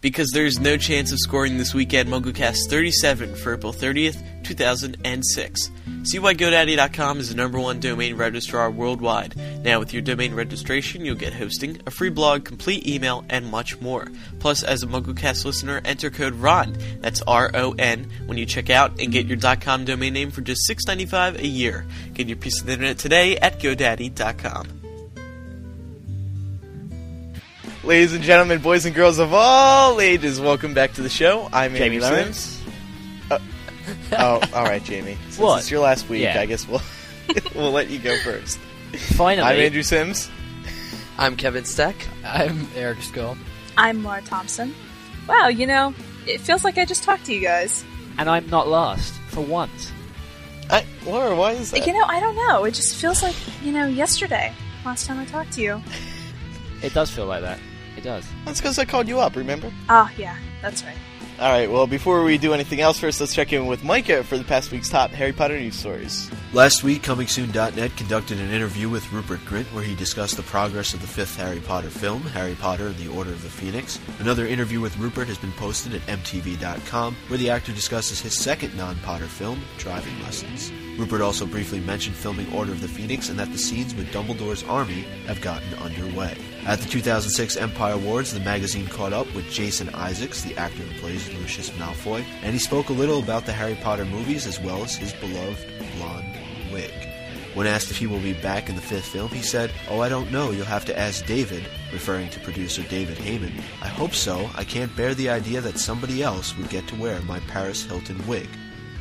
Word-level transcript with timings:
Because 0.00 0.30
there's 0.32 0.58
no 0.58 0.76
chance 0.76 1.12
of 1.12 1.18
scoring 1.18 1.58
this 1.58 1.74
weekend 1.74 2.08
MuggleCast 2.08 2.68
37 2.68 3.34
for 3.36 3.54
April 3.54 3.72
30th, 3.72 4.22
2006. 4.44 5.70
See 6.04 6.18
why 6.18 6.34
GoDaddy.com 6.34 7.18
is 7.18 7.28
the 7.28 7.34
number 7.34 7.60
one 7.60 7.80
domain 7.80 8.16
registrar 8.16 8.70
worldwide. 8.70 9.36
Now, 9.62 9.78
with 9.78 9.92
your 9.92 10.02
domain 10.02 10.34
registration, 10.34 11.04
you'll 11.04 11.16
get 11.16 11.34
hosting, 11.34 11.80
a 11.86 11.90
free 11.90 12.08
blog, 12.08 12.44
complete 12.44 12.86
email, 12.86 13.24
and 13.28 13.50
much 13.50 13.80
more. 13.80 14.08
Plus, 14.38 14.62
as 14.62 14.82
a 14.82 14.86
MuggleCast 14.86 15.44
listener, 15.44 15.80
enter 15.84 16.10
code 16.10 16.34
RON, 16.34 16.76
that's 17.00 17.22
R-O-N, 17.22 18.10
when 18.26 18.38
you 18.38 18.46
check 18.46 18.70
out 18.70 19.00
and 19.00 19.12
get 19.12 19.26
your 19.26 19.38
.com 19.56 19.84
domain 19.84 20.14
name 20.14 20.30
for 20.30 20.40
just 20.40 20.68
$6.95 20.68 21.38
a 21.38 21.46
year. 21.46 21.84
Get 22.14 22.28
your 22.28 22.36
piece 22.36 22.60
of 22.60 22.66
the 22.66 22.72
internet 22.72 22.98
today 22.98 23.36
at 23.36 23.60
GoDaddy.com. 23.60 24.79
Ladies 27.82 28.12
and 28.12 28.22
gentlemen, 28.22 28.60
boys 28.60 28.84
and 28.84 28.94
girls 28.94 29.18
of 29.18 29.32
all 29.32 30.00
ages, 30.00 30.38
welcome 30.40 30.74
back 30.74 30.92
to 30.94 31.02
the 31.02 31.08
show. 31.08 31.48
I'm 31.52 31.74
Jamie 31.74 31.96
Andrew 31.96 32.10
Lawrence. 32.10 32.36
Sims. 32.38 32.62
Uh, 33.30 33.38
oh, 34.12 34.40
all 34.54 34.64
right, 34.64 34.84
Jamie. 34.84 35.16
Since 35.24 35.38
What? 35.38 35.60
it's 35.60 35.70
your 35.70 35.80
last 35.80 36.08
week, 36.08 36.22
Yeah. 36.22 36.40
I 36.40 36.46
guess 36.46 36.68
we'll 36.68 36.82
we'll 37.54 37.72
let 37.72 37.88
you 37.88 37.98
go 37.98 38.16
first. 38.18 38.58
Finally, 39.16 39.48
I'm 39.48 39.58
Andrew 39.58 39.82
Sims. 39.82 40.30
I'm 41.16 41.36
Kevin 41.36 41.64
Steck. 41.64 41.96
I'm 42.24 42.68
Eric 42.76 43.00
Scull, 43.02 43.36
I'm 43.78 44.02
Laura 44.04 44.20
Thompson. 44.22 44.74
Wow, 45.26 45.48
you 45.48 45.66
know, 45.66 45.94
it 46.26 46.40
feels 46.42 46.64
like 46.64 46.76
I 46.76 46.84
just 46.84 47.02
talked 47.02 47.24
to 47.26 47.34
you 47.34 47.40
guys. 47.40 47.82
and 48.18 48.28
I'm 48.28 48.48
not 48.50 48.68
last 48.68 49.14
for 49.28 49.40
once. 49.40 49.90
I, 50.68 50.84
Laura, 51.06 51.34
why 51.34 51.52
is 51.52 51.70
that? 51.70 51.86
You 51.86 51.92
know, 51.94 52.04
I 52.04 52.20
don't 52.20 52.36
know. 52.36 52.64
It 52.64 52.74
just 52.74 52.94
feels 52.96 53.22
like, 53.22 53.34
you 53.64 53.72
know, 53.72 53.86
yesterday, 53.86 54.52
last 54.84 55.06
time 55.06 55.18
I 55.18 55.24
talked 55.24 55.52
to 55.54 55.62
you. 55.62 55.82
It 56.82 56.92
does 56.94 57.10
feel 57.10 57.26
like 57.26 57.42
that. 57.42 57.58
It 58.00 58.04
does. 58.04 58.26
That's 58.46 58.60
because 58.60 58.78
I 58.78 58.86
called 58.86 59.08
you 59.08 59.20
up. 59.20 59.36
Remember? 59.36 59.70
Ah, 59.90 60.10
yeah, 60.16 60.38
that's 60.62 60.82
right. 60.82 60.96
All 61.38 61.50
right. 61.50 61.70
Well, 61.70 61.86
before 61.86 62.22
we 62.22 62.38
do 62.38 62.54
anything 62.54 62.80
else, 62.80 62.98
first 62.98 63.20
let's 63.20 63.34
check 63.34 63.52
in 63.52 63.66
with 63.66 63.84
Micah 63.84 64.24
for 64.24 64.38
the 64.38 64.44
past 64.44 64.72
week's 64.72 64.88
top 64.88 65.10
Harry 65.10 65.34
Potter 65.34 65.58
news 65.58 65.74
stories. 65.74 66.30
Last 66.54 66.82
week, 66.82 67.02
ComingSoon.net 67.02 67.96
conducted 67.98 68.38
an 68.40 68.50
interview 68.50 68.88
with 68.88 69.10
Rupert 69.12 69.40
Grint 69.40 69.66
where 69.74 69.84
he 69.84 69.94
discussed 69.94 70.38
the 70.38 70.42
progress 70.44 70.94
of 70.94 71.02
the 71.02 71.06
fifth 71.06 71.36
Harry 71.36 71.60
Potter 71.60 71.90
film, 71.90 72.22
Harry 72.22 72.54
Potter 72.54 72.86
and 72.86 72.96
the 72.96 73.08
Order 73.08 73.32
of 73.32 73.42
the 73.42 73.50
Phoenix. 73.50 74.00
Another 74.18 74.46
interview 74.46 74.80
with 74.80 74.96
Rupert 74.96 75.28
has 75.28 75.38
been 75.38 75.52
posted 75.52 75.94
at 75.94 76.00
MTV.com 76.06 77.14
where 77.28 77.38
the 77.38 77.50
actor 77.50 77.72
discusses 77.72 78.20
his 78.20 78.34
second 78.34 78.74
non-Potter 78.78 79.26
film, 79.26 79.60
Driving 79.76 80.18
Lessons. 80.22 80.72
Rupert 80.98 81.20
also 81.20 81.44
briefly 81.44 81.80
mentioned 81.80 82.16
filming 82.16 82.50
Order 82.54 82.72
of 82.72 82.80
the 82.80 82.88
Phoenix 82.88 83.28
and 83.28 83.38
that 83.38 83.52
the 83.52 83.58
scenes 83.58 83.94
with 83.94 84.10
Dumbledore's 84.10 84.64
army 84.64 85.02
have 85.26 85.40
gotten 85.42 85.72
underway. 85.74 86.36
At 86.66 86.78
the 86.78 86.88
2006 86.88 87.56
Empire 87.56 87.94
Awards, 87.94 88.34
the 88.34 88.40
magazine 88.40 88.86
caught 88.86 89.14
up 89.14 89.32
with 89.34 89.50
Jason 89.50 89.88
Isaacs, 89.94 90.42
the 90.42 90.56
actor 90.56 90.82
who 90.82 91.00
plays 91.00 91.32
Lucius 91.32 91.70
Malfoy, 91.70 92.22
and 92.42 92.52
he 92.52 92.58
spoke 92.58 92.90
a 92.90 92.92
little 92.92 93.18
about 93.18 93.46
the 93.46 93.52
Harry 93.52 93.76
Potter 93.76 94.04
movies 94.04 94.46
as 94.46 94.60
well 94.60 94.84
as 94.84 94.94
his 94.94 95.12
beloved 95.14 95.66
blonde 95.96 96.36
wig. 96.70 96.92
When 97.54 97.66
asked 97.66 97.90
if 97.90 97.96
he 97.96 98.06
will 98.06 98.20
be 98.20 98.34
back 98.34 98.68
in 98.68 98.76
the 98.76 98.82
fifth 98.82 99.06
film, 99.06 99.30
he 99.30 99.42
said, 99.42 99.72
Oh, 99.88 100.00
I 100.00 100.08
don't 100.08 100.30
know, 100.30 100.50
you'll 100.50 100.66
have 100.66 100.84
to 100.84 100.98
ask 100.98 101.24
David, 101.26 101.64
referring 101.92 102.28
to 102.30 102.40
producer 102.40 102.82
David 102.82 103.16
Heyman. 103.16 103.56
I 103.82 103.88
hope 103.88 104.14
so. 104.14 104.48
I 104.54 104.62
can't 104.62 104.94
bear 104.94 105.14
the 105.14 105.30
idea 105.30 105.60
that 105.62 105.78
somebody 105.78 106.22
else 106.22 106.56
would 106.56 106.68
get 106.68 106.86
to 106.88 106.96
wear 106.96 107.20
my 107.22 107.40
Paris 107.40 107.82
Hilton 107.82 108.24
wig. 108.28 108.48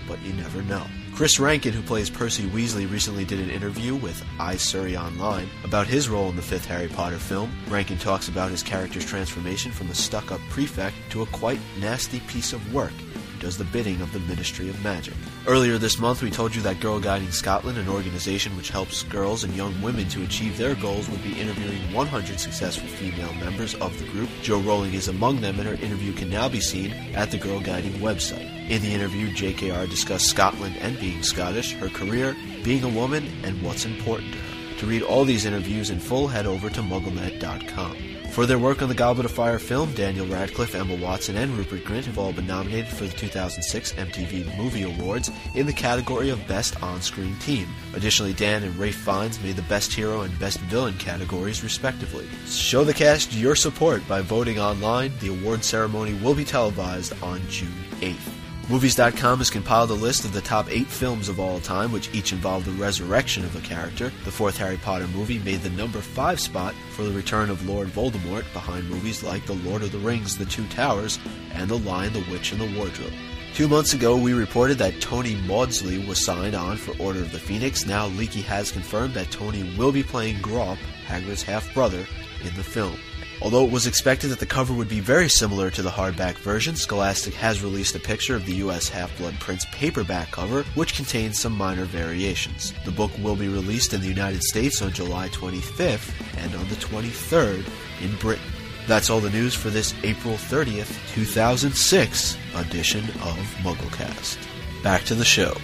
But 0.08 0.22
you 0.22 0.34
never 0.34 0.64
know. 0.64 0.88
Chris 1.20 1.38
Rankin, 1.38 1.74
who 1.74 1.82
plays 1.82 2.10
Percy 2.10 2.44
Weasley, 2.44 2.90
recently 2.90 3.26
did 3.26 3.42
an 3.42 3.50
interview 3.50 3.94
with 3.94 4.24
iSurrey 4.38 4.98
Online 4.98 5.50
about 5.66 5.86
his 5.86 6.08
role 6.08 6.30
in 6.30 6.38
the 6.38 6.42
fifth 6.42 6.64
Harry 6.64 6.88
Potter 6.88 7.18
film. 7.18 7.52
Rankin 7.68 7.98
talks 7.98 8.30
about 8.30 8.50
his 8.50 8.64
character's 8.64 9.06
transformation 9.06 9.70
from 9.70 9.90
a 9.90 9.94
stuck-up 9.94 10.40
prefect 10.50 10.96
to 11.10 11.22
a 11.22 11.26
quite 11.26 11.60
nasty 11.78 12.22
piece 12.22 12.54
of 12.54 12.74
work 12.74 12.94
does 13.40 13.58
the 13.58 13.64
bidding 13.66 14.02
of 14.02 14.12
the 14.14 14.20
Ministry 14.20 14.70
of 14.70 14.84
Magic. 14.84 15.14
Earlier 15.48 15.78
this 15.78 16.00
month, 16.00 16.22
we 16.22 16.30
told 16.30 16.56
you 16.56 16.62
that 16.62 16.80
Girl 16.80 17.00
Guiding 17.00 17.32
Scotland, 17.32 17.78
an 17.78 17.88
organization 17.88 18.56
which 18.56 18.70
helps 18.70 19.04
girls 19.04 19.44
and 19.44 19.56
young 19.56 19.82
women 19.82 20.08
to 20.10 20.24
achieve 20.24 20.58
their 20.58 20.76
goals, 20.76 21.10
would 21.10 21.24
be 21.24 21.40
interviewing 21.40 21.94
100 21.94 22.40
successful 22.40 22.88
female 22.88 23.34
members 23.34 23.76
of 23.76 23.98
the 24.00 24.08
group. 24.10 24.30
Jo 24.42 24.60
Rowling 24.60 24.94
is 24.94 25.08
among 25.08 25.42
them, 25.42 25.60
and 25.60 25.68
her 25.68 25.76
interview 25.76 26.14
can 26.14 26.30
now 26.30 26.50
be 26.50 26.60
seen 26.60 26.92
at 27.16 27.32
the 27.32 27.38
Girl 27.38 27.60
Guiding 27.60 27.94
website. 27.94 28.50
In 28.70 28.82
the 28.82 28.94
interview, 28.94 29.30
JKR 29.30 29.90
discussed 29.90 30.28
Scotland 30.28 30.76
and 30.80 31.00
being 31.00 31.24
Scottish, 31.24 31.74
her 31.74 31.90
career, 31.90 32.36
being 32.64 32.84
a 32.84 32.90
woman, 32.90 33.28
and 33.44 33.62
what's 33.62 33.86
important 33.86 34.34
to 34.34 34.38
her. 34.38 34.78
To 34.80 34.86
read 34.86 35.02
all 35.02 35.26
these 35.26 35.46
interviews 35.46 35.90
in 35.90 36.00
full, 36.00 36.28
head 36.28 36.46
over 36.46 36.70
to 36.70 36.82
MuggleNet.com. 36.82 38.09
For 38.32 38.46
their 38.46 38.60
work 38.60 38.82
on 38.82 38.88
the 38.88 38.96
Goblet 38.96 39.26
of 39.26 39.32
Fire 39.32 39.60
film, 39.60 39.92
Daniel 39.96 40.26
Radcliffe, 40.26 40.74
Emma 40.74 40.96
Watson, 40.96 41.36
and 41.36 41.52
Rupert 41.58 41.84
Grint 41.84 42.06
have 42.06 42.18
all 42.18 42.32
been 42.32 42.48
nominated 42.48 42.88
for 42.88 43.04
the 43.04 43.14
2006 43.14 43.94
MTV 43.94 44.58
Movie 44.58 44.84
Awards 44.84 45.30
in 45.56 45.66
the 45.66 45.74
category 45.74 46.30
of 46.30 46.48
Best 46.48 46.82
On-Screen 46.82 47.36
Team. 47.40 47.68
Additionally, 47.96 48.32
Dan 48.34 48.64
and 48.64 48.76
Ralph 48.78 48.96
Fiennes 48.96 49.42
made 49.42 49.58
the 49.58 49.62
Best 49.64 49.92
Hero 49.92 50.22
and 50.22 50.40
Best 50.40 50.60
Villain 50.62 50.98
categories, 50.98 51.64
respectively. 51.64 52.28
Show 52.46 52.86
the 52.86 52.94
cast 52.94 53.34
your 53.34 53.56
support 53.56 54.08
by 54.08 54.22
voting 54.22 54.58
online. 54.58 55.12
The 55.20 55.30
award 55.30 55.66
ceremony 55.66 56.14
will 56.14 56.36
be 56.36 56.46
televised 56.46 57.22
on 57.22 57.42
June 57.50 57.74
8th. 58.00 58.39
Movies.com 58.70 59.40
has 59.40 59.50
compiled 59.50 59.90
a 59.90 59.96
list 59.96 60.26
of 60.26 60.32
the 60.32 60.42
top 60.42 60.70
eight 60.70 60.86
films 60.86 61.28
of 61.28 61.40
all 61.40 61.60
time, 61.60 61.92
which 61.92 62.14
each 62.14 62.32
involve 62.32 62.66
the 62.66 62.72
resurrection 62.74 63.44
of 63.44 63.56
a 63.56 63.62
character. 63.62 64.12
The 64.26 64.32
fourth 64.32 64.58
Harry 64.58 64.78
Potter 64.78 65.08
movie 65.08 65.40
made 65.40 65.62
the 65.62 65.72
number 65.72 66.02
five 66.02 66.40
spot 66.40 66.76
for 66.92 67.02
the 67.02 67.12
return 67.12 67.50
of 67.50 67.68
Lord 67.68 67.88
Voldemort, 67.88 68.46
behind 68.54 68.88
movies 68.88 69.24
like 69.24 69.44
The 69.48 69.56
Lord 69.56 69.82
of 69.82 69.92
the 69.92 69.98
Rings, 69.98 70.38
The 70.38 70.46
Two 70.46 70.68
Towers, 70.68 71.18
and 71.54 71.68
The 71.68 71.80
Lion, 71.80 72.14
the 72.14 72.24
Witch, 72.30 72.52
and 72.52 72.62
the 72.62 72.78
Wardrobe. 72.78 73.12
Two 73.56 73.68
months 73.68 73.94
ago, 73.94 74.16
we 74.16 74.34
reported 74.34 74.78
that 74.78 75.02
Tony 75.02 75.34
Maudsley 75.48 76.06
was 76.08 76.24
signed 76.24 76.54
on 76.54 76.78
for 76.78 76.96
Order 77.02 77.22
of 77.22 77.32
the 77.32 77.40
Phoenix. 77.40 77.88
Now, 77.88 78.06
Leaky 78.06 78.42
has 78.44 78.72
confirmed 78.72 79.16
that 79.16 79.32
Tony 79.32 79.76
will 79.80 79.92
be 79.92 80.04
playing 80.04 80.44
Grawp, 80.44 80.78
Hagrid's 81.08 81.42
half-brother, 81.42 82.06
in 82.44 82.56
the 82.56 82.64
film. 82.64 83.00
Although 83.42 83.66
it 83.66 83.72
was 83.72 83.88
expected 83.88 84.28
that 84.28 84.40
the 84.40 84.46
cover 84.46 84.74
would 84.74 84.90
be 84.90 85.00
very 85.00 85.30
similar 85.30 85.70
to 85.72 85.82
the 85.82 85.90
hardback 85.90 86.36
version, 86.36 86.76
Scholastic 86.76 87.34
has 87.36 87.64
released 87.64 87.96
a 87.96 88.00
picture 88.00 88.36
of 88.36 88.46
the 88.46 88.56
U.S. 88.56 88.90
Half-Blood 88.90 89.40
Prince 89.40 89.66
paperback 89.72 90.32
cover, 90.32 90.64
which 90.76 90.96
contains 90.96 91.40
some 91.40 91.58
minor 91.58 91.86
variations. 91.86 92.74
The 92.84 92.92
book 92.92 93.12
will 93.22 93.38
be 93.38 93.48
released 93.48 93.94
in 93.94 94.02
the 94.02 94.08
United 94.08 94.44
States 94.44 94.82
on 94.82 94.92
July 94.92 95.30
25th 95.30 96.12
and 96.38 96.54
on 96.54 96.68
the 96.68 96.76
23rd 96.76 97.66
in 98.02 98.16
Britain. 98.18 98.44
That's 98.88 99.10
all 99.10 99.22
the 99.22 99.30
news 99.30 99.56
for 99.56 99.70
this 99.70 99.94
April 100.04 100.34
30th, 100.34 101.14
2006 101.14 102.38
edition 102.56 103.04
of 103.06 103.38
MuggleCast. 103.62 104.38
Back 104.84 105.04
to 105.04 105.16
the 105.16 105.24
show. 105.24 105.56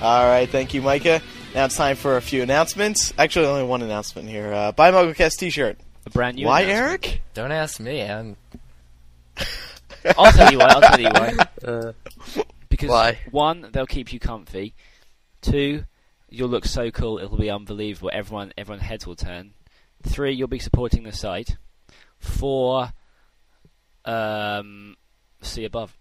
All 0.00 0.26
right, 0.26 0.48
thank 0.48 0.74
you, 0.74 0.82
Micah. 0.82 1.22
Now 1.54 1.64
it's 1.64 1.76
time 1.76 1.96
for 1.96 2.18
a 2.18 2.22
few 2.22 2.42
announcements. 2.42 3.14
Actually, 3.16 3.46
only 3.46 3.62
one 3.62 3.80
announcement 3.80 4.28
here. 4.28 4.52
Uh, 4.52 4.72
buy 4.72 4.90
MuggleCast 4.90 5.38
T-shirt. 5.38 5.78
A 6.08 6.10
brand 6.10 6.36
new. 6.36 6.46
Why. 6.46 6.64
Eric? 6.64 7.20
Don't 7.34 7.52
ask 7.52 7.78
me. 7.80 8.00
I'm. 8.02 8.36
I'll 10.16 10.32
tell 10.32 10.50
you 10.50 10.58
why. 10.58 10.66
I'll 10.68 10.80
tell 10.80 11.00
you 11.00 11.08
why. 11.10 11.34
Uh, 11.64 11.92
Because 12.70 12.88
Why? 12.88 13.18
one, 13.30 13.68
they'll 13.72 13.86
keep 13.86 14.10
you 14.12 14.18
comfy. 14.20 14.74
Two, 15.42 15.84
you'll 16.30 16.48
look 16.48 16.64
so 16.64 16.90
cool 16.90 17.18
it'll 17.18 17.36
be 17.36 17.50
unbelievable. 17.50 18.10
Everyone, 18.12 18.52
everyone 18.56 18.80
heads 18.80 19.06
will 19.06 19.16
turn. 19.16 19.52
Three, 20.02 20.32
you'll 20.32 20.48
be 20.48 20.60
supporting 20.60 21.02
the 21.02 21.12
site. 21.12 21.56
Four, 22.18 22.92
um, 24.04 24.96
see 25.42 25.64
above. 25.64 25.96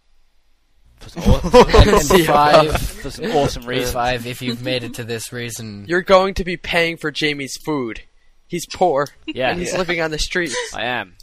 For 1.00 1.10
some, 1.10 1.24
aw- 1.24 1.66
And- 1.82 1.90
and 1.90 2.08
for 2.08 2.20
five- 2.24 2.82
for 2.82 3.10
some 3.10 3.26
awesome 3.32 3.66
reasons. 3.66 3.94
Five, 3.94 4.26
if 4.28 4.42
you've 4.42 4.62
made 4.64 4.84
it 4.84 4.94
to 4.96 5.04
this 5.04 5.34
reason. 5.34 5.86
You're 5.88 6.02
going 6.04 6.36
to 6.36 6.44
be 6.46 6.56
paying 6.58 6.98
for 6.98 7.12
Jamie's 7.12 7.58
food. 7.58 8.02
He's 8.48 8.66
poor. 8.66 9.08
Yeah. 9.26 9.50
And 9.50 9.60
he's 9.60 9.72
Yeah. 9.74 9.80
living 9.80 10.02
on 10.02 10.12
the 10.12 10.20
streets. 10.20 10.56
I 10.74 10.86
am. 10.86 11.16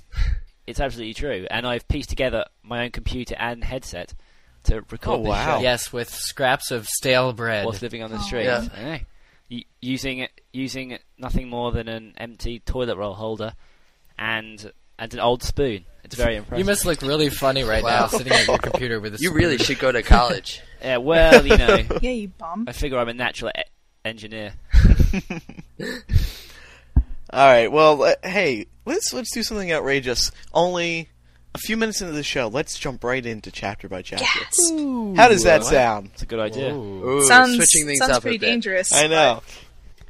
It's 0.66 0.80
absolutely 0.80 1.14
true, 1.14 1.46
and 1.50 1.66
I've 1.66 1.86
pieced 1.88 2.08
together 2.10 2.44
my 2.62 2.84
own 2.84 2.90
computer 2.90 3.34
and 3.38 3.62
headset 3.62 4.14
to 4.64 4.76
record 4.90 5.20
Oh, 5.20 5.22
this 5.22 5.28
wow. 5.28 5.56
show. 5.58 5.62
Yes, 5.62 5.92
with 5.92 6.08
scraps 6.08 6.70
of 6.70 6.86
stale 6.88 7.32
bread. 7.34 7.64
Whilst 7.66 7.82
living 7.82 8.02
on 8.02 8.10
the 8.10 8.16
Oh. 8.16 8.22
street, 8.22 8.44
Yeah. 8.44 8.66
Eh. 8.74 8.98
Y- 9.50 9.64
using 9.82 10.26
using 10.54 10.98
nothing 11.18 11.48
more 11.50 11.70
than 11.70 11.86
an 11.88 12.14
empty 12.16 12.60
toilet 12.60 12.96
roll 12.96 13.12
holder 13.14 13.52
and 14.18 14.72
and 14.98 15.12
an 15.12 15.20
old 15.20 15.42
spoon. 15.42 15.84
It's 16.02 16.14
very 16.14 16.36
impressive. 16.36 16.58
You 16.60 16.64
must 16.64 16.86
look 16.86 17.02
really 17.02 17.28
funny 17.28 17.62
right 17.62 17.82
Wow. 17.84 18.00
now, 18.00 18.06
sitting 18.06 18.32
at 18.32 18.46
your 18.46 18.58
computer 18.58 19.00
with 19.00 19.14
a. 19.16 19.18
You 19.20 19.32
really 19.32 19.58
should 19.58 19.78
go 19.78 19.92
to 19.92 20.02
college. 20.02 20.60
Yeah, 20.82 20.98
well, 20.98 21.46
you 21.46 21.56
know. 21.56 21.78
Yeah, 22.02 22.10
you 22.10 22.28
bum. 22.28 22.66
I 22.68 22.72
figure 22.72 22.98
I'm 22.98 23.08
a 23.08 23.14
natural 23.14 23.50
e- 23.58 23.62
engineer. 24.04 24.52
All 27.30 27.46
right. 27.46 27.70
Well, 27.70 28.14
hey, 28.22 28.66
let's 28.84 29.12
let's 29.12 29.32
do 29.32 29.42
something 29.42 29.72
outrageous. 29.72 30.30
Only 30.52 31.08
a 31.54 31.58
few 31.58 31.76
minutes 31.76 32.00
into 32.00 32.12
the 32.12 32.22
show, 32.22 32.48
let's 32.48 32.78
jump 32.78 33.04
right 33.04 33.24
into 33.24 33.50
chapter 33.50 33.88
by 33.88 34.02
chapter. 34.02 34.24
How 34.24 35.28
does 35.28 35.44
that 35.44 35.60
What? 35.62 35.70
sound? 35.70 36.10
It's 36.14 36.22
a 36.22 36.26
good 36.26 36.40
idea. 36.40 36.74
Ooh, 36.74 37.22
sounds 37.26 37.54
switching 37.56 37.86
things 37.86 38.00
sounds 38.00 38.10
up 38.12 38.18
a 38.18 38.22
pretty 38.22 38.38
bit. 38.38 38.46
dangerous. 38.46 38.92
I 38.92 39.06
know. 39.06 39.42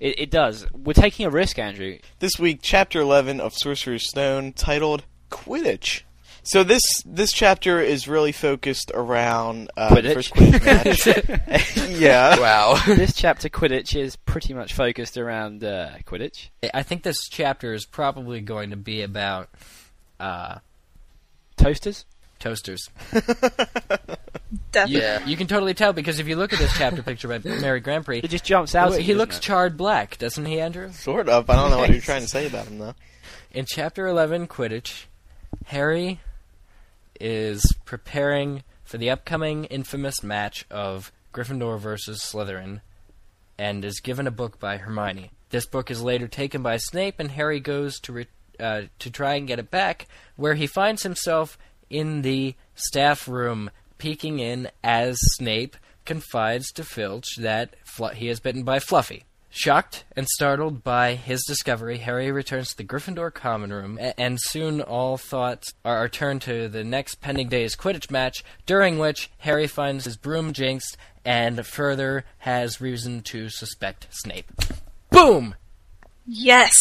It, 0.01 0.19
it 0.19 0.31
does. 0.31 0.67
We're 0.73 0.93
taking 0.95 1.25
a 1.27 1.31
risk, 1.31 1.59
Andrew. 1.59 1.99
This 2.19 2.39
week, 2.39 2.61
chapter 2.63 3.01
eleven 3.01 3.41
of 3.41 3.53
Sorcerer's 3.55 4.09
Stone, 4.09 4.55
titled 4.55 5.05
Quidditch. 5.31 6.03
So 6.47 6.63
this 6.63 6.83
this 7.07 7.33
chapter 7.33 7.81
is 7.81 8.07
really 8.07 8.33
focused 8.33 8.91
around 8.95 9.71
uh, 9.77 9.89
Quidditch? 9.89 10.15
first 10.15 10.35
Quidditch 10.35 11.07
match. 11.87 11.89
yeah. 11.99 12.39
Wow. 12.39 12.79
this 12.87 13.15
chapter 13.15 13.49
Quidditch 13.49 13.99
is 13.99 14.17
pretty 14.17 14.53
much 14.53 14.75
focused 14.75 15.17
around 15.17 15.65
uh, 15.65 15.91
Quidditch. 16.07 16.49
I 16.75 16.83
think 16.83 17.03
this 17.03 17.17
chapter 17.31 17.73
is 17.73 17.87
probably 17.87 18.41
going 18.43 18.71
to 18.71 18.77
be 18.77 19.01
about 19.03 19.49
uh, 20.21 20.59
Toasters? 21.57 22.05
toasters. 22.41 22.91
Definitely. 24.71 25.01
Yeah. 25.01 25.25
you 25.25 25.37
can 25.37 25.47
totally 25.47 25.73
tell 25.73 25.95
because 25.95 26.19
if 26.19 26.29
you 26.29 26.37
look 26.37 26.53
at 26.53 26.59
this 26.59 26.77
chapter 26.77 27.03
picture 27.03 27.27
by 27.27 27.39
Mary 27.39 27.81
GrandPré, 27.81 28.23
It 28.23 28.29
just 28.29 28.45
jumps 28.45 28.75
out. 28.75 28.93
at 28.93 29.01
he 29.01 29.15
looks 29.15 29.37
doesn't 29.37 29.43
charred 29.45 29.77
black, 29.79 30.19
doesn't 30.19 30.45
he, 30.45 30.61
Andrew? 30.61 30.93
Sort 30.93 31.31
of. 31.31 31.49
I 31.49 31.57
don't 31.57 31.71
know 31.71 31.79
what 31.79 31.89
you're 31.91 32.03
trying 32.03 32.21
to 32.21 32.29
say 32.29 32.47
about 32.47 32.67
him 32.67 32.79
though. 32.79 32.95
In 33.53 33.65
chapter 33.67 34.07
11, 34.07 34.49
Quidditch, 34.49 35.05
Harry 35.67 36.21
is 37.21 37.65
preparing 37.85 38.63
for 38.85 38.99
the 38.99 39.11
upcoming 39.11 39.65
infamous 39.65 40.23
match 40.23 40.67
of 40.71 41.13
Gryffindor 41.33 41.79
versus 41.79 42.23
Slytherin 42.23 42.81
and 43.59 43.85
is 43.85 44.01
given 44.01 44.27
a 44.27 44.33
book 44.33 44.59
by 44.59 44.77
Hermione. 44.77 45.31
This 45.51 45.67
book 45.67 45.91
is 45.91 46.03
later 46.03 46.29
taken 46.29 46.63
by 46.63 46.77
Snape, 46.77 47.21
and 47.21 47.31
Harry 47.31 47.61
goes 47.61 48.01
to 48.01 48.13
re- 48.13 48.27
uh, 48.59 48.83
to 48.99 49.11
try 49.11 49.35
and 49.35 49.47
get 49.47 49.59
it 49.59 49.71
back, 49.71 50.07
where 50.37 50.55
he 50.55 50.67
finds 50.67 51.03
himself 51.03 51.57
in 51.91 52.23
the 52.23 52.55
staff 52.75 53.29
room, 53.29 53.71
peeking 53.99 54.39
in 54.39 54.69
as 54.83 55.17
Snape 55.37 55.77
confides 56.05 56.73
to 56.73 56.85
Filch 56.85 57.37
that 57.39 57.75
Fl- 57.85 58.09
he 58.09 58.29
is 58.29 58.41
bitten 58.41 58.65
by 58.65 58.79
Fluffy. 58.79 59.25
Shocked 59.57 60.03
and 60.17 60.27
startled 60.27 60.83
by 60.83 61.15
his 61.15 61.45
discovery, 61.47 61.99
Harry 61.99 62.33
returns 62.33 62.71
to 62.71 62.77
the 62.77 62.83
Gryffindor 62.83 63.33
common 63.33 63.73
room, 63.73 64.01
and 64.19 64.37
soon 64.41 64.81
all 64.81 65.17
thoughts 65.17 65.73
are, 65.85 65.97
are 65.97 66.09
turned 66.09 66.43
to 66.43 66.67
the 66.67 66.83
next 66.83 67.21
pending 67.21 67.51
day's 67.51 67.77
Quidditch 67.77 68.11
match, 68.11 68.43
during 68.67 68.99
which 68.99 69.31
Harry 69.39 69.69
finds 69.69 70.07
his 70.07 70.17
broom 70.17 70.53
jinxed 70.53 70.97
and 71.25 71.65
further 71.65 72.25
has 72.39 72.81
reason 72.81 73.21
to 73.23 73.49
suspect 73.49 74.09
Snape. 74.11 74.51
Boom! 75.11 75.55
Yes. 76.27 76.73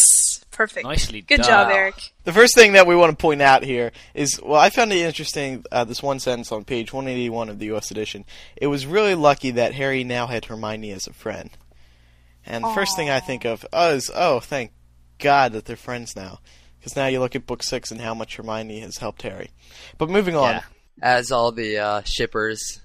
Perfect. 0.50 0.84
Nicely 0.84 1.20
done. 1.20 1.26
Good 1.28 1.42
done. 1.44 1.46
job, 1.46 1.70
Eric. 1.70 2.12
The 2.24 2.32
first 2.32 2.56
thing 2.56 2.72
that 2.72 2.88
we 2.88 2.96
want 2.96 3.16
to 3.16 3.22
point 3.22 3.40
out 3.40 3.62
here 3.62 3.92
is, 4.14 4.40
well, 4.42 4.60
I 4.60 4.70
found 4.70 4.92
it 4.92 4.96
interesting, 4.96 5.64
uh, 5.70 5.84
this 5.84 6.02
one 6.02 6.18
sentence 6.18 6.50
on 6.50 6.64
page 6.64 6.92
181 6.92 7.50
of 7.50 7.60
the 7.60 7.66
U.S. 7.66 7.92
edition. 7.92 8.24
It 8.56 8.66
was 8.66 8.84
really 8.84 9.14
lucky 9.14 9.52
that 9.52 9.74
Harry 9.74 10.02
now 10.02 10.26
had 10.26 10.46
Hermione 10.46 10.90
as 10.90 11.06
a 11.06 11.12
friend. 11.12 11.50
And 12.46 12.64
the 12.64 12.68
first 12.68 12.96
thing 12.96 13.10
I 13.10 13.20
think 13.20 13.44
of 13.44 13.64
oh, 13.72 13.94
is, 13.94 14.10
oh, 14.14 14.40
thank 14.40 14.72
God 15.18 15.52
that 15.52 15.64
they're 15.64 15.76
friends 15.76 16.14
now. 16.16 16.40
Because 16.78 16.96
now 16.96 17.06
you 17.06 17.20
look 17.20 17.34
at 17.34 17.46
book 17.46 17.62
six 17.62 17.90
and 17.90 18.00
how 18.00 18.14
much 18.14 18.36
Hermione 18.36 18.80
has 18.80 18.98
helped 18.98 19.22
Harry. 19.22 19.50
But 19.96 20.10
moving 20.10 20.36
on. 20.36 20.56
Yeah. 20.56 20.62
As 21.02 21.32
all 21.32 21.50
the 21.50 21.78
uh, 21.78 22.02
shippers 22.04 22.80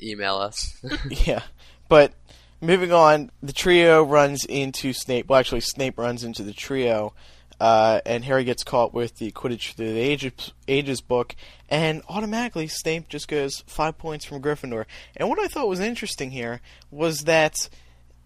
email 0.00 0.36
us. 0.36 0.80
yeah. 1.26 1.42
But 1.88 2.14
moving 2.60 2.92
on, 2.92 3.30
the 3.42 3.52
trio 3.52 4.02
runs 4.02 4.44
into 4.44 4.92
Snape. 4.92 5.28
Well, 5.28 5.38
actually, 5.38 5.60
Snape 5.60 5.98
runs 5.98 6.24
into 6.24 6.42
the 6.42 6.54
trio, 6.54 7.12
uh, 7.60 8.00
and 8.06 8.24
Harry 8.24 8.44
gets 8.44 8.64
caught 8.64 8.94
with 8.94 9.16
the 9.16 9.30
Quidditch 9.32 9.74
Through 9.74 9.92
the 9.92 10.00
Ages, 10.00 10.52
Ages 10.66 11.00
book, 11.02 11.36
and 11.68 12.02
automatically 12.08 12.68
Snape 12.68 13.08
just 13.08 13.28
goes 13.28 13.62
five 13.66 13.98
points 13.98 14.24
from 14.24 14.40
Gryffindor. 14.40 14.86
And 15.16 15.28
what 15.28 15.38
I 15.38 15.48
thought 15.48 15.68
was 15.68 15.80
interesting 15.80 16.30
here 16.30 16.60
was 16.90 17.24
that 17.24 17.68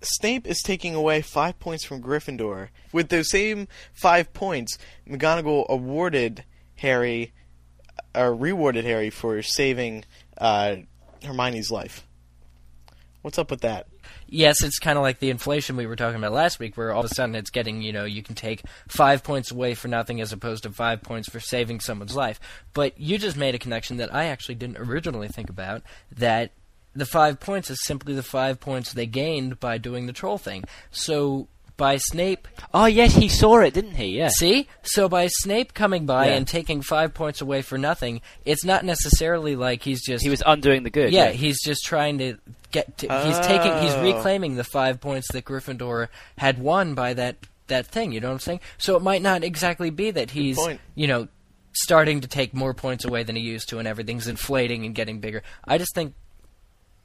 Snape 0.07 0.47
is 0.47 0.63
taking 0.63 0.95
away 0.95 1.23
five 1.23 1.59
points 1.59 1.85
from 1.85 2.03
Gryffindor. 2.03 2.69
With 2.93 3.09
those 3.09 3.31
same 3.31 3.69
five 3.93 4.33
points, 4.33 4.79
McGonagall 5.09 5.69
awarded 5.69 6.45
Harry, 6.77 7.33
or 8.15 8.35
rewarded 8.35 8.85
Harry 8.85 9.11
for 9.11 9.43
saving 9.43 10.05
uh, 10.39 10.77
Hermione's 11.25 11.71
life. 11.71 12.07
What's 13.23 13.39
up 13.39 13.51
with 13.51 13.63
that? 13.63 13.89
Yes, 14.29 14.63
it's 14.63 14.79
kind 14.79 14.97
of 14.97 15.03
like 15.03 15.19
the 15.19 15.31
inflation 15.31 15.77
we 15.77 15.87
were 15.87 15.97
talking 15.97 16.17
about 16.17 16.33
last 16.33 16.61
week, 16.61 16.77
where 16.77 16.93
all 16.93 17.01
of 17.01 17.11
a 17.11 17.15
sudden 17.15 17.35
it's 17.35 17.51
getting, 17.51 17.83
you 17.83 17.93
know, 17.93 18.05
you 18.05 18.23
can 18.23 18.37
take 18.37 18.63
five 18.89 19.25
points 19.25 19.51
away 19.51 19.75
for 19.75 19.89
nothing 19.89 20.21
as 20.21 20.33
opposed 20.33 20.63
to 20.63 20.71
five 20.71 21.03
points 21.03 21.29
for 21.29 21.41
saving 21.41 21.81
someone's 21.81 22.15
life. 22.15 22.39
But 22.73 23.01
you 23.01 23.19
just 23.19 23.37
made 23.37 23.55
a 23.55 23.59
connection 23.59 23.97
that 23.97 24.15
I 24.15 24.27
actually 24.27 24.55
didn't 24.57 24.79
originally 24.79 25.27
think 25.29 25.51
about 25.51 25.83
that 26.17 26.53
the 26.97 27.07
five 27.07 27.39
points 27.41 27.71
is 27.71 27.79
simply 27.85 28.15
the 28.15 28.23
five 28.23 28.61
points 28.61 28.93
they 28.93 29.07
gained 29.07 29.61
by 29.61 29.79
doing 29.79 30.07
the 30.07 30.13
troll 30.13 30.39
thing. 30.39 30.65
So 30.91 31.49
by 31.77 31.99
Snape. 31.99 32.49
Oh 32.73 32.87
yes, 32.87 33.15
he 33.15 33.29
saw 33.29 33.59
it, 33.61 33.75
didn't 33.75 33.97
he? 33.97 34.17
Yeah. 34.17 34.29
See? 34.29 34.67
So 34.83 35.09
by 35.11 35.27
Snape 35.27 35.75
coming 35.75 36.07
by 36.07 36.29
Yeah. 36.29 36.35
and 36.37 36.49
taking 36.49 36.81
five 36.81 37.13
points 37.13 37.43
away 37.43 37.61
for 37.61 37.77
nothing, 37.77 38.23
it's 38.47 38.65
not 38.65 38.83
necessarily 38.85 39.57
like 39.57 39.83
he's 39.83 40.03
just 40.03 40.25
He 40.25 40.31
was 40.31 40.43
undoing 40.47 40.85
the 40.85 40.91
good. 40.91 41.13
yeah, 41.13 41.27
Yeah. 41.27 41.33
he's 41.33 41.63
just 41.63 41.85
trying 41.85 42.17
to 42.19 42.39
get. 42.73 42.97
To, 42.99 43.07
He's 43.27 43.39
taking. 43.41 43.73
He's 43.83 43.93
Oh. 43.93 44.03
reclaiming 44.03 44.57
the 44.57 44.65
five 44.65 45.01
points 45.03 45.31
that 45.33 45.45
Gryffindor 45.45 46.09
had 46.39 46.59
won 46.59 46.95
by 46.95 47.13
that 47.15 47.37
that 47.67 47.87
thing. 47.87 48.13
You 48.13 48.21
know 48.21 48.29
what 48.29 48.35
I'm 48.35 48.41
saying? 48.41 48.61
So 48.79 48.97
it 48.97 49.03
might 49.03 49.21
not 49.23 49.45
exactly 49.45 49.91
be 49.91 50.11
that 50.13 50.31
he's 50.31 50.59
you 50.95 51.07
know 51.07 51.29
starting 51.75 52.21
to 52.23 52.29
take 52.29 52.55
more 52.55 52.73
points 52.73 53.05
away 53.05 53.23
than 53.23 53.37
he 53.37 53.43
used 53.43 53.69
to, 53.69 53.79
and 53.79 53.87
everything's 53.87 54.29
inflating 54.29 54.87
and 54.87 54.95
getting 54.95 55.21
bigger. 55.21 55.43
I 55.67 55.77
just 55.77 55.95
think 55.95 56.15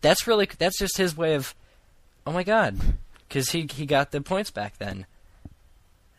that's 0.01 0.27
really 0.27 0.47
that's 0.57 0.77
just 0.79 0.97
his 0.97 1.15
way 1.15 1.35
of. 1.35 1.55
Oh 2.25 2.31
my 2.31 2.43
god, 2.43 2.77
because 3.27 3.51
he 3.51 3.67
he 3.73 3.85
got 3.85 4.11
the 4.11 4.21
points 4.21 4.51
back 4.51 4.77
then. 4.77 5.05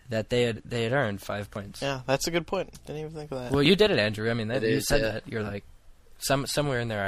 That 0.09 0.29
they 0.29 0.43
had 0.43 0.63
they 0.65 0.83
had 0.85 0.93
earned 0.93 1.23
five 1.23 1.51
points. 1.51 1.81
Yeah, 1.81 2.01
that's 2.07 2.27
a 2.27 2.31
good 2.31 2.47
point. 2.47 2.71
Didn't 2.87 3.01
even 3.01 3.13
think 3.13 3.31
of 3.33 3.39
that. 3.39 3.53
Well, 3.53 3.63
you 3.63 3.77
did 3.77 3.91
it, 3.91 3.99
Andrew. 3.99 4.31
I 4.31 4.35
mean, 4.35 4.49
that, 4.49 4.63
It 4.63 4.71
you 4.71 4.77
is, 4.77 4.87
said 4.87 5.01
yeah. 5.01 5.11
that. 5.13 5.29
You're 5.29 5.43
like 5.43 5.65
some 6.19 6.47
somewhere 6.47 6.81
in 6.81 6.89
there. 6.89 7.03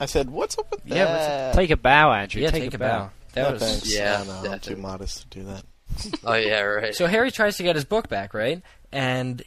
I 0.00 0.02
I 0.02 0.06
said, 0.06 0.30
"What's 0.30 0.56
up 0.56 0.70
with 0.70 0.82
that?" 0.84 0.96
Yeah, 0.96 1.12
what's 1.12 1.26
that?" 1.26 1.54
Take 1.54 1.70
a 1.70 1.76
bow, 1.76 2.12
Andrew. 2.12 2.40
yeah, 2.40 2.50
take, 2.50 2.62
take, 2.62 2.72
a 2.74 2.76
a 2.76 2.78
bow. 2.78 2.98
bow. 2.98 3.10
That 3.34 3.42
No, 3.42 3.52
was 3.52 3.62
thanks. 3.62 3.94
Yeah, 3.94 4.14
I 4.22 4.24
don't 4.24 4.30
I'm 4.36 4.42
too 4.44 4.48
definitely. 4.50 4.82
modest 4.82 5.30
to 5.30 5.38
do 5.38 5.44
that. 5.46 5.64
oh 6.24 6.34
yeah, 6.34 6.60
right. 6.60 6.94
So 6.94 7.06
Harry 7.06 7.30
tries 7.30 7.56
to 7.58 7.62
get 7.64 7.74
his 7.76 7.84
book 7.84 8.08
back, 8.08 8.32
right? 8.32 8.62
And 8.92 9.42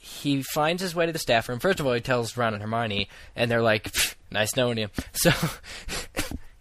he 0.00 0.42
finds 0.42 0.82
his 0.82 0.94
way 0.94 1.06
to 1.06 1.12
the 1.12 1.18
staff 1.18 1.48
room. 1.48 1.58
First 1.58 1.80
of 1.80 1.86
all, 1.86 1.94
he 1.94 2.00
tells 2.00 2.36
Ron 2.36 2.52
and 2.52 2.62
Hermione, 2.62 3.08
and 3.34 3.50
they're 3.50 3.62
like, 3.62 3.92
"Pfft, 3.92 4.16
"Nice 4.30 4.54
knowing 4.56 4.76
you." 4.76 4.88
So 5.14 5.30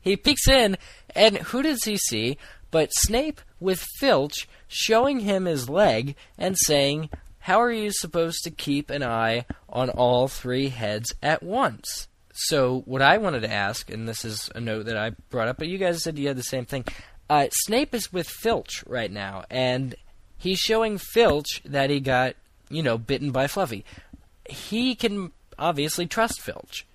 he 0.01 0.15
peeks 0.17 0.47
in, 0.47 0.77
and 1.15 1.37
who 1.37 1.61
does 1.61 1.83
he 1.83 1.97
see 1.97 2.37
but 2.71 2.89
Snape 2.93 3.41
with 3.59 3.85
Filch 3.99 4.47
showing 4.67 5.19
him 5.19 5.45
his 5.45 5.69
leg 5.69 6.15
and 6.37 6.57
saying, 6.57 7.09
"How 7.39 7.61
are 7.61 7.71
you 7.71 7.91
supposed 7.91 8.43
to 8.43 8.51
keep 8.51 8.89
an 8.89 9.03
eye 9.03 9.45
on 9.69 9.89
all 9.89 10.27
three 10.27 10.69
heads 10.69 11.13
at 11.21 11.43
once?" 11.43 12.07
So 12.33 12.81
what 12.85 13.01
I 13.01 13.17
wanted 13.17 13.41
to 13.41 13.51
ask, 13.51 13.89
and 13.89 14.07
this 14.07 14.23
is 14.23 14.49
a 14.55 14.61
note 14.61 14.85
that 14.85 14.97
I 14.97 15.11
brought 15.29 15.49
up, 15.49 15.57
but 15.57 15.67
you 15.67 15.77
guys 15.77 16.01
said 16.01 16.17
you 16.17 16.29
had 16.29 16.37
the 16.37 16.43
same 16.43 16.65
thing. 16.65 16.85
Uh, 17.29 17.47
Snape 17.51 17.93
is 17.93 18.11
with 18.11 18.27
Filch 18.27 18.83
right 18.87 19.11
now, 19.11 19.43
and 19.49 19.95
he's 20.37 20.59
showing 20.59 20.97
Filch 20.97 21.61
that 21.65 21.89
he 21.89 21.99
got, 21.99 22.35
you 22.69 22.81
know, 22.81 22.97
bitten 22.97 23.31
by 23.31 23.47
Fluffy. 23.47 23.85
He 24.49 24.95
can 24.95 25.31
obviously 25.59 26.07
trust 26.07 26.41
Filch. 26.41 26.85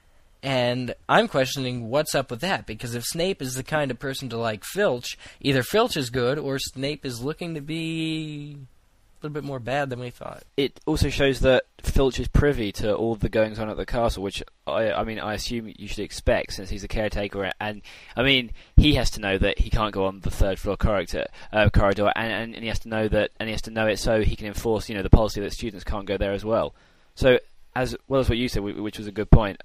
And 0.47 0.95
I'm 1.09 1.27
questioning 1.27 1.91
what's 1.91 2.15
up 2.15 2.31
with 2.31 2.41
that, 2.43 2.67
because 2.67 2.95
if 2.95 3.03
Snape 3.03 3.43
is 3.43 3.57
the 3.57 3.65
kind 3.65 3.91
of 3.91 3.99
person 3.99 4.29
to 4.29 4.37
like 4.37 4.63
Filch, 4.63 5.19
either 5.41 5.65
Filch 5.65 5.97
is 5.97 6.09
good 6.09 6.39
or 6.39 6.61
Snape 6.61 7.05
is 7.05 7.21
looking 7.21 7.55
to 7.55 7.61
be 7.61 8.57
a 8.57 9.27
little 9.27 9.35
bit 9.35 9.43
more 9.43 9.59
bad 9.59 9.91
than 9.91 9.99
we 9.99 10.11
thought. 10.11 10.45
It 10.57 10.79
also 10.87 11.09
shows 11.09 11.41
that 11.41 11.65
Filch 11.83 12.21
is 12.21 12.29
privy 12.29 12.71
to 12.75 12.95
all 12.95 13.17
the 13.17 13.29
goings 13.29 13.59
on 13.59 13.69
at 13.69 13.77
the 13.77 13.85
castle, 13.85 14.23
which 14.23 14.41
I, 14.69 14.93
I 14.93 15.03
mean, 15.03 15.19
I 15.19 15.35
assume 15.35 15.73
you 15.77 15.89
should 15.89 16.05
expect 16.05 16.53
since 16.53 16.71
he's 16.71 16.85
a 16.85 16.89
caretaker. 16.89 17.51
And 17.61 17.83
I 18.15 18.23
mean, 18.23 18.53
he 18.77 18.95
has 18.95 19.11
to 19.11 19.21
know 19.21 19.39
that 19.39 19.59
he 19.59 19.69
can't 19.69 19.93
go 19.93 20.05
on 20.05 20.21
the 20.21 20.31
third 20.31 20.61
floor 20.61 20.77
corridor, 20.77 21.27
uh, 21.53 21.71
corridor, 21.71 22.13
and, 22.15 22.33
and, 22.33 22.55
and 22.55 22.63
he 22.63 22.69
has 22.69 22.79
to 22.81 22.89
know 22.89 23.09
that, 23.09 23.33
and 23.41 23.49
he 23.49 23.53
has 23.53 23.63
to 23.63 23.73
know 23.73 23.89
it 23.89 23.99
so 23.99 24.23
he 24.23 24.37
can 24.37 24.47
enforce, 24.47 24.89
you 24.89 24.95
know, 24.95 25.03
the 25.03 25.11
policy 25.11 25.41
that 25.41 25.53
students 25.53 25.83
can't 25.83 26.07
go 26.07 26.17
there 26.17 26.33
as 26.33 26.45
well. 26.45 26.73
So, 27.17 27.41
as 27.75 27.97
well 28.07 28.21
as 28.21 28.29
what 28.29 28.39
you 28.39 28.49
said, 28.49 28.63
which 28.63 28.99
was 28.99 29.09
a 29.09 29.13
good 29.13 29.31
point, 29.33 29.61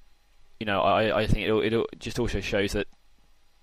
you 0.62 0.66
know, 0.66 0.82
I, 0.82 1.22
I 1.22 1.26
think 1.26 1.48
it, 1.48 1.74
it 1.74 1.88
just 1.98 2.20
also 2.20 2.40
shows 2.40 2.74
that 2.74 2.86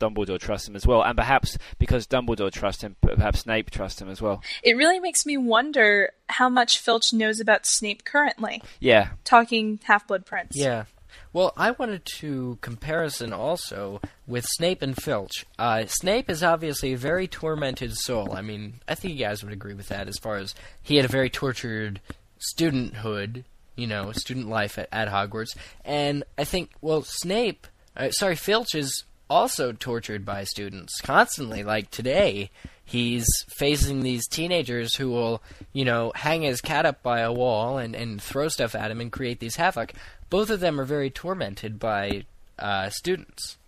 Dumbledore 0.01 0.41
trusts 0.41 0.67
him 0.67 0.75
as 0.75 0.85
well, 0.85 1.01
and 1.01 1.17
perhaps 1.17 1.57
because 1.79 2.09
Dumbledore 2.09 2.51
trusts 2.51 2.83
him, 2.83 2.97
perhaps 3.01 3.41
Snape 3.41 3.71
trusts 3.71 4.03
him 4.03 4.09
as 4.09 4.21
well. 4.21 4.43
It 4.65 4.77
really 4.77 4.99
makes 4.99 5.25
me 5.25 5.37
wonder 5.37 6.11
how 6.29 6.49
much 6.49 6.81
Filch 6.81 7.13
knows 7.13 7.39
about 7.39 7.67
Snape 7.67 8.05
currently. 8.05 8.65
Yeah, 8.81 9.11
Talking 9.23 9.79
Half 9.85 10.09
Blood 10.09 10.27
Prince. 10.27 10.57
Yeah. 10.57 10.87
Well, 11.33 11.53
I 11.57 11.71
wanted 11.71 12.05
to 12.17 12.59
comparison 12.63 13.33
also 13.33 14.01
with 14.27 14.45
Snape 14.45 14.83
and 14.83 15.01
Filch. 15.01 15.47
Uh, 15.57 15.87
Snape 15.87 16.29
is 16.29 16.43
obviously 16.43 16.95
a 16.95 16.99
very 16.99 17.29
tormented 17.29 17.97
soul. 17.97 18.33
I 18.33 18.43
mean, 18.43 18.81
I 18.89 18.97
think 18.97 19.15
you 19.15 19.21
guys 19.21 19.45
would 19.45 19.53
agree 19.53 19.75
with 19.75 19.89
that 19.89 20.09
as 20.09 20.19
far 20.19 20.37
as 20.37 20.57
he 20.83 20.97
had 20.97 21.05
a 21.05 21.09
very 21.09 21.31
tortured 21.31 22.01
studenthood, 22.41 23.45
you 23.79 23.87
know, 23.87 24.11
student 24.13 24.49
life 24.49 24.77
at, 24.79 24.89
at 24.93 25.09
Hogwarts. 25.09 25.57
And 25.85 26.25
I 26.37 26.45
think, 26.45 26.73
well, 26.81 27.03
Snape, 27.03 27.67
uh, 27.97 28.11
sorry, 28.11 28.35
Filch 28.35 28.75
is 28.75 29.05
also 29.31 29.73
tortured 29.73 30.25
by 30.25 30.45
students 30.45 31.01
constantly. 31.01 31.63
Like 31.63 31.91
today, 31.91 32.51
he's 32.85 33.27
facing 33.49 34.01
these 34.01 34.27
teenagers 34.27 34.97
who 34.97 35.11
will, 35.11 35.43
you 35.73 35.85
know, 35.85 36.13
hang 36.15 36.43
his 36.43 36.61
cat 36.61 36.87
up 36.87 37.03
by 37.03 37.21
a 37.21 37.33
wall 37.33 37.79
and, 37.79 37.95
and 37.95 38.21
throw 38.21 38.49
stuff 38.49 38.75
at 38.75 38.91
him 38.91 39.01
and 39.01 39.13
create 39.13 39.39
these 39.39 39.57
havoc. 39.57 39.93
Both 40.29 40.51
of 40.51 40.61
them 40.61 40.81
are 40.81 40.85
very 40.85 41.11
tormented 41.11 41.79
by 41.79 42.25
uh, 42.59 42.91
students 42.91 43.59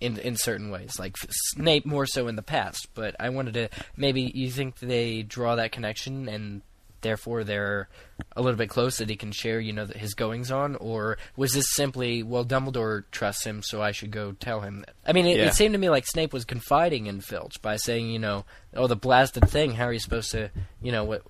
in 0.00 0.18
in 0.18 0.34
certain 0.36 0.70
ways. 0.70 0.98
Like 0.98 1.16
Snape 1.18 1.86
more 1.86 2.06
so 2.06 2.26
in 2.26 2.36
the 2.36 2.42
past, 2.42 2.88
but 2.94 3.14
I 3.20 3.28
wanted 3.28 3.54
to 3.54 3.68
maybe 3.96 4.22
you 4.34 4.50
think 4.50 4.78
they 4.80 5.22
draw 5.22 5.54
that 5.54 5.72
connection 5.72 6.28
and 6.28 6.62
therefore 7.02 7.44
they're 7.44 7.88
a 8.36 8.42
little 8.42 8.56
bit 8.58 8.68
close 8.68 8.98
that 8.98 9.08
he 9.10 9.16
can 9.16 9.32
share, 9.32 9.60
you 9.60 9.72
know, 9.72 9.86
his 9.86 10.14
goings 10.14 10.50
on, 10.50 10.76
or 10.76 11.18
was 11.36 11.52
this 11.52 11.72
simply 11.74 12.22
well, 12.22 12.44
Dumbledore 12.44 13.04
trusts 13.10 13.44
him, 13.44 13.62
so 13.62 13.82
I 13.82 13.92
should 13.92 14.10
go 14.10 14.32
tell 14.32 14.60
him 14.60 14.80
that? 14.80 14.94
I 15.06 15.12
mean, 15.12 15.26
it, 15.26 15.36
Yeah. 15.38 15.46
it 15.46 15.54
seemed 15.54 15.72
to 15.74 15.78
me 15.78 15.90
like 15.90 16.06
Snape 16.06 16.32
was 16.32 16.44
confiding 16.44 17.06
in 17.06 17.20
Filch 17.20 17.60
by 17.62 17.76
saying, 17.76 18.10
you 18.10 18.18
know, 18.18 18.44
oh, 18.74 18.86
the 18.86 18.96
blasted 18.96 19.48
thing, 19.48 19.72
how 19.72 19.84
are 19.84 19.92
you 19.92 19.98
supposed 19.98 20.30
to, 20.32 20.50
you 20.82 20.92
know, 20.92 21.04
what 21.04 21.22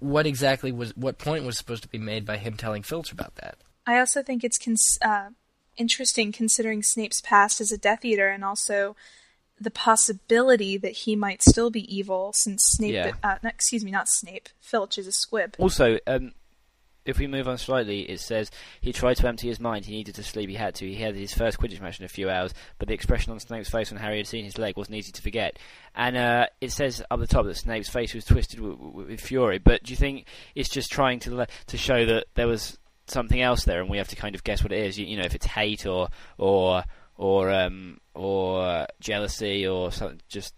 what 0.00 0.26
exactly 0.26 0.70
was 0.70 0.94
what 0.96 1.16
point 1.18 1.44
was 1.44 1.56
supposed 1.56 1.82
to 1.82 1.88
be 1.88 1.98
made 1.98 2.26
by 2.26 2.36
him 2.36 2.56
telling 2.56 2.82
Filch 2.82 3.10
about 3.12 3.34
that? 3.36 3.56
I 3.86 3.98
also 3.98 4.22
think 4.22 4.44
it's 4.44 4.58
cons- 4.58 4.98
uh, 5.02 5.28
interesting 5.76 6.30
considering 6.32 6.82
Snape's 6.82 7.20
past 7.22 7.60
as 7.60 7.72
a 7.72 7.78
Death 7.78 8.04
Eater 8.04 8.28
and 8.28 8.44
also 8.44 8.96
the 9.64 9.70
possibility 9.70 10.76
that 10.76 10.92
he 10.92 11.16
might 11.16 11.42
still 11.42 11.70
be 11.70 11.92
evil 11.94 12.32
since 12.36 12.62
Snape, 12.66 12.94
Yeah. 12.94 13.12
uh, 13.22 13.36
excuse 13.44 13.84
me, 13.84 13.90
not 13.90 14.06
Snape, 14.08 14.48
Filch 14.60 14.98
is 14.98 15.06
a 15.06 15.12
squib. 15.12 15.56
Also, 15.58 15.98
um, 16.06 16.32
if 17.04 17.18
we 17.18 17.26
move 17.26 17.46
on 17.48 17.58
slightly, 17.58 18.00
it 18.02 18.18
says 18.20 18.50
he 18.80 18.92
tried 18.92 19.18
to 19.18 19.28
empty 19.28 19.48
his 19.48 19.60
mind. 19.60 19.84
He 19.84 19.92
needed 19.92 20.14
to 20.14 20.22
sleep. 20.22 20.48
He 20.48 20.54
had 20.56 20.74
to. 20.76 20.86
He 20.86 20.94
had 20.94 21.14
his 21.14 21.34
first 21.34 21.58
Quidditch 21.58 21.80
match 21.80 21.98
in 21.98 22.06
a 22.06 22.08
few 22.08 22.30
hours, 22.30 22.54
but 22.78 22.88
the 22.88 22.94
expression 22.94 23.30
on 23.32 23.40
Snape's 23.40 23.68
face 23.68 23.90
when 23.90 24.00
Harry 24.00 24.16
had 24.16 24.26
seen 24.26 24.44
his 24.44 24.56
leg 24.56 24.76
wasn't 24.78 24.96
easy 24.96 25.12
to 25.12 25.20
forget. 25.22 25.58
And 25.94 26.16
uh, 26.16 26.46
it 26.62 26.72
says 26.72 27.02
up 27.10 27.20
the 27.20 27.26
top 27.26 27.44
that 27.44 27.56
Snape's 27.56 27.90
face 27.90 28.14
was 28.14 28.24
twisted 28.24 28.58
with, 28.60 28.78
with, 28.78 29.06
with 29.08 29.20
fury. 29.20 29.58
But 29.58 29.82
do 29.82 29.90
you 29.90 29.96
think 29.98 30.26
it's 30.54 30.70
just 30.70 30.90
trying 30.90 31.18
to 31.20 31.34
le- 31.34 31.46
to 31.66 31.76
show 31.76 32.06
that 32.06 32.26
there 32.36 32.46
was 32.46 32.78
something 33.06 33.40
else 33.42 33.64
there, 33.64 33.82
and 33.82 33.90
we 33.90 33.98
have 33.98 34.08
to 34.08 34.16
kind 34.16 34.34
of 34.34 34.42
guess 34.42 34.62
what 34.62 34.72
it 34.72 34.78
is? 34.86 34.98
You, 34.98 35.04
you 35.04 35.18
know, 35.18 35.24
if 35.26 35.34
it's 35.34 35.44
hate 35.46 35.84
or 35.84 36.08
or 36.38 36.84
or 37.16 37.50
um, 37.50 38.00
or 38.14 38.86
jealousy 39.00 39.66
or 39.66 39.92
something, 39.92 40.20
just 40.28 40.54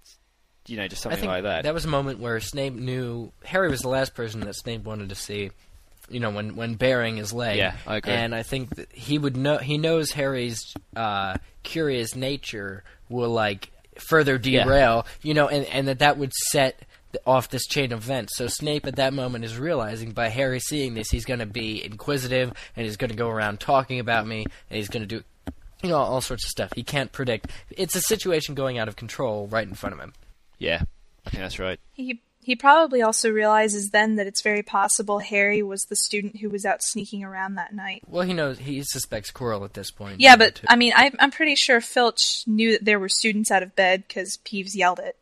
you 0.66 0.76
know, 0.76 0.88
just 0.88 1.02
something 1.02 1.18
I 1.18 1.20
think 1.20 1.30
like 1.30 1.42
that. 1.44 1.62
That 1.64 1.75
was 1.75 1.84
a 1.84 1.88
moment 1.88 2.20
where 2.20 2.40
Snape 2.40 2.75
knew 2.75 3.32
Harry 3.44 3.68
was 3.68 3.80
the 3.80 3.88
last 3.88 4.14
person 4.14 4.40
that 4.40 4.54
Snape 4.54 4.84
wanted 4.84 5.08
to 5.10 5.14
see. 5.14 5.50
You 6.08 6.20
know, 6.20 6.30
when 6.30 6.54
when 6.54 6.75
bearing 6.75 7.16
his 7.16 7.32
leg. 7.32 7.58
Yeah, 7.58 7.76
I 7.86 7.96
agree. 7.96 8.12
And 8.12 8.34
I 8.34 8.44
think 8.44 8.76
that 8.76 8.92
he 8.92 9.18
would 9.18 9.36
know. 9.36 9.58
He 9.58 9.76
knows 9.76 10.12
Harry's 10.12 10.62
uh, 10.94 11.36
curious 11.64 12.14
nature 12.14 12.84
will 13.08 13.30
like 13.30 13.70
further 14.08 14.38
derail. 14.38 15.04
Yeah. 15.04 15.28
You 15.28 15.34
know, 15.34 15.48
and 15.48 15.66
and 15.66 15.88
that 15.88 15.98
that 15.98 16.16
would 16.16 16.32
set 16.32 16.80
off 17.25 17.48
this 17.48 17.66
chain 17.66 17.92
of 17.92 18.00
events. 18.04 18.36
So 18.36 18.46
Snape 18.46 18.86
at 18.86 18.96
that 18.96 19.12
moment 19.12 19.44
is 19.44 19.58
realizing 19.58 20.12
by 20.12 20.28
Harry 20.28 20.60
seeing 20.60 20.94
this, 20.94 21.10
he's 21.10 21.25
going 21.25 21.40
to 21.40 21.46
be 21.46 21.82
inquisitive 21.84 22.52
and 22.76 22.84
he's 22.84 22.96
going 22.96 23.10
to 23.10 23.16
go 23.16 23.28
around 23.28 23.60
talking 23.60 24.00
about 24.00 24.26
me 24.26 24.44
and 24.70 24.76
he's 24.76 24.88
going 24.88 25.02
to 25.02 25.06
do. 25.06 25.25
You 25.87 25.93
know 25.93 25.99
all 25.99 26.21
sorts 26.21 26.43
of 26.43 26.50
stuff. 26.50 26.73
He 26.75 26.83
can't 26.83 27.12
predict. 27.12 27.49
It's 27.71 27.95
a 27.95 28.00
situation 28.00 28.57
going 28.57 28.76
out 28.76 28.88
of 28.88 28.97
control 28.97 29.47
right 29.47 29.66
in 29.66 29.75
front 29.75 29.95
of 29.95 30.00
him. 30.00 30.14
yeah, 30.59 30.83
I 31.25 31.31
think 31.31 31.43
that's 31.43 31.61
right. 31.61 31.78
He 31.93 32.21
he 32.40 32.57
probably 32.57 33.02
also 33.02 33.31
realizes 33.31 33.90
then 33.90 34.16
that 34.16 34.26
it's 34.26 34.43
very 34.43 34.64
possible 34.64 35.21
Harry 35.21 35.62
was 35.62 35.85
the 35.85 35.95
student 35.95 36.38
who 36.38 36.49
was 36.49 36.64
out 36.64 36.83
sneaking 36.83 37.23
around 37.23 37.55
that 37.55 37.73
night. 37.73 38.02
Well, 38.09 38.25
he 38.25 38.35
knows 38.35 38.59
he 38.59 38.83
suspects 38.83 39.31
Quirrell 39.31 39.64
at 39.64 39.75
this 39.75 39.93
point. 39.93 40.21
Yeah, 40.21 40.35
but 40.35 40.61
I 40.69 40.75
mean, 40.75 40.93
I, 40.97 41.12
I'm 41.21 41.31
pretty 41.31 41.55
sure 41.55 41.81
Filch 41.81 42.43
knew 42.49 42.73
that 42.73 42.85
there 42.85 42.99
were 42.99 43.09
students 43.09 43.52
out 43.52 43.62
of 43.62 43.76
bed 43.76 44.05
because 44.09 44.38
Peeves 44.45 44.75
yelled 44.75 44.99
it. 44.99 45.16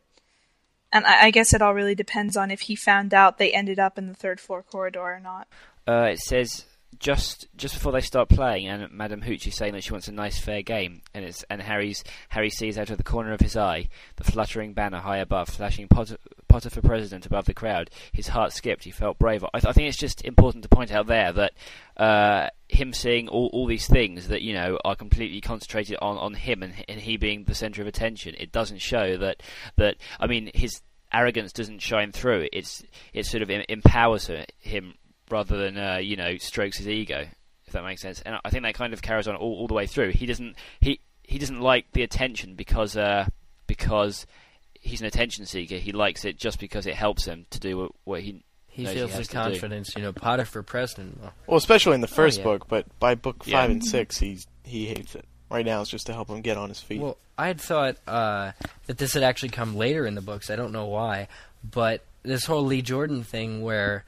And 0.91 1.05
I, 1.05 1.25
I 1.25 1.31
guess 1.31 1.53
it 1.53 1.61
all 1.61 1.75
really 1.75 1.95
depends 1.95 2.35
on 2.35 2.49
if 2.49 2.61
he 2.61 2.75
found 2.75 3.13
out 3.13 3.37
they 3.37 3.53
ended 3.53 3.77
up 3.77 3.99
in 3.99 4.07
the 4.07 4.15
third 4.15 4.39
floor 4.39 4.63
corridor 4.63 5.01
or 5.01 5.19
not. 5.19 5.47
Uh, 5.87 6.09
it 6.11 6.19
says 6.19 6.65
just 6.99 7.47
just 7.55 7.73
before 7.73 7.91
they 7.91 8.01
start 8.01 8.29
playing, 8.29 8.67
and 8.67 8.91
Madame 8.91 9.21
Hooch 9.21 9.47
is 9.47 9.55
saying 9.55 9.73
that 9.73 9.83
she 9.83 9.91
wants 9.91 10.07
a 10.07 10.11
nice 10.11 10.37
fair 10.37 10.61
game, 10.61 11.01
and 11.13 11.25
it's 11.25 11.43
and 11.49 11.61
Harry's 11.61 12.03
Harry 12.29 12.49
sees 12.49 12.77
out 12.77 12.89
of 12.89 12.97
the 12.97 13.03
corner 13.03 13.33
of 13.33 13.39
his 13.39 13.55
eye 13.55 13.89
the 14.15 14.23
fluttering 14.23 14.73
banner 14.73 14.99
high 14.99 15.17
above, 15.17 15.49
flashing 15.49 15.87
Potter, 15.87 16.17
Potter 16.47 16.69
for 16.69 16.81
president 16.81 17.25
above 17.25 17.45
the 17.45 17.53
crowd. 17.53 17.89
His 18.11 18.29
heart 18.29 18.53
skipped. 18.53 18.83
He 18.83 18.91
felt 18.91 19.19
braver. 19.19 19.47
I, 19.53 19.59
th- 19.59 19.69
I 19.69 19.73
think 19.73 19.87
it's 19.87 19.97
just 19.97 20.23
important 20.23 20.63
to 20.63 20.69
point 20.69 20.91
out 20.91 21.07
there 21.07 21.31
that 21.33 21.53
uh, 21.97 22.49
him 22.67 22.93
seeing 22.93 23.27
all, 23.27 23.49
all 23.53 23.67
these 23.67 23.87
things 23.87 24.27
that 24.27 24.41
you 24.41 24.53
know 24.53 24.77
are 24.83 24.95
completely 24.95 25.41
concentrated 25.41 25.97
on, 26.01 26.17
on 26.17 26.33
him, 26.33 26.63
and, 26.63 26.73
and 26.87 26.99
he 26.99 27.17
being 27.17 27.43
the 27.43 27.55
center 27.55 27.81
of 27.81 27.87
attention. 27.87 28.35
It 28.37 28.51
doesn't 28.51 28.79
show 28.79 29.17
that 29.17 29.41
that 29.77 29.97
I 30.19 30.27
mean 30.27 30.51
his 30.53 30.81
arrogance 31.13 31.53
doesn't 31.53 31.79
shine 31.79 32.11
through. 32.11 32.47
It's 32.51 32.83
it 33.13 33.25
sort 33.25 33.43
of 33.43 33.49
empowers 33.69 34.29
him 34.59 34.95
rather 35.29 35.57
than 35.57 35.77
uh, 35.77 35.97
you 35.97 36.15
know 36.15 36.37
strokes 36.37 36.77
his 36.77 36.87
ego, 36.87 37.25
if 37.65 37.73
that 37.73 37.83
makes 37.83 38.01
sense. 38.01 38.21
And 38.25 38.37
I 38.43 38.49
think 38.49 38.63
that 38.63 38.75
kind 38.75 38.93
of 38.93 39.01
carries 39.01 39.27
on 39.27 39.35
all, 39.35 39.55
all 39.59 39.67
the 39.67 39.73
way 39.73 39.87
through. 39.87 40.11
He 40.11 40.25
doesn't 40.25 40.55
he 40.79 40.99
he 41.23 41.37
doesn't 41.39 41.61
like 41.61 41.91
the 41.93 42.03
attention 42.03 42.55
because 42.55 42.95
uh, 42.95 43.27
because 43.67 44.25
he's 44.79 45.01
an 45.01 45.07
attention 45.07 45.45
seeker. 45.45 45.75
He 45.75 45.91
likes 45.91 46.25
it 46.25 46.37
just 46.37 46.59
because 46.59 46.85
it 46.85 46.95
helps 46.95 47.25
him 47.25 47.45
to 47.49 47.59
do 47.59 47.77
what, 47.77 47.91
what 48.03 48.21
he 48.21 48.43
He 48.67 48.85
feels 48.85 48.95
he 48.95 49.01
the 49.01 49.07
has 49.17 49.27
to 49.29 49.33
do. 49.33 49.39
confidence, 49.39 49.95
you 49.95 50.01
know, 50.03 50.13
Potter 50.13 50.45
for 50.45 50.61
president. 50.61 51.19
Well, 51.21 51.33
Well, 51.47 51.57
especially 51.57 51.95
in 51.95 52.01
the 52.01 52.07
first 52.07 52.37
yeah. 52.39 52.43
book, 52.43 52.67
but 52.67 52.85
by 52.99 53.15
book 53.15 53.43
Yeah. 53.45 53.61
five 53.61 53.71
and 53.71 53.83
six, 53.83 54.17
he's 54.19 54.45
he 54.63 54.85
hates 54.87 55.15
it. 55.15 55.25
Right 55.49 55.65
now, 55.65 55.81
it's 55.81 55.89
just 55.91 56.07
to 56.07 56.13
help 56.13 56.27
him 56.29 56.41
get 56.41 56.57
on 56.57 56.69
his 56.69 56.79
feet. 56.79 56.99
Well, 57.01 57.17
I 57.37 57.47
had 57.47 57.61
thought 57.61 57.97
uh, 58.07 58.51
that 58.87 58.97
this 58.97 59.13
had 59.13 59.21
actually 59.23 59.49
come 59.49 59.75
later 59.75 60.05
in 60.07 60.15
the 60.15 60.21
books. 60.21 60.49
I 60.49 60.55
don't 60.55 60.71
know 60.71 60.85
why, 60.85 61.27
but 61.63 62.03
this 62.23 62.45
whole 62.45 62.63
Lee 62.65 62.81
Jordan 62.81 63.23
thing 63.23 63.61
where 63.61 64.03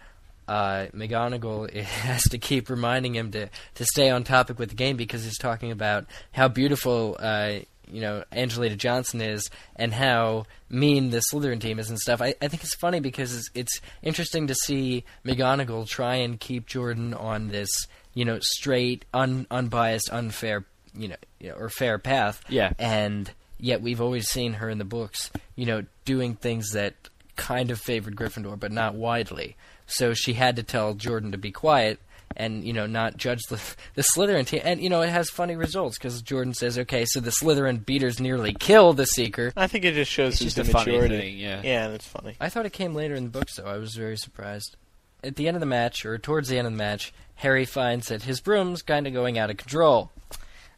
uh, 0.48 0.88
McGonagall 0.94 1.74
has 1.84 2.24
to 2.24 2.38
keep 2.38 2.70
reminding 2.70 3.16
him 3.16 3.32
to, 3.32 3.50
to 3.76 3.86
stay 3.86 4.10
on 4.10 4.24
topic 4.24 4.60
with 4.60 4.70
the 4.70 4.76
game 4.76 4.98
because 4.98 5.24
he's 5.24 5.38
talking 5.38 5.72
about 5.72 6.06
how 6.32 6.48
beautiful 6.48 7.18
uh, 7.20 7.60
you 7.90 8.02
know 8.02 8.24
Angelina 8.32 8.76
Johnson 8.76 9.22
is 9.22 9.50
and 9.76 9.94
how 9.94 10.46
mean 10.70 11.10
the 11.10 11.22
Slytherin 11.32 11.60
team 11.60 11.80
is 11.80 11.90
and 11.90 12.00
stuff. 12.00 12.22
I, 12.22 12.36
I 12.42 12.48
think 12.48 12.64
it's 12.64 12.76
funny 12.76 13.00
because 13.00 13.36
it's, 13.36 13.50
it's 13.54 13.82
interesting 14.02 14.48
to 14.48 14.56
see 14.56 15.04
McGonagall 15.26 15.88
try 15.88 16.16
and 16.16 16.40
keep 16.40 16.68
Jordan 16.68 17.14
on 17.14 17.48
this 17.50 17.70
you 18.14 18.26
know 18.26 18.40
straight, 18.42 19.06
un, 19.14 19.48
unbiased, 19.52 20.10
unfair 20.12 20.66
you 20.98 21.10
know, 21.10 21.16
you 21.40 21.50
know 21.50 21.56
or 21.56 21.70
fair 21.70 21.98
path. 22.00 22.42
Yeah. 22.50 22.74
And 22.80 23.32
yet 23.60 23.82
we've 23.82 24.02
always 24.02 24.28
seen 24.28 24.54
her 24.54 24.70
in 24.70 24.78
the 24.78 24.86
books, 24.86 25.32
you 25.56 25.66
know, 25.66 25.84
doing 26.06 26.36
things 26.36 26.72
that 26.72 26.96
kind 27.38 27.72
of 27.72 27.80
favored 27.80 28.16
Gryffindor, 28.18 28.60
but 28.60 28.72
not 28.72 28.96
widely. 28.96 29.56
So 29.86 30.14
she 30.14 30.34
had 30.34 30.58
to 30.58 30.64
tell 30.64 30.94
Jordan 30.96 31.32
to 31.32 31.38
be 31.38 31.52
quiet 31.52 32.00
and 32.36 32.66
you 32.66 32.74
know 32.74 32.86
not 32.86 33.16
judge 33.16 33.40
the 33.50 33.56
the 33.96 34.02
Slytherin 34.02 34.46
team. 34.46 34.62
And 34.66 34.82
you 34.82 34.90
know 34.90 35.02
it 35.02 35.10
has 35.10 35.30
funny 35.30 35.56
results 35.56 35.98
because 35.98 36.22
Jordan 36.22 36.54
says, 36.54 36.78
"Okay, 36.78 37.06
so 37.06 37.22
the 37.22 37.32
Slytherin 37.32 37.86
beaters 37.86 38.20
nearly 38.20 38.54
kill 38.54 38.92
the 38.94 39.06
Seeker." 39.06 39.54
I 39.56 39.68
think 39.68 39.86
it 39.86 39.94
just 39.94 40.12
shows 40.12 40.34
It's 40.34 40.44
his 40.44 40.56
just 40.56 40.70
a 40.70 40.72
funny 40.74 40.92
immaturity. 40.96 41.18
thing, 41.32 41.38
yeah. 41.38 41.62
yeah, 41.64 41.88
that's 41.88 42.06
funny. 42.08 42.36
I 42.42 42.50
thought 42.50 42.66
it 42.66 42.74
came 42.74 42.94
later 42.94 43.16
in 43.16 43.24
the 43.24 43.30
books, 43.30 43.56
though. 43.56 43.66
I 43.66 43.78
was 43.78 43.96
very 43.96 44.18
surprised. 44.18 44.76
At 45.24 45.36
the 45.38 45.48
end 45.48 45.56
of 45.56 45.62
the 45.62 45.66
match, 45.68 46.06
or 46.06 46.18
towards 46.18 46.50
the 46.50 46.58
end 46.58 46.68
of 46.68 46.74
the 46.74 46.78
match, 46.78 47.14
Harry 47.36 47.66
finds 47.66 48.10
that 48.10 48.24
his 48.24 48.40
broom's 48.42 48.82
kind 48.82 49.08
of 49.08 49.14
going 49.14 49.38
out 49.40 49.50
of 49.50 49.58
control. 49.58 50.12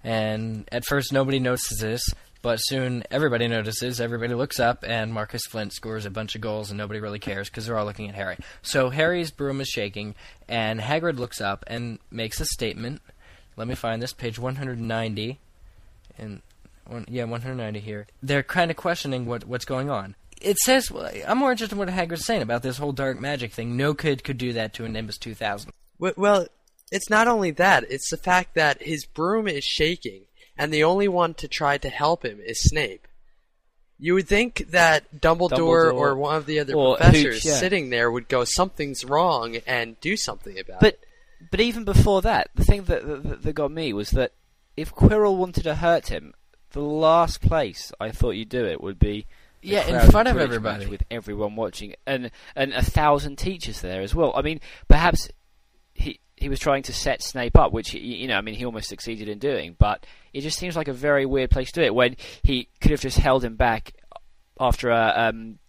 And 0.04 0.68
at 0.72 0.86
first, 0.86 1.12
nobody 1.12 1.40
notices 1.40 1.80
this, 1.80 2.14
But 2.42 2.58
soon 2.58 3.04
everybody 3.12 3.48
notices, 3.48 4.00
everybody 4.00 4.34
looks 4.34 4.60
up, 4.60 4.86
and 4.88 5.14
Marcus 5.14 5.46
Flint 5.46 5.74
scores 5.74 6.06
a 6.06 6.10
bunch 6.10 6.36
of 6.36 6.42
goals, 6.42 6.70
and 6.72 6.78
nobody 6.78 7.00
really 7.00 7.20
cares 7.20 7.50
because 7.50 7.66
they're 7.66 7.78
all 7.78 7.86
looking 7.86 8.08
at 8.08 8.16
Harry. 8.16 8.38
So 8.62 8.90
Harry's 8.90 9.32
broom 9.32 9.60
is 9.60 9.68
shaking, 9.68 10.16
and 10.48 10.80
Hagrid 10.80 11.20
looks 11.20 11.42
up 11.42 11.66
and 11.68 12.00
makes 12.10 12.40
a 12.40 12.46
statement. 12.46 13.02
Let 13.58 13.68
me 13.68 13.76
find 13.76 14.02
this 14.02 14.14
page 14.14 14.40
190, 14.40 15.40
and 16.18 16.42
one, 16.88 17.06
yeah, 17.10 17.24
190 17.24 17.80
here. 17.80 18.08
They're 18.24 18.44
kind 18.44 18.72
of 18.72 18.78
questioning 18.78 19.26
what 19.26 19.46
what's 19.46 19.66
going 19.66 19.90
on. 19.90 20.16
It 20.42 20.58
says 20.60 20.92
I'm 21.28 21.40
more 21.40 21.52
interested 21.52 21.76
in 21.76 21.80
what 21.80 21.90
Hagrid's 21.90 22.26
saying 22.26 22.42
about 22.42 22.64
this 22.64 22.78
whole 22.78 22.94
dark 22.94 23.20
magic 23.20 23.52
thing. 23.52 23.76
No 23.76 23.94
kid 23.94 24.24
could 24.24 24.38
do 24.38 24.54
that 24.54 24.74
to 24.76 24.86
a 24.86 24.90
Nimbus 24.90 25.18
2000. 25.18 25.72
Well, 26.00 26.48
it's 26.92 27.10
not 27.10 27.28
only 27.28 27.52
that; 27.52 27.84
it's 27.90 28.10
the 28.10 28.18
fact 28.18 28.56
that 28.56 28.82
his 28.82 29.06
broom 29.06 29.50
is 29.50 29.66
shaking, 29.66 30.24
and 30.60 30.72
the 30.74 30.84
only 30.84 31.08
one 31.08 31.34
to 31.36 31.48
try 31.48 31.78
to 31.80 31.90
help 31.90 32.24
him 32.24 32.40
is 32.46 32.62
Snape. 32.62 33.08
You 33.98 34.14
would 34.14 34.28
think 34.28 34.68
that 34.70 35.20
Dumbledore, 35.20 35.50
Dumbledore 35.50 35.94
or 35.94 36.16
one 36.16 36.36
of 36.36 36.46
the 36.46 36.60
other 36.60 36.74
or 36.74 36.96
professors 36.98 37.36
Hooch, 37.44 37.46
yeah. 37.46 37.56
sitting 37.56 37.90
there 37.90 38.10
would 38.12 38.30
go, 38.30 38.44
"Something's 38.46 39.04
wrong," 39.04 39.58
and 39.68 40.00
do 40.00 40.16
something 40.16 40.58
about 40.58 40.80
But 40.80 40.94
it. 40.94 41.08
but 41.52 41.60
even 41.60 41.84
before 41.84 42.22
that, 42.22 42.50
the 42.56 42.64
thing 42.64 42.84
that, 42.86 43.06
that 43.06 43.42
that 43.42 43.54
got 43.54 43.72
me 43.72 43.92
was 43.94 44.12
that 44.12 44.32
if 44.78 44.94
Quirrell 44.94 45.36
wanted 45.36 45.64
to 45.64 45.76
hurt 45.76 46.08
him, 46.08 46.34
the 46.72 46.80
last 46.82 47.42
place 47.42 47.92
I 48.00 48.12
thought 48.12 48.32
you'd 48.32 48.48
do 48.50 48.64
it 48.66 48.82
would 48.82 49.00
be 49.00 49.26
Yeah, 49.62 49.86
in 49.86 50.10
front 50.12 50.30
of 50.30 50.36
Quidditch 50.38 50.44
everybody. 50.44 50.86
with 50.86 51.04
everyone 51.12 51.58
watching, 51.58 51.96
and 52.08 52.32
and 52.56 52.72
a 52.74 52.82
thousand 52.82 53.38
teachers 53.38 53.82
there 53.82 54.02
as 54.02 54.16
well. 54.16 54.32
I 54.34 54.42
mean, 54.44 54.62
perhaps 54.88 55.28
he 55.94 56.22
he 56.40 56.50
was 56.50 56.60
trying 56.60 56.84
to 56.84 56.94
set 56.94 57.22
Snape 57.22 57.58
up, 57.58 57.72
which 57.72 57.94
you 57.94 58.28
know, 58.28 58.38
I 58.38 58.42
mean, 58.42 58.56
he 58.56 58.66
almost 58.66 58.90
succeeded 58.90 59.28
in 59.30 59.40
doing. 59.40 59.76
But 59.78 60.06
it 60.34 60.42
just 60.42 60.58
seems 60.60 60.76
like 60.76 60.88
a 60.88 60.94
very 60.94 61.26
weird 61.26 61.52
place 61.52 61.72
to 61.72 61.82
do 61.82 61.86
it 61.86 61.96
when 61.96 62.16
he 62.44 62.68
could 62.82 62.92
have 62.92 63.02
just 63.02 63.18
held 63.18 63.44
him 63.44 63.56
back 63.56 63.94
after 64.60 64.90
a 64.90 65.14
um, 65.16 65.60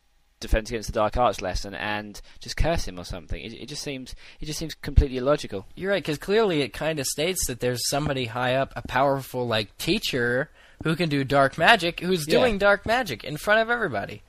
defense 0.41 0.71
against 0.71 0.89
the 0.89 0.93
dark 0.95 1.17
arts 1.17 1.41
lesson 1.43 1.75
and 1.75 2.21
just 2.41 2.57
curse 2.57 2.87
him 2.89 2.99
or 2.99 3.05
something. 3.05 3.41
It, 3.43 3.53
it 3.53 3.67
just 3.67 3.83
seems 3.83 4.15
it 4.41 4.47
just 4.47 4.59
seems 4.59 4.75
completely 4.75 5.19
illogical. 5.19 5.67
You're 5.77 5.91
right, 5.93 6.03
because 6.03 6.19
clearly 6.19 6.63
it 6.63 6.73
kind 6.73 6.99
of 6.99 7.07
states 7.07 7.47
that 7.47 7.61
there's 7.61 7.89
somebody 7.89 8.27
high 8.27 8.55
up, 8.55 8.73
a 8.77 8.83
powerful 8.87 9.47
like 9.47 9.77
teacher 9.79 10.51
who 10.83 10.97
can 10.97 11.09
do 11.11 11.25
dark 11.25 11.59
magic, 11.59 12.01
who's 12.01 12.27
Yeah. 12.27 12.39
doing 12.39 12.59
dark 12.59 12.87
magic 12.87 13.23
in 13.23 13.37
front 13.37 13.61
of 13.61 13.69
everybody. 13.71 14.23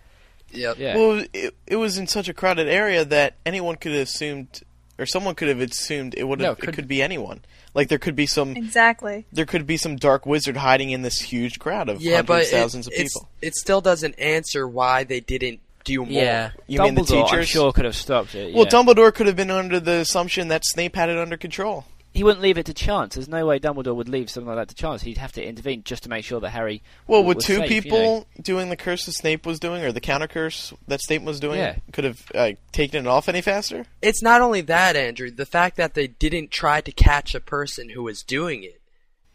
Yep. 0.54 0.78
Yeah. 0.80 0.98
Well, 0.98 1.26
it, 1.34 1.56
it 1.66 1.78
was 1.78 1.98
in 1.98 2.08
such 2.08 2.28
a 2.28 2.34
crowded 2.34 2.68
area 2.68 3.06
that 3.06 3.36
anyone 3.46 3.78
could 3.78 3.94
have 3.94 4.02
assumed, 4.02 4.62
or 5.02 5.06
someone 5.06 5.36
could 5.36 5.48
have 5.50 5.60
assumed 5.60 6.14
it 6.16 6.24
would 6.24 6.40
No, 6.40 6.50
have. 6.50 6.60
could- 6.60 6.70
it 6.70 6.76
could 6.76 6.88
be 6.88 7.02
anyone. 7.02 7.42
Like 7.74 7.88
there 7.90 7.98
could 7.98 8.16
be 8.16 8.26
some. 8.28 8.56
Exactly. 8.56 9.26
There 9.32 9.46
could 9.46 9.66
be 9.66 9.78
some 9.78 9.96
dark 9.96 10.26
wizard 10.26 10.58
hiding 10.58 10.92
in 10.92 11.02
this 11.02 11.20
huge 11.20 11.58
crowd 11.60 11.90
of 11.90 12.02
Yeah, 12.02 12.18
hundreds, 12.18 12.28
but 12.28 12.42
it, 12.44 12.62
thousands 12.62 12.88
of 12.88 12.94
people. 12.94 13.30
it 13.42 13.56
still 13.56 13.82
doesn't 13.82 14.20
answer 14.20 14.68
why 14.68 15.04
they 15.06 15.20
didn't 15.22 15.62
do 15.86 16.00
more. 16.06 16.22
Yeah. 16.22 16.52
You 16.68 16.82
mean 16.82 16.96
the 16.96 17.02
Dumbledore, 17.02 17.22
I'm 17.24 17.28
teachers? 17.30 17.48
sure 17.50 17.72
could 17.72 17.86
have 17.86 17.96
stopped 17.96 18.36
it. 18.36 18.54
Well, 18.54 18.66
yeah. 18.66 18.70
Dumbledore 18.70 19.14
could 19.14 19.26
have 19.28 19.36
been 19.38 19.50
under 19.50 19.80
the 19.80 19.94
assumption 20.00 20.50
that 20.50 20.64
Snape 20.66 20.96
had 20.96 21.10
it 21.10 21.18
under 21.18 21.38
control. 21.38 21.86
He 22.14 22.24
wouldn't 22.24 22.42
leave 22.42 22.58
it 22.58 22.66
to 22.66 22.74
chance. 22.74 23.16
There's 23.16 23.28
no 23.30 23.46
way 23.46 23.58
Dumbledore 23.60 23.96
would 23.96 24.10
leave 24.10 24.30
something 24.30 24.48
like 24.48 24.58
that 24.58 24.68
to 24.70 24.76
chance. 24.76 25.02
He'd 25.02 25.18
have 25.18 25.32
to 25.34 25.44
intervene 25.44 25.84
just 25.84 26.04
to 26.04 26.10
make 26.10 26.26
sure 26.26 26.40
that 26.42 26.50
Harry. 26.50 26.84
Well, 27.08 27.20
w- 27.22 27.28
with 27.30 27.38
was 27.38 27.46
two 27.46 27.56
safe, 27.58 27.72
you 27.72 27.82
people 27.84 28.00
know. 28.00 28.26
doing 28.42 28.70
the 28.70 28.76
curse 28.76 29.06
that 29.06 29.14
Snape 29.14 29.46
was 29.46 29.60
doing, 29.60 29.82
or 29.84 29.92
the 29.92 30.02
counter 30.02 30.28
curse 30.28 30.74
that 30.88 31.00
Snape 31.02 31.22
was 31.24 31.40
doing, 31.40 31.60
Yeah. 31.60 31.76
could 31.94 32.04
have 32.04 32.32
uh, 32.36 32.52
taken 32.74 33.06
it 33.06 33.08
off 33.10 33.30
any 33.30 33.42
faster. 33.42 33.86
It's 34.02 34.22
not 34.22 34.42
only 34.42 34.62
that, 34.62 34.96
Andrew. 34.96 35.32
The 35.32 35.46
fact 35.46 35.78
that 35.78 35.94
they 35.94 36.08
didn't 36.08 36.52
try 36.52 36.82
to 36.82 36.92
catch 36.92 37.34
a 37.34 37.40
person 37.40 37.90
who 37.90 38.04
was 38.04 38.24
doing 38.24 38.64
it. 38.64 38.82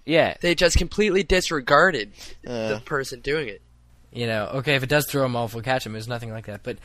Yeah. 0.05 0.35
They 0.41 0.55
just 0.55 0.77
completely 0.77 1.23
disregarded 1.23 2.13
Uh. 2.47 2.75
the 2.75 2.81
person 2.85 3.21
doing 3.21 3.49
it. 3.49 3.63
You 4.13 4.27
know, 4.27 4.47
okay, 4.57 4.75
if 4.77 4.83
it 4.83 4.89
does 4.89 5.07
throw 5.11 5.25
him 5.27 5.37
off, 5.37 5.53
we'll 5.53 5.63
catch 5.63 5.85
him. 5.85 5.93
There's 5.93 6.09
nothing 6.09 6.31
like 6.31 6.47
that. 6.47 6.63
But 6.63 6.79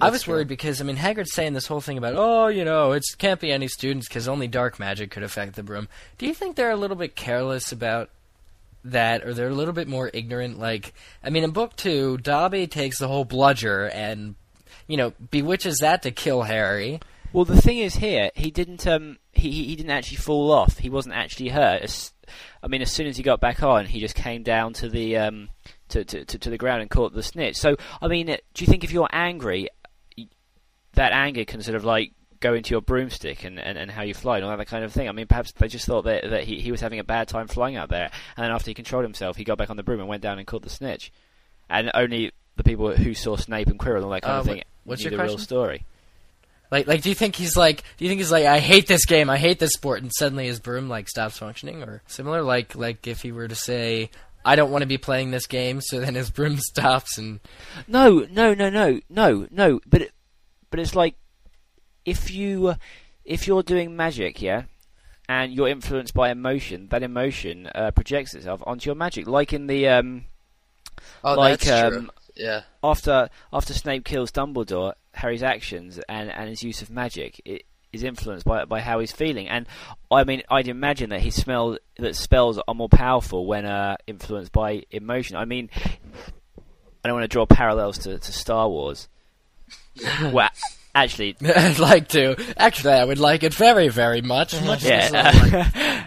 I 0.00 0.10
was 0.10 0.22
true. 0.22 0.34
worried 0.34 0.48
because 0.48 0.80
I 0.80 0.84
mean, 0.84 0.96
Hagrid's 0.96 1.34
saying 1.34 1.54
this 1.54 1.66
whole 1.66 1.80
thing 1.80 1.98
about, 1.98 2.14
oh, 2.16 2.48
you 2.48 2.64
know, 2.64 2.92
it 2.92 3.04
can't 3.18 3.40
be 3.40 3.50
any 3.50 3.68
students 3.68 4.08
because 4.08 4.28
only 4.28 4.46
dark 4.46 4.78
magic 4.78 5.10
could 5.10 5.22
affect 5.22 5.56
the 5.56 5.62
broom. 5.62 5.88
Do 6.18 6.26
you 6.26 6.34
think 6.34 6.56
they're 6.56 6.70
a 6.70 6.76
little 6.76 6.96
bit 6.96 7.16
careless 7.16 7.72
about 7.72 8.10
that, 8.84 9.24
or 9.24 9.34
they're 9.34 9.48
a 9.48 9.54
little 9.54 9.74
bit 9.74 9.88
more 9.88 10.10
ignorant? 10.12 10.58
Like, 10.58 10.94
I 11.22 11.30
mean, 11.30 11.44
in 11.44 11.50
book 11.50 11.74
two, 11.76 12.18
Dobby 12.18 12.66
takes 12.66 12.98
the 12.98 13.08
whole 13.08 13.24
bludger 13.24 13.86
and, 13.86 14.36
you 14.86 14.96
know, 14.96 15.12
bewitches 15.30 15.78
that 15.78 16.02
to 16.02 16.10
kill 16.10 16.42
Harry. 16.42 17.00
Well, 17.32 17.44
the 17.44 17.60
thing 17.60 17.78
is 17.78 17.96
here, 17.96 18.30
he 18.34 18.50
didn't. 18.50 18.86
Um, 18.86 19.18
he 19.32 19.50
he 19.50 19.76
didn't 19.76 19.90
actually 19.90 20.16
fall 20.16 20.50
off. 20.50 20.78
He 20.78 20.88
wasn't 20.88 21.14
actually 21.14 21.50
hurt. 21.50 21.82
As, 21.82 22.12
I 22.62 22.68
mean, 22.68 22.82
as 22.82 22.90
soon 22.90 23.06
as 23.06 23.16
he 23.16 23.22
got 23.22 23.40
back 23.40 23.62
on, 23.62 23.84
he 23.84 24.00
just 24.00 24.14
came 24.14 24.42
down 24.42 24.72
to 24.74 24.88
the 24.88 25.18
um 25.18 25.50
to 25.90 26.04
to, 26.04 26.24
to, 26.24 26.50
the 26.50 26.58
ground 26.58 26.82
and 26.82 26.90
caught 26.90 27.12
the 27.12 27.22
snitch. 27.22 27.56
So, 27.56 27.76
I 28.00 28.08
mean, 28.08 28.26
do 28.26 28.64
you 28.64 28.66
think 28.66 28.84
if 28.84 28.92
you're 28.92 29.08
angry, 29.12 29.68
that 30.98 31.12
anger 31.12 31.44
can 31.44 31.62
sort 31.62 31.76
of 31.76 31.84
like 31.84 32.12
go 32.40 32.54
into 32.54 32.70
your 32.70 32.80
broomstick 32.80 33.42
and, 33.42 33.58
and, 33.58 33.76
and 33.76 33.90
how 33.90 34.02
you 34.02 34.14
fly 34.14 34.36
and 34.36 34.44
all 34.44 34.56
that 34.56 34.66
kind 34.66 34.84
of 34.84 34.92
thing? 34.92 35.08
I 35.08 35.12
mean, 35.12 35.26
perhaps 35.26 35.52
they 35.52 35.68
just 35.68 35.86
thought 35.86 36.02
that 36.02 36.28
that 36.30 36.44
he 36.44 36.60
he 36.60 36.70
was 36.70 36.80
having 36.80 36.98
a 36.98 37.04
bad 37.04 37.28
time 37.28 37.48
flying 37.48 37.76
out 37.76 37.88
there, 37.88 38.10
and 38.36 38.44
then 38.44 38.50
after 38.52 38.70
he 38.70 38.74
controlled 38.74 39.04
himself, 39.04 39.36
he 39.36 39.44
got 39.44 39.58
back 39.58 39.70
on 39.70 39.76
the 39.76 39.82
broom 39.82 40.00
and 40.00 40.08
went 40.08 40.22
down 40.22 40.38
and 40.38 40.46
caught 40.46 40.62
the 40.62 40.70
snitch, 40.70 41.10
and 41.68 41.90
only 41.94 42.32
the 42.56 42.64
people 42.64 42.90
who 42.94 43.14
saw 43.14 43.36
Snape 43.36 43.68
and 43.68 43.78
Quirrell 43.78 43.96
and 43.96 44.04
all 44.04 44.10
that 44.10 44.22
kind 44.22 44.36
Uh, 44.36 44.40
of 44.40 44.46
thing 44.46 44.62
what's 44.84 45.02
knew 45.04 45.10
your 45.10 45.18
the 45.18 45.24
real 45.24 45.38
story. 45.38 45.84
Like, 46.70 46.86
like, 46.86 47.00
do 47.02 47.08
you 47.08 47.14
think 47.14 47.34
he's 47.36 47.56
like, 47.56 47.82
do 47.96 48.04
you 48.04 48.10
think 48.10 48.18
he's 48.20 48.30
like, 48.32 48.44
I 48.44 48.58
hate 48.58 48.86
this 48.86 49.06
game, 49.06 49.30
I 49.30 49.38
hate 49.38 49.58
this 49.58 49.70
sport, 49.72 50.02
and 50.02 50.12
suddenly 50.14 50.46
his 50.48 50.60
broom 50.60 50.88
like 50.88 51.08
stops 51.08 51.38
functioning, 51.38 51.82
or 51.82 52.02
similar? 52.06 52.42
Like, 52.42 52.74
like 52.74 53.06
if 53.06 53.22
he 53.22 53.32
were 53.32 53.48
to 53.48 53.54
say, 53.54 54.10
I 54.44 54.54
don't 54.56 54.70
want 54.70 54.82
to 54.82 54.86
be 54.86 54.98
playing 54.98 55.30
this 55.30 55.46
game, 55.46 55.80
so 55.80 56.00
then 56.00 56.14
his 56.14 56.30
broom 56.30 56.56
stops, 56.60 57.16
and 57.16 57.40
No, 57.86 58.26
no, 58.30 58.52
no, 58.54 58.68
no, 58.68 59.00
no, 59.08 59.46
no. 59.50 59.80
But 59.86 60.02
it, 60.02 60.12
but 60.70 60.80
it's 60.80 60.94
like 60.94 61.14
if 62.04 62.30
you 62.30 62.74
if 63.24 63.46
you're 63.46 63.62
doing 63.62 63.96
magic, 63.96 64.40
yeah, 64.40 64.64
and 65.28 65.52
you're 65.52 65.68
influenced 65.68 66.14
by 66.14 66.30
emotion, 66.30 66.88
that 66.88 67.02
emotion 67.02 67.68
uh, 67.74 67.90
projects 67.90 68.34
itself 68.34 68.62
onto 68.66 68.88
your 68.88 68.94
magic. 68.94 69.26
Like 69.26 69.52
in 69.52 69.66
the 69.66 69.88
um, 69.88 70.24
Oh, 71.24 71.34
like 71.34 71.60
that's 71.60 71.70
um, 71.70 71.92
true. 71.92 72.08
Yeah. 72.36 72.62
after 72.82 73.28
after 73.52 73.74
Snape 73.74 74.04
kills 74.04 74.30
Dumbledore, 74.30 74.94
Harry's 75.12 75.42
actions 75.42 75.98
and, 76.08 76.30
and 76.30 76.48
his 76.48 76.62
use 76.62 76.82
of 76.82 76.90
magic 76.90 77.40
i 77.46 77.60
is 77.90 78.02
influenced 78.02 78.44
by 78.44 78.64
by 78.66 78.80
how 78.80 79.00
he's 79.00 79.12
feeling. 79.12 79.48
And 79.48 79.66
I 80.10 80.24
mean, 80.24 80.42
I'd 80.50 80.68
imagine 80.68 81.10
that 81.10 81.20
he 81.20 81.30
smelled 81.30 81.78
that 81.96 82.16
spells 82.16 82.60
are 82.68 82.74
more 82.74 82.88
powerful 82.88 83.46
when 83.46 83.64
uh, 83.64 83.96
influenced 84.06 84.52
by 84.52 84.84
emotion. 84.90 85.36
I 85.36 85.46
mean, 85.46 85.70
I 87.02 87.08
don't 87.08 87.14
want 87.14 87.24
to 87.24 87.28
draw 87.28 87.46
parallels 87.46 87.98
to, 87.98 88.18
to 88.18 88.32
Star 88.32 88.68
Wars. 88.68 89.08
well, 90.32 90.48
actually, 90.94 91.36
I'd 91.44 91.78
like 91.78 92.08
to. 92.08 92.36
Actually, 92.56 92.94
I 92.94 93.04
would 93.04 93.18
like 93.18 93.42
it 93.42 93.54
very, 93.54 93.88
very 93.88 94.22
much. 94.22 94.60
much 94.62 94.84
as 94.84 95.12
I 95.12 95.20
like- 95.30 95.52
yeah, 95.74 96.04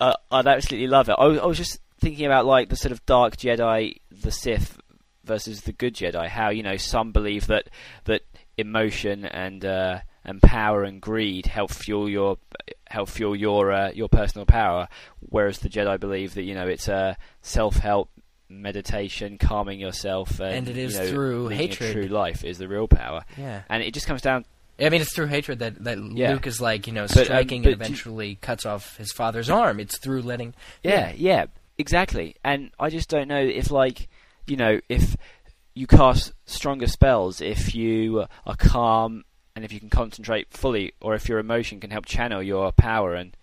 uh, 0.00 0.14
I'd 0.30 0.46
absolutely 0.46 0.88
love 0.88 1.08
it. 1.08 1.16
I 1.18 1.26
was, 1.26 1.38
I 1.38 1.46
was 1.46 1.58
just 1.58 1.78
thinking 2.00 2.26
about 2.26 2.46
like 2.46 2.68
the 2.68 2.76
sort 2.76 2.92
of 2.92 3.04
dark 3.06 3.36
Jedi, 3.36 3.96
the 4.10 4.30
Sith 4.30 4.78
versus 5.24 5.62
the 5.62 5.72
good 5.72 5.94
Jedi. 5.94 6.28
How 6.28 6.50
you 6.50 6.62
know 6.62 6.76
some 6.76 7.12
believe 7.12 7.46
that 7.48 7.68
that 8.04 8.22
emotion 8.56 9.24
and 9.24 9.64
uh, 9.64 10.00
and 10.24 10.40
power 10.42 10.84
and 10.84 11.00
greed 11.00 11.46
help 11.46 11.70
fuel 11.70 12.08
your 12.08 12.38
help 12.86 13.08
fuel 13.08 13.36
your 13.36 13.72
uh, 13.72 13.90
your 13.92 14.08
personal 14.08 14.46
power, 14.46 14.88
whereas 15.20 15.58
the 15.58 15.68
Jedi 15.68 15.98
believe 16.00 16.34
that 16.34 16.42
you 16.42 16.54
know 16.54 16.66
it's 16.66 16.88
a 16.88 17.16
self 17.42 17.76
help 17.76 18.10
meditation, 18.50 19.38
calming 19.38 19.80
yourself, 19.80 20.40
and, 20.40 20.54
And 20.54 20.68
it 20.68 20.76
is 20.76 20.94
you 20.94 21.00
know, 21.00 21.06
through 21.08 21.48
hatred. 21.48 21.92
true 21.92 22.06
life 22.08 22.44
is 22.44 22.58
the 22.58 22.68
real 22.68 22.88
power. 22.88 23.24
Yeah. 23.38 23.62
and 23.70 23.82
it 23.82 23.94
just 23.94 24.06
comes 24.06 24.20
down 24.22 24.44
I 24.82 24.88
mean, 24.88 25.02
it's 25.02 25.14
through 25.14 25.26
hatred 25.26 25.58
that, 25.58 25.84
that 25.84 25.98
Yeah. 25.98 26.32
Luke 26.32 26.46
is 26.46 26.58
like, 26.60 26.86
you 26.86 26.94
know, 26.94 27.06
But, 27.06 27.18
um, 27.18 27.24
striking 27.26 27.62
but 27.62 27.72
and 27.72 27.78
do- 27.78 27.84
eventually 27.84 28.36
cuts 28.40 28.64
off 28.64 28.96
his 28.96 29.12
father's 29.12 29.50
arm. 29.50 29.78
It's 29.78 29.98
through 29.98 30.22
letting. 30.22 30.54
Yeah, 30.82 31.12
yeah, 31.14 31.46
exactly. 31.76 32.36
And 32.42 32.70
I 32.80 32.88
just 32.88 33.10
don't 33.10 33.28
know 33.28 33.42
if, 33.42 33.70
like, 33.70 34.08
you 34.46 34.56
know, 34.56 34.80
if 34.88 35.18
you 35.74 35.86
cast 35.86 36.32
stronger 36.46 36.86
spells, 36.86 37.42
if 37.42 37.74
you 37.74 38.24
are 38.46 38.56
calm 38.56 39.24
and 39.54 39.66
if 39.66 39.72
you 39.72 39.80
can 39.80 39.90
concentrate 39.90 40.48
fully, 40.50 40.94
or 41.02 41.14
if 41.14 41.28
your 41.28 41.38
emotion 41.40 41.78
can 41.78 41.90
help 41.90 42.06
channel 42.06 42.42
your 42.42 42.72
power 42.72 43.14
and 43.14 43.36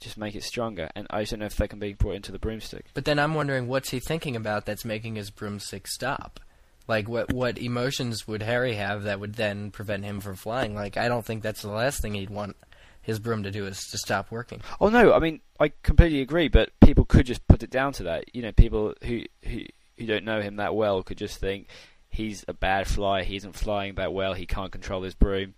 just 0.00 0.18
make 0.18 0.34
it 0.34 0.42
stronger. 0.42 0.88
And 0.94 1.06
I 1.10 1.22
just 1.22 1.30
don't 1.30 1.40
know 1.40 1.46
if 1.46 1.56
that 1.56 1.68
can 1.68 1.78
be 1.78 1.92
brought 1.92 2.16
into 2.16 2.32
the 2.32 2.38
broomstick. 2.38 2.86
But 2.94 3.04
then 3.04 3.18
I'm 3.18 3.34
wondering, 3.34 3.68
what's 3.68 3.90
he 3.90 4.00
thinking 4.00 4.36
about 4.36 4.66
that's 4.66 4.84
making 4.84 5.16
his 5.16 5.30
broomstick 5.30 5.86
stop? 5.86 6.40
Like, 6.88 7.08
what 7.08 7.32
what 7.32 7.58
emotions 7.58 8.28
would 8.28 8.42
Harry 8.42 8.74
have 8.74 9.04
that 9.04 9.18
would 9.18 9.34
then 9.34 9.70
prevent 9.70 10.04
him 10.04 10.20
from 10.20 10.36
flying? 10.36 10.74
Like, 10.74 10.96
I 10.96 11.08
don't 11.08 11.24
think 11.24 11.42
that's 11.42 11.62
the 11.62 11.70
last 11.70 12.00
thing 12.00 12.14
he'd 12.14 12.30
want 12.30 12.56
his 13.02 13.18
broom 13.18 13.44
to 13.44 13.50
do 13.50 13.66
is 13.66 13.86
to 13.88 13.98
stop 13.98 14.30
working. 14.30 14.60
Oh 14.80 14.88
no, 14.88 15.12
I 15.12 15.18
mean 15.18 15.40
I 15.58 15.72
completely 15.82 16.20
agree, 16.20 16.48
but 16.48 16.70
people 16.80 17.04
could 17.04 17.26
just 17.26 17.46
put 17.48 17.62
it 17.62 17.70
down 17.70 17.92
to 17.94 18.04
that. 18.04 18.34
You 18.34 18.42
know, 18.42 18.52
people 18.52 18.94
who 19.02 19.22
who 19.42 19.60
who 19.96 20.06
don't 20.06 20.24
know 20.24 20.40
him 20.40 20.56
that 20.56 20.74
well 20.74 21.02
could 21.02 21.18
just 21.18 21.38
think 21.38 21.68
he's 22.08 22.44
a 22.48 22.52
bad 22.52 22.86
flyer. 22.88 23.24
He 23.24 23.36
isn't 23.36 23.54
flying 23.54 23.94
that 23.94 24.12
well. 24.12 24.34
He 24.34 24.46
can't 24.46 24.72
control 24.72 25.02
his 25.02 25.14
broom. 25.14 25.54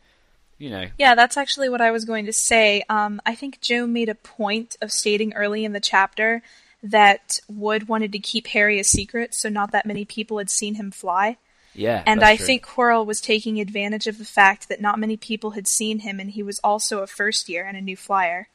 You 0.58 0.70
know. 0.70 0.86
Yeah, 0.98 1.14
that's 1.14 1.36
actually 1.36 1.68
what 1.68 1.80
I 1.80 1.90
was 1.90 2.04
going 2.04 2.26
to 2.26 2.32
say. 2.32 2.82
Um, 2.88 3.20
I 3.24 3.34
think 3.34 3.60
Jo 3.60 3.86
made 3.86 4.08
a 4.08 4.14
point 4.14 4.76
of 4.82 4.90
stating 4.90 5.32
early 5.34 5.64
in 5.64 5.72
the 5.72 5.80
chapter 5.80 6.42
that 6.82 7.38
Wood 7.48 7.88
wanted 7.88 8.12
to 8.12 8.18
keep 8.18 8.48
Harry 8.48 8.78
a 8.78 8.84
secret, 8.84 9.34
so 9.34 9.48
not 9.48 9.72
that 9.72 9.86
many 9.86 10.04
people 10.04 10.38
had 10.38 10.50
seen 10.50 10.74
him 10.74 10.90
fly. 10.90 11.36
Yeah, 11.74 12.02
and 12.06 12.20
that's 12.20 12.30
I 12.30 12.36
true. 12.36 12.46
think 12.46 12.66
Quirrell 12.66 13.06
was 13.06 13.20
taking 13.20 13.60
advantage 13.60 14.06
of 14.06 14.18
the 14.18 14.24
fact 14.24 14.68
that 14.68 14.80
not 14.80 14.98
many 14.98 15.16
people 15.16 15.52
had 15.52 15.68
seen 15.68 16.00
him, 16.00 16.18
and 16.18 16.30
he 16.30 16.42
was 16.42 16.58
also 16.64 17.00
a 17.00 17.06
first 17.06 17.48
year 17.48 17.64
and 17.64 17.76
a 17.76 17.80
new 17.80 17.96
flyer, 17.96 18.48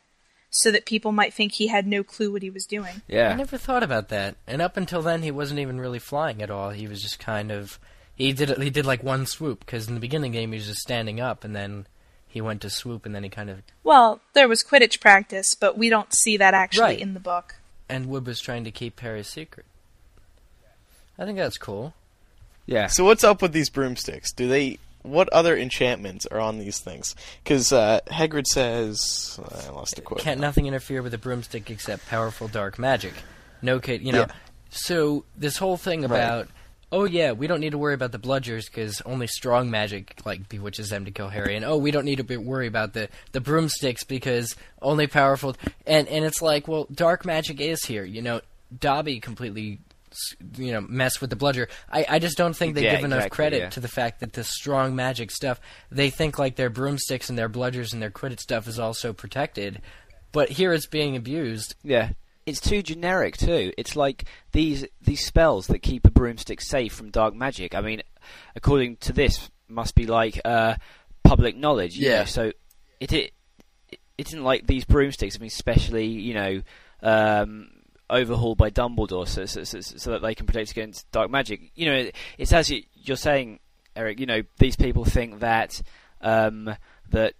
so 0.49 0.71
that 0.71 0.85
people 0.85 1.13
might 1.13 1.33
think 1.33 1.53
he 1.53 1.67
had 1.67 1.87
no 1.87 2.03
clue 2.03 2.31
what 2.31 2.41
he 2.41 2.49
was 2.49 2.65
doing. 2.65 3.01
Yeah, 3.07 3.29
I 3.29 3.35
never 3.35 3.57
thought 3.57 3.83
about 3.83 4.09
that. 4.09 4.35
And 4.45 4.61
up 4.61 4.75
until 4.75 5.01
then, 5.01 5.21
he 5.21 5.31
wasn't 5.31 5.61
even 5.61 5.79
really 5.79 5.99
flying 5.99 6.41
at 6.41 6.51
all. 6.51 6.71
He 6.71 6.87
was 6.87 7.01
just 7.01 7.19
kind 7.19 7.51
of 7.51 7.79
he 8.15 8.33
did 8.33 8.61
he 8.61 8.69
did 8.69 8.85
like 8.85 9.03
one 9.03 9.25
swoop 9.25 9.59
because 9.59 9.87
in 9.87 9.95
the 9.95 9.99
beginning 9.99 10.31
of 10.31 10.33
the 10.33 10.39
game 10.39 10.51
he 10.51 10.57
was 10.57 10.67
just 10.67 10.81
standing 10.81 11.19
up, 11.19 11.43
and 11.43 11.55
then 11.55 11.87
he 12.33 12.41
went 12.41 12.61
to 12.63 12.69
swoop, 12.69 13.05
and 13.05 13.13
then 13.13 13.23
he 13.23 13.29
kind 13.29 13.49
of 13.51 13.61
Well, 13.83 14.19
there 14.33 14.47
was 14.47 14.63
Quidditch 14.63 14.99
practice, 14.99 15.53
but 15.53 15.77
we 15.77 15.87
don't 15.87 16.11
see 16.13 16.35
that 16.37 16.55
actually 16.55 16.81
Right. 16.83 16.99
in 16.99 17.13
the 17.13 17.19
book. 17.19 17.55
and 17.87 18.07
Wood 18.07 18.25
was 18.25 18.39
trying 18.41 18.63
to 18.63 18.71
keep 18.71 18.99
Harry's 19.01 19.27
secret. 19.27 19.65
I 21.19 21.25
think 21.25 21.37
that's 21.37 21.57
cool. 21.57 21.93
Yeah. 22.65 22.87
So 22.87 23.03
what's 23.05 23.23
up 23.23 23.41
with 23.41 23.51
these 23.53 23.69
broomsticks? 23.69 24.31
Do 24.33 24.47
they? 24.47 24.79
What 25.03 25.27
other 25.33 25.55
enchantments 25.57 26.25
are 26.27 26.39
on 26.39 26.59
these 26.59 26.79
things? 26.79 27.13
Because 27.43 27.71
uh, 27.73 27.99
Hagrid 28.07 28.47
says, 28.47 29.37
I 29.67 29.69
lost 29.69 29.95
the 29.95 30.01
quote. 30.01 30.21
Can't 30.21 30.39
nothing 30.39 30.65
interfere 30.65 31.01
with 31.03 31.13
a 31.13 31.17
broomstick 31.17 31.69
except 31.69 32.07
powerful 32.07 32.47
dark 32.47 32.79
magic. 32.79 33.13
No 33.61 33.79
kid, 33.81 34.01
you 34.01 34.13
know. 34.13 34.21
Yeah. 34.21 34.31
So 34.69 35.25
this 35.37 35.57
whole 35.57 35.75
thing 35.77 36.01
Right. 36.03 36.47
Oh 36.93 37.05
yeah, 37.05 37.31
we 37.33 37.47
don't 37.47 37.59
need 37.59 37.71
to 37.71 37.77
worry 37.77 37.95
about 37.95 38.11
the 38.11 38.19
bludgers 38.19 38.67
because 38.67 39.01
only 39.01 39.27
strong 39.27 39.69
magic 39.69 40.21
like 40.25 40.47
bewitches 40.47 40.89
them 40.89 41.03
to 41.05 41.11
kill 41.11 41.27
Harry, 41.27 41.55
and 41.55 41.65
oh 41.65 41.75
we 41.77 41.91
don't 41.91 42.05
need 42.05 42.17
to 42.17 42.23
be 42.23 42.37
worry 42.37 42.67
about 42.67 42.93
the 42.93 43.09
the 43.33 43.41
broomsticks 43.41 44.03
because 44.03 44.55
only 44.81 45.07
powerful 45.07 45.55
and 45.85 46.07
and 46.07 46.23
it's 46.23 46.41
like 46.41 46.67
well 46.67 46.87
dark 46.93 47.25
magic 47.25 47.59
is 47.59 47.83
here. 47.83 48.05
You 48.05 48.21
know, 48.21 48.41
Dobby 48.77 49.19
completely. 49.19 49.79
You 50.57 50.73
know, 50.73 50.81
mess 50.81 51.19
with 51.19 51.31
the 51.31 51.35
bludger. 51.35 51.69
I, 51.91 52.05
I 52.07 52.19
just 52.19 52.37
don't 52.37 52.55
think 52.55 52.75
they 52.75 52.83
Yeah, 52.83 52.97
give 52.97 53.05
enough 53.05 53.17
exactly, 53.21 53.35
credit 53.35 53.57
yeah. 53.57 53.69
to 53.69 53.79
the 53.79 53.87
fact 53.87 54.19
that 54.19 54.33
the 54.33 54.43
strong 54.43 54.95
magic 54.95 55.31
stuff. 55.31 55.59
They 55.91 56.11
think 56.11 56.37
like 56.37 56.55
their 56.55 56.69
broomsticks 56.69 57.29
and 57.29 57.37
their 57.39 57.49
bludgers 57.49 57.93
and 57.93 57.99
their 57.99 58.11
Quidditch 58.11 58.41
stuff 58.41 58.67
is 58.67 58.77
also 58.77 59.11
protected, 59.11 59.81
but 60.31 60.49
here 60.49 60.71
it's 60.71 60.85
being 60.85 61.15
abused. 61.15 61.73
Yeah. 61.83 62.09
It's 62.45 62.59
too 62.59 62.81
generic 62.83 63.37
too. 63.37 63.71
It's 63.77 63.95
like 63.95 64.25
these 64.51 64.85
these 65.01 65.25
spells 65.25 65.67
that 65.67 65.79
keep 65.79 66.05
a 66.05 66.11
broomstick 66.11 66.61
safe 66.61 66.93
from 66.93 67.09
dark 67.09 67.33
magic. 67.33 67.73
I 67.73 67.81
mean, 67.81 68.01
according 68.55 68.97
to 68.97 69.13
this, 69.13 69.49
must 69.67 69.95
be 69.95 70.05
like 70.05 70.39
uh, 70.43 70.75
public 71.23 71.55
knowledge. 71.55 71.95
You 71.95 72.09
Yeah. 72.09 72.19
Know? 72.19 72.25
So 72.25 72.51
it, 72.99 73.13
it 73.13 73.33
it 73.89 73.99
isn't 74.17 74.43
like 74.43 74.67
these 74.67 74.85
broomsticks 74.85 75.35
have 75.35 75.41
been 75.41 75.49
specially 75.49 76.07
you 76.07 76.33
know 76.33 76.61
um, 77.01 77.69
overhauled 78.09 78.57
by 78.57 78.69
Dumbledore 78.69 79.27
so, 79.27 79.45
so, 79.45 79.63
so, 79.63 79.79
so 79.81 80.11
that 80.11 80.21
they 80.21 80.35
can 80.35 80.45
protect 80.45 80.71
against 80.71 81.09
dark 81.11 81.29
magic. 81.29 81.71
You 81.75 81.85
know, 81.85 82.11
it's 82.37 82.53
as 82.53 82.69
you, 82.69 82.83
you're 82.93 83.17
saying, 83.17 83.59
Eric. 83.95 84.19
You 84.19 84.25
know, 84.25 84.41
these 84.59 84.75
people 84.75 85.05
think 85.05 85.39
that 85.39 85.81
um, 86.21 86.75
that 87.09 87.33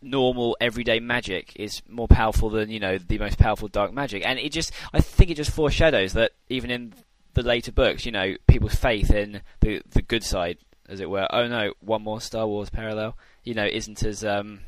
normal 0.00 0.56
everyday 0.60 1.00
magic 1.00 1.52
is 1.56 1.82
more 1.88 2.06
powerful 2.08 2.50
than 2.50 2.70
you 2.70 2.78
know 2.78 2.98
the 2.98 3.18
most 3.18 3.38
powerful 3.38 3.68
dark 3.68 3.92
magic. 3.92 4.24
And 4.24 4.38
it 4.38 4.52
just 4.52 4.72
i 4.92 5.00
think 5.00 5.30
it 5.30 5.34
just 5.34 5.50
foreshadows 5.50 6.12
that 6.12 6.32
even 6.48 6.70
in 6.70 6.94
the 7.34 7.42
later 7.42 7.72
books 7.72 8.06
you 8.06 8.12
know 8.12 8.34
people's 8.46 8.74
faith 8.74 9.10
in 9.10 9.40
the 9.60 9.82
the 9.90 10.02
good 10.02 10.24
side 10.24 10.58
as 10.88 11.00
it 11.00 11.10
were. 11.10 11.26
Oh 11.30 11.46
no 11.48 11.72
one 11.80 12.02
more 12.02 12.20
star 12.20 12.46
wars 12.46 12.70
parallel 12.70 13.16
you 13.44 13.54
know 13.54 13.66
isn't 13.66 14.02
as 14.02 14.24
um 14.24 14.60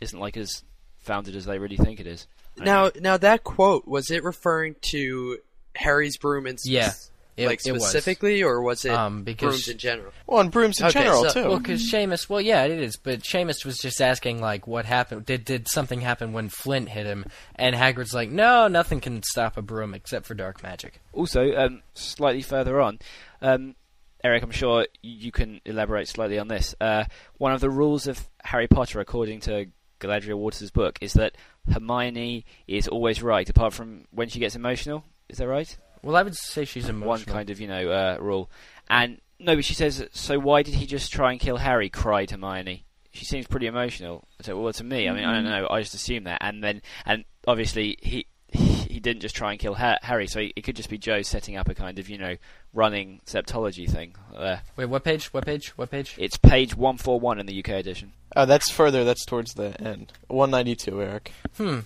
isn't 0.00 0.18
like 0.18 0.36
as 0.36 0.64
founded 0.98 1.36
as 1.36 1.44
they 1.44 1.58
really 1.58 1.76
think 1.76 2.00
it 2.00 2.06
is. 2.06 2.26
Now, 2.56 2.90
now 3.00 3.16
that 3.16 3.42
quote 3.44 3.86
was 3.86 4.10
it 4.10 4.22
referring 4.22 4.76
to 4.90 5.38
Harry's 5.74 6.16
broom 6.16 6.46
in 6.46 6.56
Yeah, 6.64 6.90
spec- 6.90 7.10
it- 7.36 7.46
like 7.46 7.66
it 7.66 7.72
was. 7.72 7.82
specifically, 7.82 8.42
or 8.42 8.62
was 8.62 8.84
it 8.84 8.92
Um, 8.92 9.24
because- 9.24 9.50
brooms 9.50 9.68
in 9.68 9.78
general? 9.78 10.12
Well, 10.26 10.40
and 10.40 10.50
brooms 10.50 10.80
in 10.80 10.86
Okay, 10.86 11.00
general 11.02 11.24
so- 11.28 11.32
too. 11.42 11.48
Well, 11.48 11.58
because 11.58 11.82
Seamus, 11.90 12.28
well, 12.28 12.40
yeah, 12.40 12.64
it 12.64 12.78
is. 12.80 12.96
But 12.96 13.20
Seamus 13.20 13.64
was 13.64 13.78
just 13.78 14.00
asking, 14.00 14.40
like, 14.40 14.66
what 14.66 14.84
happened? 14.84 15.26
Did 15.26 15.44
did 15.44 15.68
something 15.68 16.00
happen 16.00 16.32
when 16.32 16.48
Flint 16.48 16.88
hit 16.90 17.06
him? 17.06 17.24
And 17.56 17.74
Hagrid's 17.74 18.14
like, 18.14 18.30
no, 18.30 18.68
nothing 18.68 19.00
can 19.00 19.22
stop 19.22 19.56
a 19.56 19.62
broom 19.62 19.94
except 19.94 20.26
for 20.26 20.34
dark 20.34 20.62
magic. 20.62 21.00
Also, 21.12 21.54
um, 21.56 21.82
slightly 21.94 22.42
further 22.42 22.80
on, 22.80 22.98
um, 23.42 23.74
Eric, 24.22 24.42
I'm 24.42 24.50
sure 24.52 24.86
you 25.02 25.30
can 25.32 25.60
elaborate 25.66 26.08
slightly 26.08 26.38
on 26.38 26.48
this. 26.48 26.74
Uh, 26.80 27.04
one 27.36 27.52
of 27.52 27.60
the 27.60 27.68
rules 27.68 28.06
of 28.06 28.26
Harry 28.42 28.66
Potter, 28.66 28.98
according 29.00 29.40
to 29.40 29.66
Galadriel 30.00 30.38
Waters' 30.38 30.70
book, 30.70 30.98
is 31.02 31.12
that 31.14 31.36
Hermione 31.70 32.44
is 32.66 32.88
always 32.88 33.22
right, 33.22 33.48
apart 33.48 33.74
from 33.74 34.06
when 34.10 34.28
she 34.30 34.38
gets 34.38 34.56
emotional. 34.56 35.04
Is 35.28 35.38
that 35.38 35.46
right? 35.48 35.76
Well, 36.04 36.16
I 36.16 36.22
would 36.22 36.36
say 36.36 36.64
she's 36.64 36.88
emotional. 36.88 37.08
One 37.08 37.24
kind 37.24 37.50
of, 37.50 37.60
you 37.60 37.68
know, 37.68 37.88
uh, 37.90 38.16
rule. 38.20 38.50
And 38.88 39.20
no, 39.38 39.56
but 39.56 39.64
she 39.64 39.74
says, 39.74 40.06
so 40.12 40.38
why 40.38 40.62
did 40.62 40.74
he 40.74 40.86
just 40.86 41.12
try 41.12 41.32
and 41.32 41.40
kill 41.40 41.56
Harry? 41.56 41.88
cried 41.90 42.30
Hermione. 42.30 42.84
She 43.12 43.24
seems 43.24 43.46
pretty 43.46 43.66
emotional. 43.66 44.24
So, 44.42 44.60
well, 44.60 44.72
to 44.72 44.84
me, 44.84 45.08
I 45.08 45.12
mean, 45.12 45.24
I 45.24 45.34
don't 45.34 45.44
know. 45.44 45.68
I 45.70 45.80
just 45.80 45.94
assume 45.94 46.24
that, 46.24 46.38
and 46.40 46.62
then, 46.62 46.82
and 47.06 47.24
obviously 47.46 47.96
he 48.02 48.26
he 48.52 49.00
didn't 49.00 49.22
just 49.22 49.34
try 49.34 49.50
and 49.50 49.58
kill 49.58 49.74
ha- 49.74 49.98
Harry, 50.02 50.26
so 50.28 50.40
it 50.40 50.62
could 50.62 50.76
just 50.76 50.88
be 50.88 50.98
Jo 50.98 51.22
setting 51.22 51.56
up 51.56 51.68
a 51.68 51.74
kind 51.74 51.98
of, 51.98 52.08
you 52.08 52.18
know, 52.18 52.36
running 52.72 53.20
septology 53.26 53.90
thing. 53.90 54.14
Uh, 54.34 54.58
Wait, 54.76 54.86
what 54.86 55.02
page? 55.02 55.26
What 55.32 55.44
page? 55.44 55.68
What 55.76 55.90
page? 55.90 56.14
it's 56.18 56.36
page 56.36 56.76
one 56.76 56.96
four 56.96 57.18
one 57.18 57.40
in 57.40 57.46
the 57.46 57.58
UK 57.58 57.70
edition. 57.70 58.12
Oh, 58.36 58.46
that's 58.46 58.70
further. 58.70 59.04
That's 59.04 59.24
towards 59.24 59.54
the 59.54 59.80
end. 59.80 60.12
192, 60.28 61.02
Eric. 61.02 61.32
Hmm. 61.56 61.80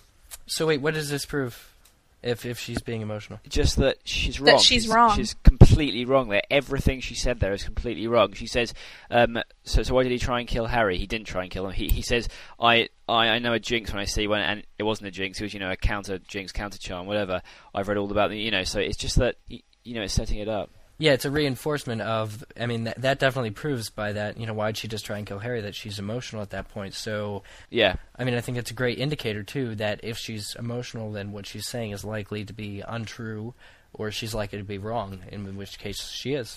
So 0.47 0.67
wait, 0.67 0.81
what 0.81 0.95
does 0.95 1.11
this 1.11 1.27
prove? 1.27 1.68
If 2.21 2.45
if 2.45 2.59
she's 2.59 2.83
being 2.83 3.01
emotional, 3.01 3.39
Just 3.49 3.77
that 3.77 3.99
she's 4.05 4.41
wrong. 4.41 4.47
That 4.47 4.53
wrong. 4.55 4.61
she's 4.63 4.89
wrong. 4.89 5.17
She's 5.17 5.35
completely 5.45 6.05
wrong 6.05 6.29
there. 6.29 6.43
Everything 6.51 7.01
she 7.01 7.15
said 7.15 7.39
there 7.39 7.53
is 7.53 7.63
completely 7.63 8.09
wrong. 8.09 8.33
She 8.33 8.49
says, 8.49 8.75
um, 9.09 9.39
"So, 9.63 9.85
so 9.85 9.95
why 9.95 10.03
did 10.03 10.11
he 10.11 10.19
try 10.19 10.41
and 10.41 10.49
kill 10.49 10.67
Harry? 10.67 10.99
He 10.99 11.07
didn't 11.07 11.29
try 11.29 11.43
and 11.43 11.51
kill 11.51 11.67
him. 11.67 11.73
He, 11.73 11.87
he 11.87 12.03
says, 12.03 12.29
I, 12.59 12.89
I, 13.09 13.29
I 13.29 13.39
know 13.39 13.53
a 13.53 13.61
jinx 13.61 13.93
when 13.93 14.01
I 14.01 14.05
see 14.05 14.27
one, 14.27 14.41
and 14.41 14.65
it 14.79 14.83
wasn't 14.83 15.09
a 15.09 15.11
jinx. 15.13 15.41
It 15.41 15.45
was, 15.45 15.55
you 15.55 15.61
know, 15.61 15.71
a 15.71 15.77
counter 15.77 16.19
jinx, 16.19 16.51
counter 16.51 16.79
charm, 16.79 17.07
whatever. 17.07 17.41
I've 17.73 17.87
read 17.87 17.99
all 17.99 18.11
about 18.11 18.31
the, 18.31 18.39
you 18.39 18.51
know. 18.51 18.65
So 18.65 18.81
it's 18.81 18.97
just 18.99 19.17
that, 19.17 19.37
you 19.49 19.95
know, 19.95 20.03
it's 20.03 20.15
setting 20.15 20.39
it 20.39 20.49
up. 20.49 20.71
Yeah, 20.99 21.13
it's 21.13 21.25
a 21.25 21.31
reinforcement 21.31 22.03
of. 22.03 22.45
I 22.59 22.67
mean, 22.67 22.85
that, 22.85 23.01
that 23.03 23.19
definitely 23.19 23.51
proves 23.53 23.89
by 23.91 24.13
that. 24.13 24.39
You 24.39 24.47
know, 24.47 24.55
why'd 24.55 24.77
she 24.77 24.89
just 24.89 25.07
try 25.07 25.19
and 25.19 25.27
kill 25.27 25.39
Harry? 25.39 25.61
That 25.61 25.75
she's 25.75 25.99
emotional 25.99 26.43
at 26.43 26.51
that 26.51 26.69
point. 26.71 26.95
So 26.95 27.43
Yeah, 27.71 27.97
I 28.17 28.25
mean, 28.25 28.35
I 28.35 28.41
think 28.41 28.59
it's 28.59 28.71
a 28.71 28.75
great 28.75 28.99
indicator 28.99 29.43
too 29.43 29.75
that 29.77 30.01
if 30.03 30.19
she's 30.19 30.55
emotional, 30.59 31.13
then 31.13 31.33
what 31.33 31.47
she's 31.47 31.67
saying 31.67 31.93
is 31.93 32.05
likely 32.05 32.45
to 32.45 32.53
be 32.53 32.83
untrue, 32.87 33.55
or 33.93 34.11
she's 34.11 34.35
likely 34.35 34.59
to 34.59 34.65
be 34.65 34.79
wrong. 34.79 35.21
In 35.31 35.57
which 35.57 35.79
case, 35.79 36.09
she 36.09 36.35
is. 36.35 36.57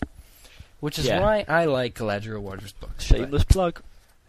Which 0.80 0.98
is 0.98 1.06
Yeah. 1.06 1.22
why 1.22 1.46
I 1.48 1.66
like 1.66 1.94
Galadriel 1.94 2.42
Waters' 2.42 2.74
books. 2.74 3.04
shameless 3.04 3.44
plug. 3.44 3.82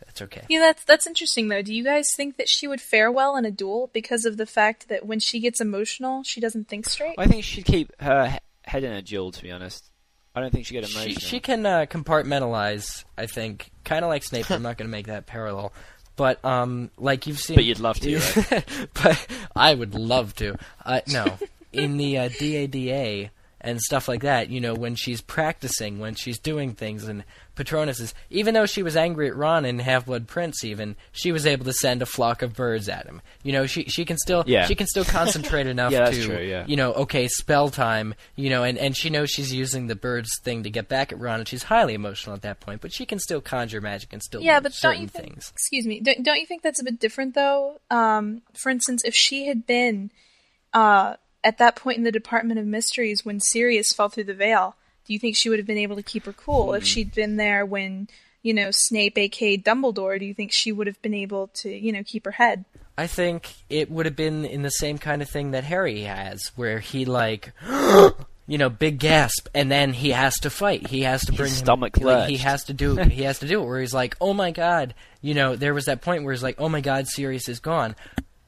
That's 0.04 0.20
okay. 0.20 0.42
Yeah, 0.50 0.60
that's 0.60 0.84
that's 0.84 1.06
interesting 1.06 1.48
though. 1.48 1.62
Do 1.62 1.72
you 1.72 1.82
guys 1.84 2.12
think 2.14 2.36
that 2.36 2.46
she 2.50 2.68
would 2.68 2.82
fare 2.82 3.10
well 3.10 3.34
in 3.36 3.46
a 3.46 3.50
duel 3.50 3.88
because 3.94 4.26
of 4.26 4.36
the 4.36 4.44
fact 4.44 4.88
that 4.90 5.06
when 5.06 5.20
she 5.20 5.40
gets 5.40 5.58
emotional, 5.62 6.22
she 6.22 6.38
doesn't 6.38 6.68
think 6.68 6.86
straight? 6.86 7.14
I 7.16 7.26
think 7.26 7.44
she'd 7.44 7.64
keep 7.64 7.90
her 7.98 8.38
head 8.64 8.84
in 8.84 8.92
a 8.92 9.00
duel. 9.00 9.32
To 9.32 9.40
be 9.42 9.50
honest, 9.50 9.90
I 10.34 10.40
don't 10.40 10.50
think 10.50 10.66
she'd 10.66 10.74
get 10.74 10.84
emotional. 10.90 11.14
She 11.14 11.20
she 11.20 11.40
can 11.40 11.66
uh, 11.66 11.86
compartmentalize. 11.86 13.04
I 13.18 13.26
think, 13.26 13.70
kind 13.84 14.04
of 14.04 14.08
like 14.08 14.24
Snape. 14.24 14.50
I'm 14.50 14.62
not 14.62 14.78
going 14.78 14.88
to 14.88 14.92
make 14.92 15.06
that 15.06 15.26
parallel, 15.26 15.72
but 16.16 16.42
um, 16.44 16.90
like 16.96 17.26
you've 17.26 17.38
seen. 17.38 17.56
But 17.56 17.64
you'd 17.64 17.80
love 17.80 18.00
to, 18.00 18.18
right? 18.50 18.64
but 18.94 19.26
I 19.54 19.74
would 19.74 19.94
love 19.94 20.34
to. 20.36 20.56
Uh, 20.84 21.00
no, 21.08 21.38
in 21.72 21.98
the 21.98 22.18
uh, 22.18 22.28
DADA 22.28 23.30
and 23.62 23.80
stuff 23.80 24.08
like 24.08 24.22
that. 24.22 24.50
You 24.50 24.60
know, 24.60 24.74
when 24.74 24.94
she's 24.96 25.20
practicing, 25.20 25.98
when 25.98 26.14
she's 26.14 26.38
doing 26.38 26.74
things, 26.74 27.04
and 27.04 27.24
Patronus 27.54 28.00
is. 28.00 28.12
Even 28.30 28.54
though 28.54 28.66
she 28.66 28.82
was 28.82 28.96
angry 28.96 29.28
at 29.28 29.36
Ron 29.36 29.64
and 29.64 29.80
Half 29.80 30.06
Blood 30.06 30.26
Prince, 30.26 30.64
even 30.64 30.96
she 31.12 31.32
was 31.32 31.46
able 31.46 31.64
to 31.66 31.72
send 31.72 32.00
a 32.02 32.06
flock 32.06 32.42
of 32.42 32.54
birds 32.54 32.88
at 32.88 33.06
him. 33.06 33.20
You 33.42 33.52
know, 33.52 33.66
she 33.66 33.84
she 33.84 34.04
can 34.04 34.16
still 34.18 34.42
Yeah. 34.46 34.66
she 34.66 34.74
can 34.74 34.86
still 34.86 35.04
concentrate 35.20 35.66
enough 35.66 35.92
Yeah, 35.92 36.10
to 36.10 36.22
true, 36.24 36.38
yeah. 36.40 36.64
you 36.66 36.76
know, 36.76 36.92
okay, 36.94 37.28
spell 37.28 37.68
time, 37.68 38.14
you 38.36 38.48
know, 38.50 38.64
and, 38.64 38.78
and 38.78 38.96
she 38.96 39.10
knows 39.10 39.30
she's 39.30 39.52
using 39.52 39.86
the 39.86 39.94
birds 39.96 40.30
thing 40.42 40.62
to 40.62 40.70
get 40.70 40.88
back 40.88 41.12
at 41.12 41.20
Ron, 41.20 41.40
and 41.40 41.48
she's 41.48 41.64
highly 41.64 41.94
emotional 41.94 42.34
at 42.34 42.42
that 42.42 42.60
point, 42.60 42.80
but 42.80 42.92
she 42.92 43.04
can 43.06 43.18
still 43.18 43.40
conjure 43.42 43.80
magic 43.80 44.12
and 44.12 44.22
still 44.22 44.40
yeah, 44.40 44.58
do 44.58 44.64
but 44.64 44.72
don't 44.72 44.78
certain 44.78 45.02
you 45.02 45.08
think? 45.08 45.26
things. 45.34 45.50
Excuse 45.54 45.86
me. 45.86 46.00
Don't, 46.00 46.22
don't 46.24 46.38
you 46.40 46.46
think 46.46 46.62
that's 46.62 46.80
a 46.80 46.84
bit 46.84 46.98
different 46.98 47.34
though? 47.34 47.80
Um, 47.90 48.42
for 48.54 48.70
instance, 48.70 49.02
if 49.04 49.14
she 49.14 49.46
had 49.46 49.66
been 49.66 50.10
uh, 50.72 51.16
at 51.44 51.58
that 51.58 51.76
point 51.76 51.98
in 51.98 52.04
the 52.04 52.12
Department 52.12 52.60
of 52.60 52.66
Mysteries 52.66 53.24
when 53.24 53.40
Sirius 53.40 53.92
fell 53.92 54.08
through 54.08 54.24
the 54.24 54.34
veil, 54.34 54.76
do 55.06 55.12
you 55.12 55.18
think 55.18 55.36
she 55.36 55.48
would 55.48 55.58
have 55.58 55.66
been 55.66 55.78
able 55.78 55.96
to 55.96 56.02
keep 56.02 56.26
her 56.26 56.32
cool? 56.32 56.68
Hmm. 56.70 56.76
If 56.76 56.84
she'd 56.84 57.14
been 57.14 57.36
there 57.36 57.66
when 57.66 58.08
you 58.42 58.54
know 58.54 58.70
Snape, 58.70 59.18
aka 59.18 59.56
Dumbledore, 59.56 60.18
do 60.18 60.24
you 60.24 60.34
think 60.34 60.52
she 60.52 60.72
would 60.72 60.86
have 60.86 61.00
been 61.02 61.14
able 61.14 61.48
to 61.54 61.70
you 61.70 61.92
know 61.92 62.02
keep 62.04 62.24
her 62.24 62.32
head? 62.32 62.64
I 62.96 63.06
think 63.06 63.54
it 63.70 63.90
would 63.90 64.06
have 64.06 64.16
been 64.16 64.44
in 64.44 64.62
the 64.62 64.70
same 64.70 64.98
kind 64.98 65.22
of 65.22 65.28
thing 65.28 65.52
that 65.52 65.64
Harry 65.64 66.02
has, 66.02 66.52
where 66.56 66.78
he 66.78 67.06
like, 67.06 67.52
you 68.46 68.58
know, 68.58 68.68
big 68.68 68.98
gasp, 68.98 69.48
and 69.54 69.70
then 69.70 69.94
he 69.94 70.10
has 70.10 70.34
to 70.40 70.50
fight. 70.50 70.88
He 70.88 71.02
has 71.02 71.24
to 71.24 71.32
bring 71.32 71.50
him- 71.50 71.56
stomach 71.56 71.96
like, 71.98 72.28
he 72.28 72.36
has 72.38 72.64
to 72.64 72.74
do. 72.74 72.96
he 73.02 73.22
has 73.22 73.38
to 73.40 73.46
do 73.46 73.62
it. 73.62 73.66
Where 73.66 73.80
he's 73.80 73.94
like, 73.94 74.16
"Oh 74.20 74.34
my 74.34 74.50
god," 74.50 74.94
you 75.20 75.34
know, 75.34 75.56
there 75.56 75.74
was 75.74 75.86
that 75.86 76.02
point 76.02 76.24
where 76.24 76.32
he's 76.32 76.42
like, 76.42 76.60
"Oh 76.60 76.68
my 76.68 76.80
god, 76.80 77.06
Sirius 77.08 77.48
is 77.48 77.60
gone," 77.60 77.96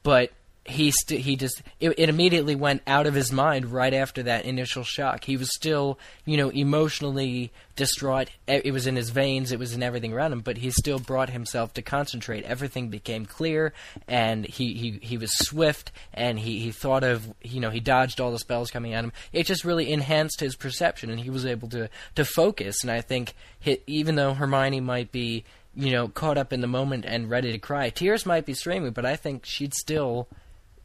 but 0.03 0.31
he 0.67 0.89
st- 0.89 1.21
he 1.21 1.35
just 1.35 1.61
it, 1.79 1.93
it 1.97 2.09
immediately 2.09 2.55
went 2.55 2.81
out 2.87 3.05
of 3.05 3.13
his 3.13 3.31
mind 3.31 3.71
right 3.71 3.93
after 3.93 4.23
that 4.23 4.45
initial 4.45 4.83
shock. 4.83 5.23
He 5.23 5.37
was 5.37 5.53
still, 5.53 5.99
you 6.25 6.37
know, 6.37 6.49
emotionally 6.49 7.51
distraught. 7.75 8.29
It 8.47 8.73
was 8.73 8.87
in 8.87 8.95
his 8.95 9.11
veins, 9.11 9.51
it 9.51 9.59
was 9.59 9.73
in 9.73 9.83
everything 9.83 10.11
around 10.11 10.33
him, 10.33 10.39
but 10.41 10.57
he 10.57 10.71
still 10.71 10.97
brought 10.97 11.29
himself 11.29 11.73
to 11.75 11.83
concentrate. 11.83 12.45
Everything 12.45 12.89
became 12.89 13.27
clear 13.27 13.73
and 14.07 14.45
he 14.45 14.73
he, 14.73 14.99
he 15.03 15.17
was 15.17 15.37
swift 15.37 15.91
and 16.13 16.39
he, 16.39 16.59
he 16.59 16.71
thought 16.71 17.03
of, 17.03 17.31
you 17.43 17.59
know, 17.59 17.69
he 17.69 17.79
dodged 17.79 18.19
all 18.19 18.31
the 18.31 18.39
spells 18.39 18.71
coming 18.71 18.93
at 18.93 19.03
him. 19.03 19.13
It 19.31 19.45
just 19.45 19.65
really 19.65 19.91
enhanced 19.91 20.39
his 20.39 20.55
perception 20.55 21.11
and 21.11 21.19
he 21.19 21.29
was 21.29 21.45
able 21.45 21.69
to 21.69 21.89
to 22.15 22.25
focus 22.25 22.77
and 22.81 22.89
I 22.89 23.01
think 23.01 23.35
he, 23.59 23.79
even 23.85 24.15
though 24.15 24.33
Hermione 24.33 24.81
might 24.81 25.11
be 25.11 25.45
you 25.75 25.91
know, 25.91 26.07
caught 26.07 26.37
up 26.37 26.53
in 26.53 26.61
the 26.61 26.67
moment 26.67 27.05
and 27.05 27.29
ready 27.29 27.51
to 27.51 27.57
cry. 27.57 27.89
Tears 27.89 28.25
might 28.25 28.45
be 28.45 28.53
streaming, 28.53 28.91
but 28.91 29.05
I 29.05 29.17
think 29.17 29.45
she'd 29.45 29.73
still, 29.73 30.29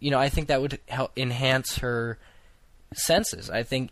you 0.01 0.11
know, 0.11 0.19
I 0.19 0.29
think 0.29 0.49
that 0.49 0.61
would 0.61 0.81
help 0.89 1.13
enhance 1.17 1.79
her 1.79 2.19
senses. 2.95 3.51
I 3.51 3.63
think, 3.63 3.91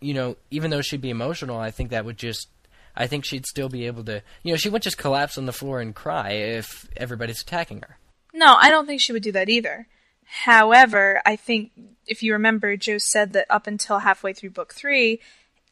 you 0.00 0.12
know, 0.12 0.36
even 0.50 0.70
though 0.70 0.82
she'd 0.82 1.00
be 1.00 1.10
emotional, 1.10 1.58
I 1.58 1.70
think 1.70 1.90
that 1.90 2.04
would 2.04 2.18
just, 2.18 2.48
I 2.94 3.06
think 3.06 3.24
she'd 3.24 3.46
still 3.46 3.68
be 3.68 3.86
able 3.86 4.04
to, 4.04 4.22
you 4.42 4.52
know, 4.52 4.56
she 4.56 4.68
wouldn't 4.68 4.84
just 4.84 4.98
collapse 4.98 5.38
on 5.38 5.46
the 5.46 5.52
floor 5.52 5.80
and 5.80 5.94
cry 5.94 6.32
if 6.32 6.88
everybody's 6.96 7.40
attacking 7.40 7.80
her. 7.82 7.98
No, 8.32 8.56
I 8.58 8.68
don't 8.68 8.86
think 8.86 9.00
she 9.00 9.12
would 9.12 9.22
do 9.22 9.32
that 9.32 9.48
either. 9.48 9.86
However, 10.26 11.22
I 11.24 11.36
think 11.36 11.70
if 12.06 12.22
you 12.22 12.32
remember, 12.32 12.76
Jo 12.76 12.98
said 12.98 13.32
that 13.32 13.46
up 13.48 13.66
until 13.66 14.00
halfway 14.00 14.32
through 14.32 14.50
book 14.50 14.74
three, 14.74 15.20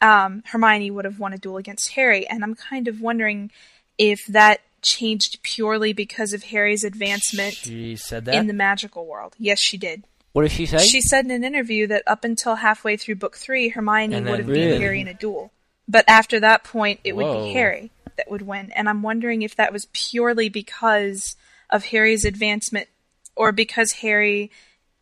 um, 0.00 0.42
Hermione 0.46 0.90
would 0.90 1.04
have 1.04 1.18
won 1.18 1.32
a 1.32 1.38
duel 1.38 1.56
against 1.56 1.92
Harry, 1.92 2.26
and 2.26 2.42
I'm 2.42 2.54
kind 2.54 2.88
of 2.88 3.00
wondering 3.00 3.50
if 3.98 4.26
that 4.26 4.60
changed 4.82 5.42
purely 5.42 5.92
because 5.92 6.32
of 6.32 6.44
Harry's 6.44 6.84
advancement 6.84 7.54
She 7.54 7.96
said 7.96 8.24
that. 8.26 8.34
in 8.34 8.46
the 8.48 8.52
magical 8.52 9.06
world. 9.06 9.34
Yes, 9.38 9.60
she 9.60 9.76
did. 9.78 10.04
What 10.32 10.42
did 10.42 10.52
she 10.52 10.66
say? 10.66 10.78
She 10.84 11.00
said 11.00 11.24
in 11.24 11.30
an 11.30 11.44
interview 11.44 11.86
that 11.88 12.02
up 12.06 12.24
until 12.24 12.56
halfway 12.56 12.96
through 12.96 13.16
book 13.16 13.36
three, 13.36 13.68
Hermione 13.68 14.20
would 14.22 14.38
have 14.40 14.48
Really? 14.48 14.78
Harry 14.80 15.00
in 15.00 15.08
a 15.08 15.14
duel. 15.14 15.52
But 15.88 16.04
after 16.08 16.40
that 16.40 16.64
point, 16.64 17.00
it 17.04 17.14
would 17.16 17.44
be 17.46 17.52
Harry 17.52 17.90
that 18.16 18.30
would 18.30 18.42
win. 18.42 18.70
And 18.72 18.88
I'm 18.88 19.02
wondering 19.02 19.42
if 19.42 19.56
that 19.56 19.72
was 19.72 19.86
purely 19.92 20.48
because 20.48 21.36
of 21.70 21.86
Harry's 21.86 22.24
advancement 22.24 22.88
or 23.36 23.52
because 23.52 23.92
Harry 23.92 24.50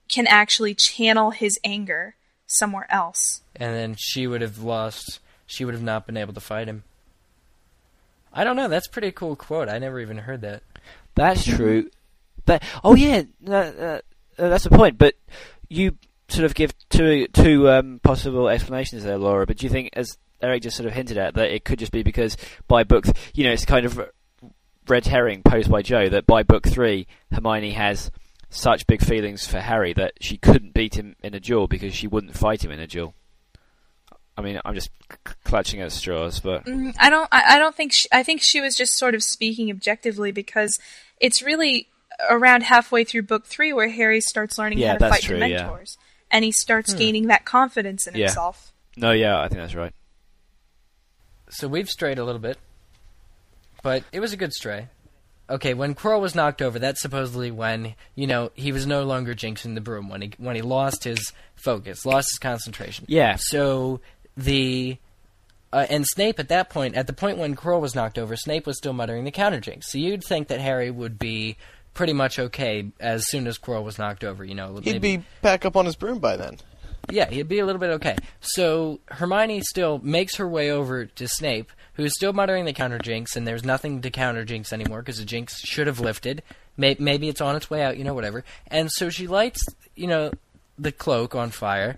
can 0.08 0.26
actually 0.26 0.74
channel 0.74 1.30
his 1.30 1.58
anger 1.64 2.16
somewhere 2.46 2.86
else. 2.90 3.42
and 3.54 3.74
then 3.74 3.94
she 3.96 4.26
would 4.26 4.40
have 4.40 4.58
lost. 4.58 5.20
She 5.46 5.64
would 5.64 5.74
have 5.74 5.82
not 5.82 6.06
been 6.06 6.16
able 6.16 6.32
to 6.32 6.40
fight 6.40 6.66
him. 6.68 6.82
I 8.32 8.44
don't 8.44 8.56
know. 8.56 8.68
That's 8.68 8.86
a 8.86 8.90
pretty 8.90 9.12
cool 9.12 9.36
quote. 9.36 9.68
I 9.68 9.78
never 9.78 10.00
even 10.00 10.18
heard 10.18 10.42
that. 10.42 10.62
That's 11.14 11.44
true. 11.44 11.90
But 12.46 12.62
oh 12.82 12.94
yeah, 12.94 13.22
no, 13.40 13.60
uh, 13.60 14.00
that's 14.36 14.64
the 14.64 14.70
point. 14.70 14.98
But 14.98 15.14
you 15.68 15.96
sort 16.28 16.44
of 16.44 16.54
give 16.54 16.72
two 16.88 17.26
two 17.28 17.68
um, 17.68 18.00
possible 18.02 18.48
explanations 18.48 19.04
there, 19.04 19.18
Laura. 19.18 19.46
But 19.46 19.58
do 19.58 19.66
you 19.66 19.70
think, 19.70 19.90
as 19.94 20.16
Eric 20.40 20.62
just 20.62 20.76
sort 20.76 20.86
of 20.86 20.94
hinted 20.94 21.18
at, 21.18 21.34
that 21.34 21.50
it 21.50 21.64
could 21.64 21.78
just 21.78 21.92
be 21.92 22.02
because 22.02 22.36
by 22.68 22.84
book, 22.84 23.06
you 23.34 23.44
know, 23.44 23.52
it's 23.52 23.64
kind 23.64 23.84
of 23.84 24.00
red 24.88 25.06
herring 25.06 25.42
posed 25.42 25.70
by 25.70 25.82
Jo 25.82 26.08
that 26.08 26.26
by 26.26 26.42
book 26.42 26.66
three, 26.66 27.06
Hermione 27.32 27.72
has 27.72 28.10
such 28.48 28.86
big 28.86 29.02
feelings 29.02 29.46
for 29.46 29.60
Harry 29.60 29.92
that 29.92 30.14
she 30.20 30.36
couldn't 30.36 30.74
beat 30.74 30.96
him 30.96 31.14
in 31.22 31.34
a 31.34 31.40
duel 31.40 31.68
because 31.68 31.94
she 31.94 32.08
wouldn't 32.08 32.36
fight 32.36 32.64
him 32.64 32.70
in 32.70 32.80
a 32.80 32.86
duel. 32.86 33.14
I 34.40 34.42
mean, 34.42 34.60
I'm 34.64 34.74
just 34.74 34.90
clutching 35.44 35.80
at 35.80 35.92
straws, 35.92 36.40
but 36.40 36.64
Mm, 36.64 36.94
I 36.98 37.10
don't. 37.10 37.28
I, 37.30 37.56
I 37.56 37.58
don't 37.58 37.74
think. 37.76 37.92
She, 37.94 38.08
I 38.12 38.22
think 38.22 38.40
she 38.42 38.60
was 38.60 38.74
just 38.74 38.96
sort 38.98 39.14
of 39.14 39.22
speaking 39.22 39.70
objectively 39.70 40.32
because 40.32 40.76
it's 41.20 41.42
really 41.42 41.86
around 42.28 42.62
halfway 42.64 43.04
through 43.04 43.22
book 43.22 43.46
three 43.46 43.72
where 43.72 43.88
Harry 43.88 44.20
starts 44.20 44.58
learning 44.58 44.78
Yeah, 44.78 44.92
how 44.92 44.98
to 44.98 45.08
fight 45.08 45.22
true, 45.22 45.38
the 45.38 45.48
yeah. 45.48 45.62
mentors, 45.64 45.96
and 46.30 46.44
he 46.44 46.52
starts 46.52 46.92
Hmm. 46.92 46.98
gaining 46.98 47.26
that 47.28 47.44
confidence 47.44 48.06
in 48.06 48.14
Yeah. 48.14 48.26
himself. 48.26 48.72
no, 48.96 49.12
yeah, 49.12 49.38
I 49.40 49.48
think 49.48 49.60
that's 49.60 49.74
right. 49.74 49.92
So 51.50 51.66
we've 51.68 51.88
strayed 51.88 52.18
a 52.18 52.24
little 52.24 52.40
bit, 52.40 52.58
but 53.82 54.04
it 54.12 54.20
was 54.20 54.32
a 54.32 54.36
good 54.36 54.52
stray. 54.52 54.88
Okay, 55.48 55.74
when 55.74 55.94
Quirrell 55.96 56.20
was 56.20 56.34
knocked 56.36 56.62
over, 56.62 56.78
that's 56.78 57.00
supposedly 57.02 57.50
when 57.50 57.94
you 58.14 58.26
know 58.28 58.52
he 58.54 58.70
was 58.70 58.86
no 58.86 59.02
longer 59.02 59.34
jinxing 59.34 59.74
the 59.74 59.80
broom 59.80 60.08
when 60.08 60.22
he 60.22 60.32
when 60.38 60.54
he 60.54 60.62
lost 60.62 61.02
his 61.04 61.32
focus, 61.56 62.06
lost 62.06 62.28
his 62.32 62.38
concentration. 62.38 63.04
Yeah. 63.08 63.34
So 63.36 64.00
the 64.44 64.96
uh, 65.72 65.86
and 65.88 66.04
Snape 66.06 66.38
at 66.40 66.48
that 66.48 66.68
point, 66.70 66.96
at 66.96 67.06
the 67.06 67.12
point 67.12 67.38
when 67.38 67.54
Quirrell 67.54 67.80
was 67.80 67.94
knocked 67.94 68.18
over, 68.18 68.34
Snape 68.36 68.66
was 68.66 68.76
still 68.76 68.92
muttering 68.92 69.24
the 69.24 69.30
counter 69.30 69.60
jinx. 69.60 69.90
So 69.92 69.98
you'd 69.98 70.24
think 70.24 70.48
that 70.48 70.60
Harry 70.60 70.90
would 70.90 71.18
be 71.18 71.56
pretty 71.94 72.12
much 72.12 72.38
okay 72.38 72.90
as 72.98 73.28
soon 73.28 73.46
as 73.46 73.58
Quirrell 73.58 73.84
was 73.84 73.98
knocked 73.98 74.24
over. 74.24 74.44
You 74.44 74.54
know, 74.54 74.74
He'd 74.82 74.94
maybe- 75.00 75.16
be 75.18 75.24
back 75.42 75.64
up 75.64 75.76
on 75.76 75.86
his 75.86 75.94
broom 75.96 76.18
by 76.18 76.36
then. 76.36 76.56
yeah, 77.10 77.28
he'd 77.30 77.48
be 77.48 77.60
a 77.60 77.66
little 77.66 77.80
bit 77.80 77.90
okay. 77.90 78.16
So 78.40 79.00
Hermione 79.06 79.60
still 79.62 80.00
makes 80.02 80.36
her 80.36 80.48
way 80.48 80.70
over 80.70 81.06
to 81.06 81.28
Snape, 81.28 81.70
who's 81.94 82.14
still 82.14 82.32
muttering 82.32 82.64
the 82.64 82.72
counter 82.72 82.98
jinx, 82.98 83.36
and 83.36 83.46
there's 83.46 83.64
nothing 83.64 84.00
to 84.02 84.10
counter 84.10 84.44
jinx 84.44 84.72
anymore 84.72 85.02
because 85.02 85.18
the 85.18 85.24
jinx 85.24 85.60
should 85.60 85.86
have 85.86 86.00
lifted. 86.00 86.42
Maybe 86.76 87.28
it's 87.28 87.40
on 87.40 87.56
its 87.56 87.68
way 87.70 87.82
out, 87.82 87.96
you 87.98 88.04
know, 88.04 88.14
whatever. 88.14 88.42
And 88.68 88.90
so 88.90 89.08
she 89.10 89.26
lights, 89.26 89.62
you 89.94 90.06
know, 90.06 90.30
the 90.78 90.92
cloak 90.92 91.34
on 91.34 91.50
fire, 91.50 91.96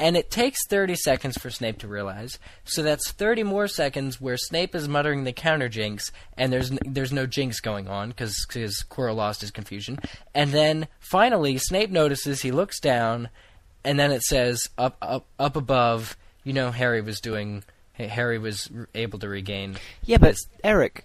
and 0.00 0.16
it 0.16 0.30
takes 0.30 0.66
30 0.66 0.96
seconds 0.96 1.38
for 1.38 1.50
Snape 1.50 1.78
to 1.78 1.86
realize. 1.88 2.38
So 2.64 2.82
that's 2.82 3.12
30 3.12 3.42
more 3.42 3.68
seconds 3.68 4.20
where 4.20 4.38
Snape 4.38 4.74
is 4.74 4.88
muttering 4.88 5.24
the 5.24 5.32
counter 5.32 5.68
jinx, 5.68 6.10
and 6.36 6.52
there's 6.52 6.70
n- 6.70 6.78
there's 6.84 7.12
no 7.12 7.26
jinx 7.26 7.60
going 7.60 7.86
on 7.86 8.08
because 8.08 8.46
Quirrell 8.48 9.14
lost 9.14 9.42
his 9.42 9.50
confusion. 9.50 9.98
And 10.34 10.52
then 10.52 10.88
finally, 10.98 11.58
Snape 11.58 11.90
notices. 11.90 12.40
He 12.42 12.50
looks 12.50 12.80
down, 12.80 13.28
and 13.84 14.00
then 14.00 14.10
it 14.10 14.22
says 14.22 14.68
up 14.78 14.96
up 15.02 15.26
up 15.38 15.54
above. 15.54 16.16
You 16.42 16.54
know, 16.54 16.70
Harry 16.70 17.02
was 17.02 17.20
doing. 17.20 17.62
Harry 17.94 18.38
was 18.38 18.70
able 18.94 19.18
to 19.18 19.28
regain. 19.28 19.76
Yeah, 20.04 20.16
but 20.16 20.34
Eric, 20.64 21.04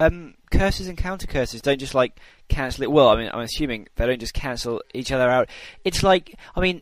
um, 0.00 0.32
curses 0.50 0.88
and 0.88 0.96
counter 0.96 1.26
curses 1.26 1.60
don't 1.60 1.78
just 1.78 1.94
like 1.94 2.18
cancel 2.48 2.84
it. 2.84 2.90
Well, 2.90 3.10
I 3.10 3.16
mean, 3.16 3.30
I'm 3.32 3.40
assuming 3.40 3.88
they 3.96 4.06
don't 4.06 4.18
just 4.18 4.32
cancel 4.32 4.82
each 4.94 5.12
other 5.12 5.28
out. 5.28 5.50
It's 5.84 6.02
like, 6.02 6.36
I 6.56 6.60
mean, 6.60 6.80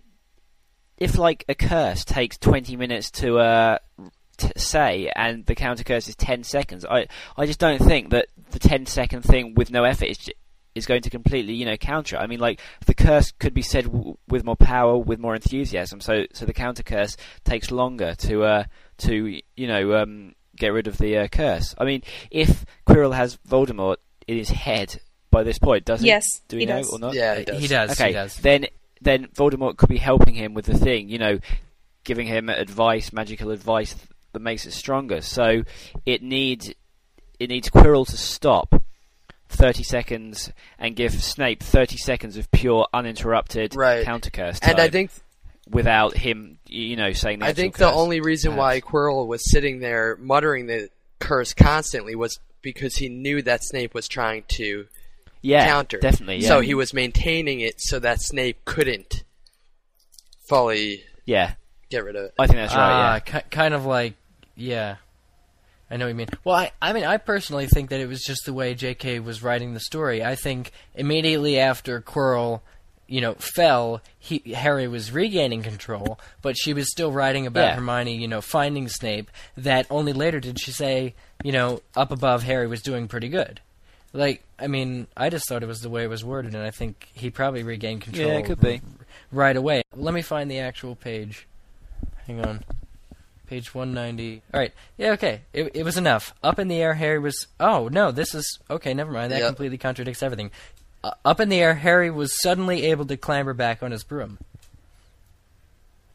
if 1.00 1.18
like 1.18 1.44
a 1.48 1.54
curse 1.54 2.04
takes 2.04 2.38
20 2.38 2.76
minutes 2.76 3.10
to 3.12 3.38
uh, 3.38 3.78
t- 4.36 4.48
say, 4.56 5.10
and 5.16 5.44
the 5.46 5.54
counter 5.54 5.82
curse 5.84 6.06
is 6.08 6.14
10 6.16 6.44
seconds, 6.44 6.84
I 6.84 7.06
I 7.36 7.46
just 7.46 7.58
don't 7.58 7.80
think 7.82 8.10
that 8.10 8.26
the 8.50 8.58
10 8.58 8.86
second 8.86 9.22
thing 9.22 9.54
with 9.54 9.70
no 9.70 9.84
effort 9.84 10.06
is. 10.08 10.18
j- 10.18 10.34
Is 10.76 10.86
going 10.86 11.02
to 11.02 11.10
completely, 11.10 11.54
you 11.54 11.66
know, 11.66 11.76
counter. 11.76 12.14
it. 12.16 12.20
I 12.20 12.26
mean, 12.28 12.38
like 12.38 12.60
the 12.86 12.94
curse 12.94 13.32
could 13.40 13.52
be 13.54 13.60
said 13.62 13.84
w- 13.86 14.16
with 14.28 14.44
more 14.44 14.54
power, 14.56 14.96
with 14.96 15.18
more 15.18 15.34
enthusiasm. 15.34 16.00
So, 16.00 16.26
so 16.32 16.46
the 16.46 16.52
counter 16.54 16.84
curse 16.84 17.16
takes 17.44 17.72
longer 17.72 18.14
to, 18.26 18.44
uh, 18.44 18.64
to 18.98 19.40
you 19.56 19.66
know, 19.66 20.00
um, 20.00 20.34
get 20.56 20.68
rid 20.72 20.86
of 20.86 20.96
the 20.98 21.16
uh, 21.18 21.26
curse. 21.28 21.74
I 21.76 21.84
mean, 21.84 22.02
if 22.30 22.64
Quirrell 22.86 23.14
has 23.16 23.36
Voldemort 23.48 23.96
in 24.28 24.36
his 24.38 24.50
head 24.50 25.00
by 25.32 25.42
this 25.42 25.58
point, 25.58 25.84
doesn't 25.86 26.06
Yes, 26.06 26.24
Do 26.46 26.56
we 26.56 26.62
he 26.62 26.66
know 26.66 26.78
does. 26.82 26.92
or 26.92 26.98
not? 27.00 27.14
Yeah, 27.14 27.34
he 27.38 27.44
does. 27.44 27.60
He 27.62 27.66
does. 27.66 27.90
Okay, 27.90 28.06
He 28.08 28.12
does. 28.14 28.36
then 28.36 28.66
then 29.00 29.26
Voldemort 29.28 29.76
could 29.76 29.88
be 29.88 29.98
helping 29.98 30.34
him 30.34 30.54
with 30.54 30.66
the 30.66 30.76
thing, 30.76 31.08
you 31.08 31.18
know, 31.18 31.38
giving 32.04 32.26
him 32.26 32.48
advice, 32.48 33.12
magical 33.12 33.50
advice 33.50 33.94
that 34.32 34.40
makes 34.40 34.66
it 34.66 34.72
stronger. 34.72 35.20
So 35.20 35.62
it 36.06 36.22
needs 36.22 36.72
it 37.38 37.48
needs 37.48 37.70
Quirrell 37.70 38.06
to 38.08 38.16
stop. 38.16 38.74
30 39.48 39.82
seconds 39.82 40.52
and 40.78 40.94
give 40.94 41.12
Snape 41.12 41.60
30 41.60 41.96
seconds 41.96 42.36
of 42.36 42.48
pure 42.52 42.86
uninterrupted 42.94 43.74
Right. 43.74 44.04
counter 44.04 44.30
curse 44.30 44.60
time 44.60 44.70
And 44.70 44.80
I 44.80 44.88
think 44.88 45.10
without 45.68 46.16
him 46.16 46.58
you 46.68 46.94
know 46.94 47.12
saying 47.12 47.40
the 47.40 47.46
I 47.46 47.52
think 47.52 47.76
the 47.76 47.90
only 47.90 48.20
reason 48.20 48.54
why. 48.54 48.80
Quirrell 48.80 49.26
was 49.26 49.50
sitting 49.50 49.80
there 49.80 50.16
muttering 50.20 50.66
the 50.66 50.88
curse 51.18 51.52
constantly 51.52 52.14
was 52.14 52.38
because 52.62 52.94
he 52.96 53.08
knew 53.08 53.42
that 53.42 53.64
Snape 53.64 53.92
was 53.92 54.06
trying 54.06 54.44
to 54.48 54.86
yeah 55.42 55.66
counter. 55.66 55.98
definitely 55.98 56.36
yeah 56.38 56.48
So 56.48 56.60
he 56.60 56.74
was 56.74 56.92
maintaining 56.94 57.60
it 57.60 57.80
so 57.80 57.98
that 57.98 58.20
Snape 58.20 58.64
couldn't 58.64 59.24
fully 60.48 61.02
yeah 61.24 61.54
get 61.90 62.04
rid 62.04 62.16
of 62.16 62.24
it. 62.26 62.34
I 62.38 62.46
think 62.46 62.56
that's 62.56 62.74
right 62.74 62.80
Ah, 62.80 63.14
yeah 63.14 63.18
ki- 63.20 63.48
kind 63.50 63.74
of 63.74 63.84
like, 63.86 64.14
yeah. 64.54 64.96
I 65.90 65.96
know 65.96 66.04
what 66.04 66.10
you 66.10 66.14
mean. 66.14 66.28
Well, 66.44 66.54
I, 66.54 66.70
I 66.80 66.92
mean, 66.92 67.02
I 67.04 67.16
personally 67.16 67.66
think 67.66 67.90
that 67.90 67.98
it 68.00 68.06
was 68.06 68.22
just 68.22 68.44
the 68.46 68.52
way 68.52 68.74
J.K. 68.74 69.18
was 69.18 69.42
writing 69.42 69.74
the 69.74 69.80
story. 69.80 70.22
I 70.22 70.36
think 70.36 70.70
immediately 70.94 71.58
after 71.58 72.00
Quirrell, 72.00 72.60
you 73.08 73.20
know, 73.20 73.34
fell, 73.34 74.00
he, 74.16 74.38
Harry 74.54 74.86
was 74.86 75.10
regaining 75.10 75.64
control, 75.64 76.20
but 76.42 76.56
she 76.56 76.72
was 76.74 76.88
still 76.92 77.10
writing 77.10 77.44
about 77.44 77.62
Yeah. 77.70 77.74
Hermione, 77.74 78.14
you 78.14 78.28
know, 78.28 78.40
finding 78.40 78.88
Snape. 78.88 79.32
That 79.56 79.88
only 79.90 80.12
later 80.12 80.38
did 80.38 80.60
she 80.60 80.70
say, 80.70 81.14
you 81.42 81.50
know, 81.50 81.80
up 81.96 82.12
above 82.12 82.44
Harry 82.44 82.68
was 82.68 82.82
doing 82.82 83.08
pretty 83.08 83.28
good. 83.28 83.60
Like, 84.12 84.42
I 84.58 84.66
mean, 84.66 85.06
I 85.16 85.30
just 85.30 85.48
thought 85.48 85.62
it 85.62 85.66
was 85.66 85.80
the 85.82 85.88
way 85.90 86.02
it 86.02 86.08
was 86.08 86.24
worded, 86.24 86.54
and 86.54 86.64
I 86.64 86.70
think 86.70 87.08
he 87.14 87.30
probably 87.30 87.62
regained 87.62 88.02
control. 88.02 88.28
Yeah, 88.28 88.38
it 88.38 88.44
could 88.46 88.60
be. 88.60 88.80
right 89.30 89.56
away. 89.56 89.82
Let 89.94 90.14
me 90.14 90.22
find 90.22 90.50
the 90.50 90.58
actual 90.58 90.96
page. 90.96 91.46
Hang 92.26 92.44
on. 92.44 92.64
Page 93.46 93.72
190. 93.74 94.42
All 94.52 94.60
right. 94.60 94.72
Yeah, 94.98 95.10
okay. 95.12 95.42
It, 95.52 95.70
it 95.74 95.82
was 95.84 95.96
enough. 95.96 96.34
Up 96.42 96.58
in 96.58 96.68
the 96.68 96.76
air, 96.76 96.94
Harry 96.94 97.18
was. 97.18 97.46
Oh, 97.60 97.88
no, 97.88 98.10
this 98.10 98.34
is. 98.34 98.58
Okay, 98.68 98.94
never 98.94 99.12
mind. 99.12 99.32
That 99.32 99.40
Yep. 99.40 99.48
completely 99.48 99.78
contradicts 99.78 100.22
everything. 100.22 100.50
uh, 101.04 101.12
up 101.24 101.40
in 101.40 101.48
the 101.48 101.58
air, 101.60 101.74
Harry 101.74 102.10
was 102.10 102.40
suddenly 102.42 102.86
able 102.86 103.06
to 103.06 103.16
clamber 103.16 103.54
back 103.54 103.82
on 103.82 103.90
his 103.92 104.02
broom. 104.04 104.38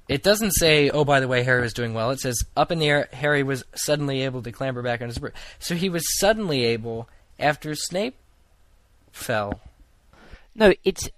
It 0.07 0.21
doesn't 0.21 0.51
say, 0.51 0.89
oh, 0.91 1.03
by 1.03 1.19
the 1.19 1.27
way, 1.27 1.41
Harry 1.43 1.61
was 1.61 1.73
doing 1.73 1.93
well. 1.95 2.11
It 2.11 2.19
says, 2.19 2.37
up 2.55 2.71
in 2.71 2.77
the 2.77 2.87
air, 2.87 3.09
Harry 3.11 3.41
was 3.41 3.63
suddenly 3.73 4.21
able 4.21 4.43
to 4.43 4.51
clamber 4.51 4.83
back 4.83 5.01
on 5.01 5.07
his 5.07 5.17
broom. 5.17 5.33
So 5.57 5.73
he 5.75 5.89
was 5.89 6.03
suddenly 6.19 6.63
able 6.65 7.09
after 7.39 7.75
Snape 7.75 8.15
fell. 9.11 9.61
No, 10.55 10.73
it's 10.83 11.09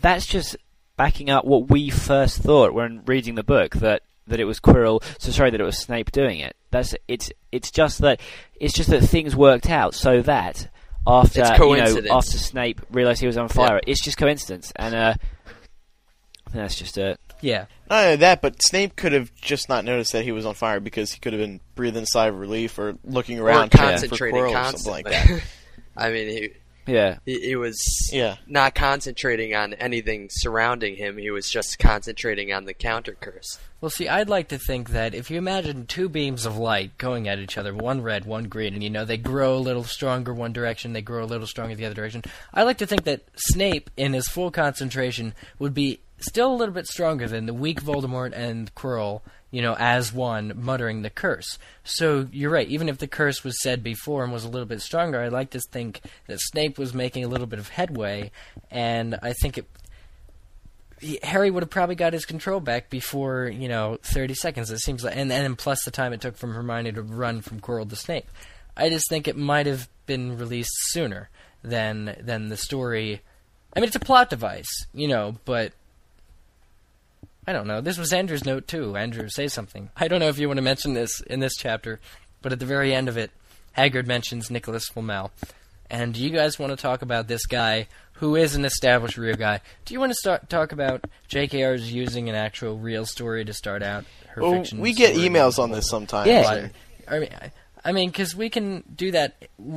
that's 0.00 0.26
just 0.26 0.56
backing 0.96 1.30
up 1.30 1.44
what 1.44 1.68
we 1.68 1.90
first 1.90 2.38
thought 2.38 2.72
when 2.74 3.02
reading 3.04 3.34
the 3.34 3.42
book 3.42 3.74
that 3.76 4.02
that 4.26 4.40
it 4.40 4.44
was 4.44 4.60
Quirrell. 4.60 5.02
So 5.18 5.30
sorry 5.32 5.50
that 5.50 5.60
it 5.60 5.64
was 5.64 5.78
Snape 5.78 6.12
doing 6.12 6.40
it. 6.40 6.56
That's 6.70 6.94
it's 7.06 7.30
it's 7.52 7.70
just 7.70 8.00
that 8.00 8.20
it's 8.60 8.74
just 8.74 8.90
that 8.90 9.02
things 9.02 9.34
worked 9.34 9.68
out 9.70 9.94
so 9.94 10.22
that 10.22 10.68
after 11.06 11.40
It's 11.40 11.58
you 11.58 11.76
know 11.76 12.16
after 12.16 12.38
Snape 12.38 12.80
realized 12.90 13.20
he 13.20 13.26
was 13.26 13.38
on 13.38 13.48
fire, 13.48 13.80
it's 13.86 14.02
just 14.02 14.18
coincidence, 14.18 14.72
and 14.76 14.94
uh, 14.94 15.14
that's 16.52 16.76
just 16.76 16.98
it. 16.98 17.18
Yeah. 17.40 17.66
Not 17.88 18.04
only 18.04 18.16
that, 18.16 18.42
but 18.42 18.62
Snape 18.62 18.96
could 18.96 19.12
have 19.12 19.34
just 19.36 19.68
not 19.68 19.84
noticed 19.84 20.12
that 20.12 20.24
he 20.24 20.32
was 20.32 20.44
on 20.44 20.54
fire 20.54 20.80
because 20.80 21.12
he 21.12 21.20
could 21.20 21.32
have 21.32 21.40
been 21.40 21.60
breathing 21.74 22.02
a 22.02 22.06
sigh 22.06 22.26
of 22.26 22.38
relief 22.38 22.78
or 22.78 22.96
looking 23.04 23.38
or 23.38 23.44
around 23.44 23.70
for 23.70 23.78
concentrating 23.78 24.40
Quirrell 24.40 24.50
or 24.50 24.76
something 24.76 24.92
like 24.92 25.04
that. 25.06 25.42
I 25.98 26.10
mean, 26.10 26.28
he, 26.28 26.50
Yeah. 26.86 27.18
he, 27.26 27.40
he 27.40 27.56
was 27.56 27.76
Yeah. 28.12 28.36
not 28.46 28.74
concentrating 28.74 29.54
on 29.54 29.74
anything 29.74 30.28
surrounding 30.30 30.96
him. 30.96 31.18
He 31.18 31.30
was 31.30 31.50
just 31.50 31.78
concentrating 31.78 32.52
on 32.52 32.64
the 32.64 32.72
counter 32.74 33.16
curse. 33.20 33.58
Well, 33.80 33.90
see, 33.90 34.08
I'd 34.08 34.28
like 34.28 34.48
to 34.48 34.58
think 34.58 34.90
that 34.90 35.14
if 35.14 35.30
you 35.30 35.38
imagine 35.38 35.86
two 35.86 36.08
beams 36.08 36.46
of 36.46 36.56
light 36.56 36.96
going 36.98 37.28
at 37.28 37.38
each 37.38 37.56
other, 37.58 37.72
one 37.74 38.00
red, 38.02 38.24
one 38.24 38.44
green, 38.48 38.74
and 38.74 38.82
you 38.82 38.90
know 38.90 39.04
they 39.04 39.16
grow 39.18 39.56
a 39.56 39.58
little 39.58 39.84
stronger 39.84 40.32
one 40.34 40.52
direction, 40.52 40.94
they 40.94 41.02
grow 41.02 41.22
a 41.22 41.26
little 41.26 41.46
stronger 41.46 41.74
the 41.76 41.84
other 41.86 41.94
direction. 41.94 42.22
I 42.52 42.62
like 42.64 42.78
to 42.78 42.86
think 42.86 43.04
that 43.04 43.20
Snape, 43.36 43.90
in 43.96 44.14
his 44.14 44.26
full 44.28 44.50
concentration, 44.50 45.34
would 45.60 45.74
be 45.74 46.00
still 46.20 46.52
a 46.52 46.56
little 46.56 46.74
bit 46.74 46.88
stronger 46.88 47.28
than 47.28 47.46
the 47.46 47.54
weak 47.54 47.80
Voldemort 47.80 48.32
and 48.34 48.74
Quirrell, 48.74 49.20
you 49.50 49.62
know, 49.62 49.74
as 49.78 50.12
one, 50.12 50.52
muttering 50.56 51.02
the 51.02 51.10
curse. 51.10 51.58
So 51.84 52.28
you're 52.32 52.50
right. 52.50 52.68
Even 52.68 52.88
if 52.88 52.98
the 52.98 53.06
curse 53.06 53.42
was 53.42 53.60
said 53.62 53.82
before 53.82 54.22
and 54.22 54.32
was 54.32 54.44
a 54.44 54.48
little 54.48 54.66
bit 54.66 54.82
stronger, 54.82 55.22
I'd 55.22 55.32
like 55.32 55.50
to 55.50 55.60
think 55.60 56.00
that 56.26 56.40
Snape 56.40 56.78
was 56.78 56.92
making 56.92 57.24
a 57.24 57.28
little 57.28 57.46
bit 57.46 57.58
of 57.58 57.68
headway, 57.68 58.30
and 58.70 59.18
I 59.22 59.32
think 59.32 59.58
it 59.58 59.66
Harry 61.22 61.50
would 61.50 61.62
have 61.62 61.70
probably 61.70 61.94
got 61.94 62.12
his 62.12 62.26
control 62.26 62.60
back 62.60 62.90
before 62.90 63.48
you 63.48 63.68
know 63.68 63.98
30 64.02 64.34
seconds. 64.34 64.70
It 64.70 64.78
seems 64.78 65.04
like, 65.04 65.16
and 65.16 65.32
and 65.32 65.58
plus 65.58 65.84
the 65.84 65.90
time 65.90 66.12
it 66.12 66.20
took 66.20 66.36
from 66.36 66.54
Hermione 66.54 66.92
to 66.92 67.02
run 67.02 67.40
from 67.40 67.60
Quirrell 67.60 67.88
to 67.88 67.96
Snape. 67.96 68.26
I 68.76 68.88
just 68.88 69.08
think 69.08 69.26
it 69.26 69.36
might 69.36 69.66
have 69.66 69.88
been 70.06 70.38
released 70.38 70.72
sooner 70.90 71.30
than 71.62 72.16
than 72.20 72.48
the 72.48 72.56
story. 72.56 73.20
I 73.74 73.80
mean, 73.80 73.88
it's 73.88 73.96
a 73.96 74.00
plot 74.00 74.30
device, 74.30 74.86
you 74.92 75.08
know, 75.08 75.36
but 75.44 75.72
I 77.48 77.52
don't 77.54 77.66
know. 77.66 77.80
This 77.80 77.96
was 77.96 78.12
Andrew's 78.12 78.44
note 78.44 78.68
too. 78.68 78.94
Andrew, 78.94 79.26
say 79.30 79.48
something. 79.48 79.88
I 79.96 80.06
don't 80.06 80.20
know 80.20 80.28
if 80.28 80.38
you 80.38 80.48
want 80.48 80.58
to 80.58 80.62
mention 80.62 80.92
this 80.92 81.22
in 81.22 81.40
this 81.40 81.54
chapter, 81.56 81.98
but 82.42 82.52
at 82.52 82.58
the 82.58 82.66
very 82.66 82.92
end 82.94 83.08
of 83.08 83.16
it, 83.16 83.30
Hagrid 83.74 84.06
mentions 84.06 84.50
Nicholas 84.50 84.86
Flamel. 84.88 85.30
And 85.88 86.14
you 86.14 86.28
guys 86.28 86.58
want 86.58 86.72
to 86.72 86.76
talk 86.76 87.00
about 87.00 87.26
this 87.26 87.46
guy 87.46 87.86
who 88.16 88.36
is 88.36 88.54
an 88.54 88.66
established 88.66 89.16
real 89.16 89.34
guy. 89.34 89.62
Do 89.86 89.94
you 89.94 90.00
want 90.00 90.10
to 90.10 90.16
start 90.16 90.50
talk 90.50 90.72
about 90.72 91.06
JKR's 91.30 91.90
using 91.90 92.28
an 92.28 92.34
actual 92.34 92.76
real 92.76 93.06
story 93.06 93.46
to 93.46 93.54
start 93.54 93.82
out 93.82 94.04
her 94.26 94.42
Well, 94.42 94.52
fiction? 94.52 94.80
we 94.80 94.92
get 94.92 95.16
emails 95.16 95.58
on 95.58 95.70
this 95.70 95.88
sometimes. 95.88 96.28
Yeah, 96.28 96.68
I 97.08 97.18
mean, 97.18 97.30
I- 97.84 97.88
I 97.90 97.92
mean, 97.92 98.10
because 98.10 98.34
we 98.36 98.50
can 98.50 98.82
do 98.94 99.10
that, 99.12 99.36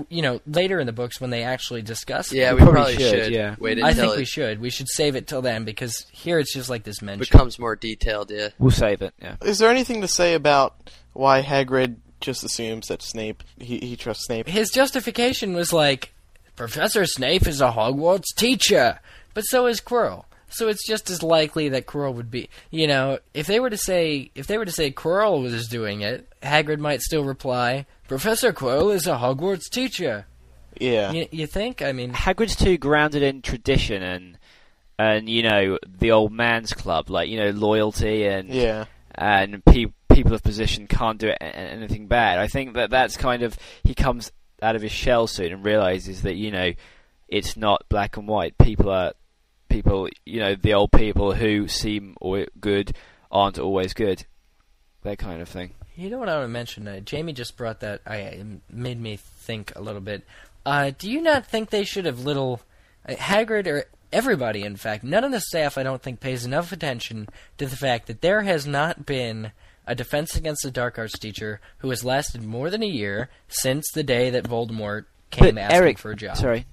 you 0.10 0.22
know, 0.22 0.42
later 0.46 0.80
in 0.80 0.86
the 0.86 0.92
books 0.94 1.20
when 1.22 1.30
they 1.30 1.44
actually 1.44 1.82
discuss. 1.82 2.32
it. 2.32 2.38
Yeah, 2.38 2.54
we, 2.54 2.60
probably, 2.62 2.98
should. 2.98 3.60
Wait 3.60 3.82
I 3.84 3.90
until 3.90 4.06
think 4.08 4.18
we 4.18 4.26
should. 4.26 4.60
We 4.60 4.70
should 4.70 4.88
save 4.90 5.16
it 5.16 5.28
till 5.28 5.42
then 5.42 5.64
because 5.66 6.06
here 6.12 6.40
it's 6.40 6.54
just 6.54 6.70
like 6.70 6.84
this 6.84 7.02
mention. 7.02 7.20
becomes 7.20 7.58
more 7.60 7.76
detailed. 7.76 8.32
Yeah. 8.32 8.50
We'll 8.60 8.72
save 8.72 9.02
it. 9.02 9.14
Yeah. 9.22 9.36
Is 9.42 9.60
there 9.60 9.70
anything 9.70 10.02
to 10.02 10.08
say 10.08 10.34
about 10.34 10.76
why 11.14 11.42
Hagrid 11.42 11.98
just 12.20 12.44
assumes 12.44 12.88
that 12.90 13.02
Snape 13.02 13.44
he, 13.58 13.80
he 13.80 13.96
trusts 13.96 14.26
Snape? 14.26 14.48
His 14.48 14.70
justification 14.70 15.54
was 15.54 15.74
like, 15.74 16.14
Professor 16.56 17.06
Snape 17.06 17.48
is 17.48 17.62
a 17.62 17.72
Hogwarts 17.72 18.36
teacher, 18.36 19.00
but 19.34 19.42
so 19.44 19.66
is 19.66 19.80
Quirrell. 19.82 20.26
So 20.52 20.68
it's 20.68 20.86
just 20.86 21.10
as 21.10 21.24
likely 21.24 21.70
that 21.70 21.86
Quirrell 21.88 22.14
would 22.14 22.30
be, 22.30 22.50
you 22.70 22.86
know, 22.88 23.20
if 23.34 23.48
they 23.48 23.60
were 23.60 23.70
to 23.70 23.78
say, 23.78 24.32
if 24.36 24.48
they 24.48 24.58
were 24.58 24.66
to 24.66 24.72
say 24.72 24.92
Quirrell 24.92 25.42
was 25.42 25.68
doing 25.68 26.02
it, 26.02 26.28
Hagrid 26.44 26.80
might 26.80 27.02
still 27.02 27.24
reply, 27.24 27.86
Professor 28.08 28.52
Quirrell 28.54 28.94
is 28.94 29.08
a 29.08 29.16
Hogwarts 29.16 29.70
teacher. 29.72 30.26
Yeah. 30.80 31.12
You, 31.12 31.28
you 31.32 31.48
think? 31.48 31.82
I 31.82 31.92
mean, 31.94 32.12
Hagrid's 32.14 32.56
too 32.56 32.78
grounded 32.78 33.24
in 33.24 33.42
tradition 33.42 34.04
and 34.04 34.38
and 35.00 35.28
you 35.30 35.42
know 35.44 35.80
the 36.00 36.12
old 36.12 36.32
man's 36.32 36.74
club, 36.74 37.10
like 37.10 37.30
you 37.30 37.40
know 37.40 37.50
loyalty 37.52 38.26
and 38.26 38.50
Yeah. 38.50 38.86
and 39.16 39.64
pe- 39.66 39.86
people 40.14 40.34
of 40.34 40.44
position 40.44 40.86
can't 40.88 41.18
do 41.18 41.30
a- 41.30 41.38
a- 41.40 41.56
anything 41.56 42.08
bad. 42.08 42.38
I 42.40 42.48
think 42.48 42.74
that 42.74 42.90
that's 42.90 43.16
kind 43.18 43.42
of 43.44 43.58
he 43.84 43.94
comes 43.96 44.32
out 44.62 44.76
of 44.76 44.82
his 44.82 44.92
shell 44.92 45.26
soon 45.28 45.52
and 45.54 45.64
realizes 45.66 46.22
that 46.24 46.36
you 46.36 46.52
know 46.52 46.72
it's 47.28 47.56
not 47.58 47.86
black 47.90 48.18
and 48.18 48.28
white. 48.28 48.58
People 48.58 48.90
are 48.90 49.14
people, 49.72 50.10
you 50.26 50.40
know, 50.40 50.56
the 50.56 50.74
old 50.74 50.92
people 50.92 51.34
who 51.34 51.68
seem 51.68 52.16
good 52.60 52.96
aren't 53.32 53.60
always 53.60 53.94
good. 53.94 54.26
That 55.04 55.18
kind 55.18 55.42
of 55.42 55.50
thing. 55.50 55.72
You 55.96 56.10
know 56.10 56.20
what 56.20 56.30
I 56.30 56.36
want 56.36 56.46
to 56.46 56.50
mention? 56.50 56.88
Uh, 56.88 57.00
Jamie 57.00 57.34
just 57.34 57.58
brought 57.58 57.80
that. 57.82 58.02
I 58.06 58.16
it 58.18 58.46
made 58.70 59.00
me 59.00 59.18
think 59.18 59.74
a 59.76 59.82
little 59.82 60.02
bit. 60.02 60.24
Uh, 60.66 60.92
do 60.98 61.10
you 61.12 61.22
not 61.22 61.46
think 61.46 61.70
they 61.70 61.84
should 61.84 62.06
have 62.06 62.20
little 62.20 62.62
uh, 63.08 63.14
Hagrid 63.14 63.68
or 63.68 63.86
everybody? 64.14 64.64
In 64.64 64.76
fact, 64.76 65.04
none 65.04 65.24
of 65.24 65.32
the 65.32 65.42
staff 65.42 65.78
I 65.78 65.84
don't 65.84 66.02
think 66.02 66.20
pays 66.20 66.46
enough 66.46 66.72
attention 66.72 67.28
to 67.58 67.66
the 67.66 67.76
fact 67.76 68.08
that 68.08 68.22
there 68.22 68.42
has 68.42 68.68
not 68.68 69.06
been 69.06 69.52
a 69.88 69.96
Defense 69.96 70.36
Against 70.36 70.64
the 70.64 70.72
Dark 70.72 71.00
Arts 71.00 71.18
teacher 71.18 71.60
who 71.80 71.90
has 71.90 72.06
lasted 72.06 72.44
more 72.44 72.70
than 72.70 72.84
a 72.84 72.88
year 72.88 73.30
since 73.48 73.86
the 73.94 74.04
day 74.04 74.30
that 74.30 74.44
Voldemort 74.44 75.06
came 75.32 75.56
but 75.56 75.64
asking 75.64 75.78
Eric, 75.78 75.98
for 75.98 76.12
a 76.12 76.16
job. 76.16 76.38
sorry, 76.38 76.66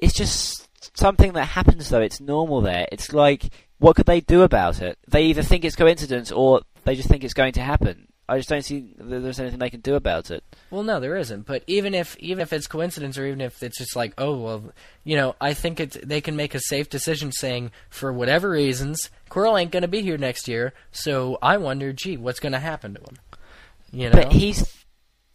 it's 0.00 0.14
just 0.14 0.68
something 0.94 1.32
that 1.34 1.46
happens 1.46 1.88
though. 1.88 2.00
It's 2.00 2.20
normal 2.20 2.60
there. 2.60 2.86
It's 2.92 3.12
like 3.12 3.50
what 3.78 3.96
could 3.96 4.06
they 4.06 4.20
do 4.20 4.42
about 4.42 4.82
it? 4.82 4.98
They 5.08 5.24
either 5.24 5.42
think 5.42 5.64
it's 5.64 5.76
coincidence 5.76 6.30
or 6.30 6.60
they 6.84 6.94
just 6.94 7.08
think 7.08 7.24
it's 7.24 7.34
going 7.34 7.52
to 7.54 7.62
happen. 7.62 8.08
I 8.28 8.36
just 8.36 8.48
don't 8.48 8.62
see 8.64 8.94
that 8.98 9.20
there's 9.20 9.40
anything 9.40 9.58
they 9.58 9.70
can 9.70 9.80
do 9.80 9.96
about 9.96 10.30
it. 10.30 10.44
Well, 10.70 10.84
no, 10.84 11.00
there 11.00 11.16
isn't. 11.16 11.46
But 11.46 11.64
even 11.66 11.94
if 11.94 12.16
even 12.18 12.40
if 12.40 12.52
it's 12.52 12.68
coincidence, 12.68 13.18
or 13.18 13.26
even 13.26 13.40
if 13.40 13.60
it's 13.60 13.78
just 13.78 13.96
like, 13.96 14.14
oh 14.18 14.36
well, 14.36 14.72
you 15.02 15.16
know, 15.16 15.34
I 15.40 15.52
think 15.52 15.80
it's 15.80 15.96
they 16.04 16.20
can 16.20 16.36
make 16.36 16.54
a 16.54 16.60
safe 16.60 16.88
decision 16.88 17.32
saying, 17.32 17.72
for 17.88 18.12
whatever 18.12 18.50
reasons, 18.50 19.10
Quirrell 19.30 19.60
ain't 19.60 19.72
going 19.72 19.82
to 19.82 19.88
be 19.88 20.02
here 20.02 20.16
next 20.16 20.46
year. 20.46 20.72
So 20.92 21.38
I 21.42 21.56
wonder, 21.56 21.92
gee, 21.92 22.16
what's 22.16 22.38
going 22.38 22.52
to 22.52 22.60
happen 22.60 22.94
to 22.94 23.00
him? 23.00 23.16
You 23.90 24.10
know, 24.10 24.12
But 24.22 24.32
he's. 24.32 24.84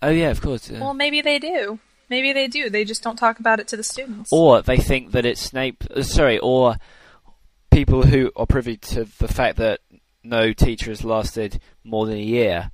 Oh 0.01 0.09
yeah, 0.11 0.29
of 0.29 0.39
course. 0.39 0.69
yeah. 0.69 0.79
Well, 0.79 0.93
maybe 0.93 1.19
they 1.21 1.37
do. 1.37 1.79
Maybe 2.09 2.33
they 2.33 2.47
do. 2.47 2.69
They 2.69 2.85
just 2.85 3.03
don't 3.03 3.17
talk 3.17 3.39
about 3.39 3.59
it 3.59 3.67
to 3.69 3.77
the 3.77 3.83
students. 3.83 4.29
Or 4.31 4.61
they 4.61 4.77
think 4.77 5.11
that 5.11 5.25
it's 5.25 5.41
Snape. 5.41 5.83
Uh, 5.93 6.03
sorry, 6.03 6.39
or 6.39 6.75
people 7.71 8.03
who 8.03 8.31
are 8.35 8.45
privy 8.45 8.77
to 8.77 9.05
the 9.19 9.27
fact 9.27 9.57
that 9.57 9.81
no 10.23 10.53
teacher 10.53 10.91
has 10.91 11.03
lasted 11.03 11.59
more 11.83 12.05
than 12.05 12.15
a 12.15 12.21
year 12.21 12.71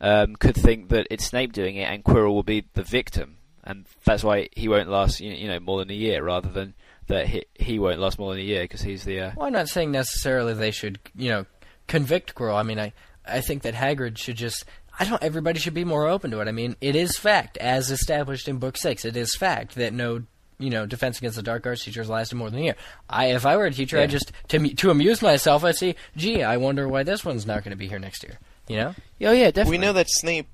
um, 0.00 0.34
could 0.36 0.56
think 0.56 0.88
that 0.88 1.06
it's 1.10 1.26
Snape 1.26 1.52
doing 1.52 1.76
it, 1.76 1.84
and 1.84 2.04
Quirrell 2.04 2.32
will 2.32 2.42
be 2.42 2.64
the 2.74 2.82
victim, 2.82 3.36
and 3.64 3.86
that's 4.04 4.24
why 4.24 4.48
he 4.52 4.68
won't 4.68 4.88
last, 4.88 5.20
you 5.20 5.32
you 5.32 5.48
know, 5.48 5.60
more 5.60 5.78
than 5.78 5.90
a 5.90 5.94
year, 5.94 6.22
rather 6.22 6.48
than 6.48 6.74
that 7.08 7.26
he, 7.26 7.44
he 7.54 7.78
won't 7.78 8.00
last 8.00 8.18
more 8.18 8.32
than 8.32 8.40
a 8.40 8.44
year 8.44 8.64
because 8.64 8.82
he's 8.82 9.04
the. 9.04 9.20
Uh, 9.20 9.32
well, 9.36 9.46
I'm 9.46 9.52
not 9.52 9.68
saying 9.68 9.90
necessarily 9.90 10.54
they 10.54 10.70
should, 10.70 10.98
you 11.14 11.28
know, 11.28 11.46
convict 11.86 12.34
Quirrell. 12.34 12.58
I 12.58 12.62
mean, 12.62 12.78
I 12.78 12.92
I 13.26 13.40
think 13.40 13.62
that 13.62 13.74
Hagrid 13.74 14.18
should 14.18 14.36
just. 14.36 14.64
I 15.00 15.04
don't. 15.04 15.22
Everybody 15.22 15.58
should 15.58 15.74
be 15.74 15.84
more 15.84 16.06
open 16.06 16.30
to 16.30 16.40
it. 16.40 16.46
I 16.48 16.52
mean, 16.52 16.76
it 16.80 16.94
is 16.94 17.16
fact, 17.18 17.56
as 17.56 17.90
established 17.90 18.46
in 18.48 18.58
Book 18.58 18.76
Six. 18.76 19.04
It 19.04 19.16
is 19.16 19.34
fact 19.34 19.74
that 19.76 19.92
no, 19.94 20.22
you 20.58 20.70
know, 20.70 20.84
Defense 20.86 21.18
Against 21.18 21.36
the 21.36 21.42
Dark 21.42 21.66
Arts 21.66 21.82
teachers 21.84 22.08
lasted 22.08 22.36
more 22.36 22.50
than 22.50 22.60
a 22.60 22.64
year. 22.64 22.76
I, 23.08 23.32
if 23.32 23.46
I 23.46 23.56
were 23.56 23.64
a 23.66 23.72
teacher, 23.72 23.96
Yeah. 23.96 24.02
I'd 24.04 24.10
just 24.10 24.30
to 24.48 24.58
to 24.74 24.90
amuse 24.90 25.22
myself, 25.22 25.64
I'd 25.64 25.76
say, 25.76 25.96
"Gee, 26.16 26.42
I 26.42 26.58
wonder 26.58 26.86
why 26.86 27.02
this 27.02 27.24
one's 27.24 27.46
not 27.46 27.64
going 27.64 27.70
to 27.72 27.76
be 27.76 27.88
here 27.88 27.98
next 27.98 28.22
year." 28.22 28.38
You 28.68 28.76
know? 28.76 28.94
Oh 29.22 29.32
yeah, 29.32 29.46
definitely. 29.50 29.78
We 29.78 29.84
know 29.84 29.94
that 29.94 30.06
Snape 30.08 30.48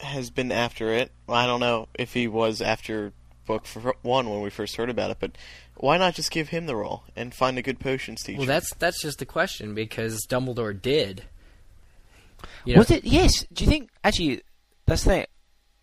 has 0.00 0.30
been 0.30 0.50
after 0.50 0.92
it. 0.94 1.12
Well, 1.26 1.36
I 1.36 1.46
don't 1.46 1.60
know 1.60 1.86
if 1.94 2.14
he 2.14 2.26
was 2.26 2.60
after 2.62 3.12
book 3.46 3.64
f- 3.64 3.94
one 4.02 4.30
when 4.30 4.40
we 4.40 4.48
first 4.50 4.76
heard 4.76 4.88
about 4.88 5.10
it, 5.10 5.18
but 5.20 5.32
why 5.76 5.98
not 5.98 6.14
just 6.14 6.30
give 6.30 6.48
him 6.48 6.66
the 6.66 6.74
role 6.76 7.04
and 7.14 7.34
find 7.34 7.58
a 7.58 7.62
good 7.62 7.78
potions 7.80 8.22
teacher? 8.22 8.38
Well, 8.38 8.46
that's 8.46 8.72
that's 8.76 9.02
just 9.02 9.18
the 9.18 9.26
question 9.26 9.74
because 9.74 10.26
Dumbledore 10.26 10.80
did. 10.80 11.24
You 12.64 12.74
know- 12.74 12.80
Was 12.80 12.90
it? 12.90 13.04
Yes. 13.04 13.44
Do 13.52 13.64
you 13.64 13.70
think 13.70 13.90
actually? 14.04 14.42
That's 14.86 15.04
the 15.04 15.10
thing. 15.10 15.26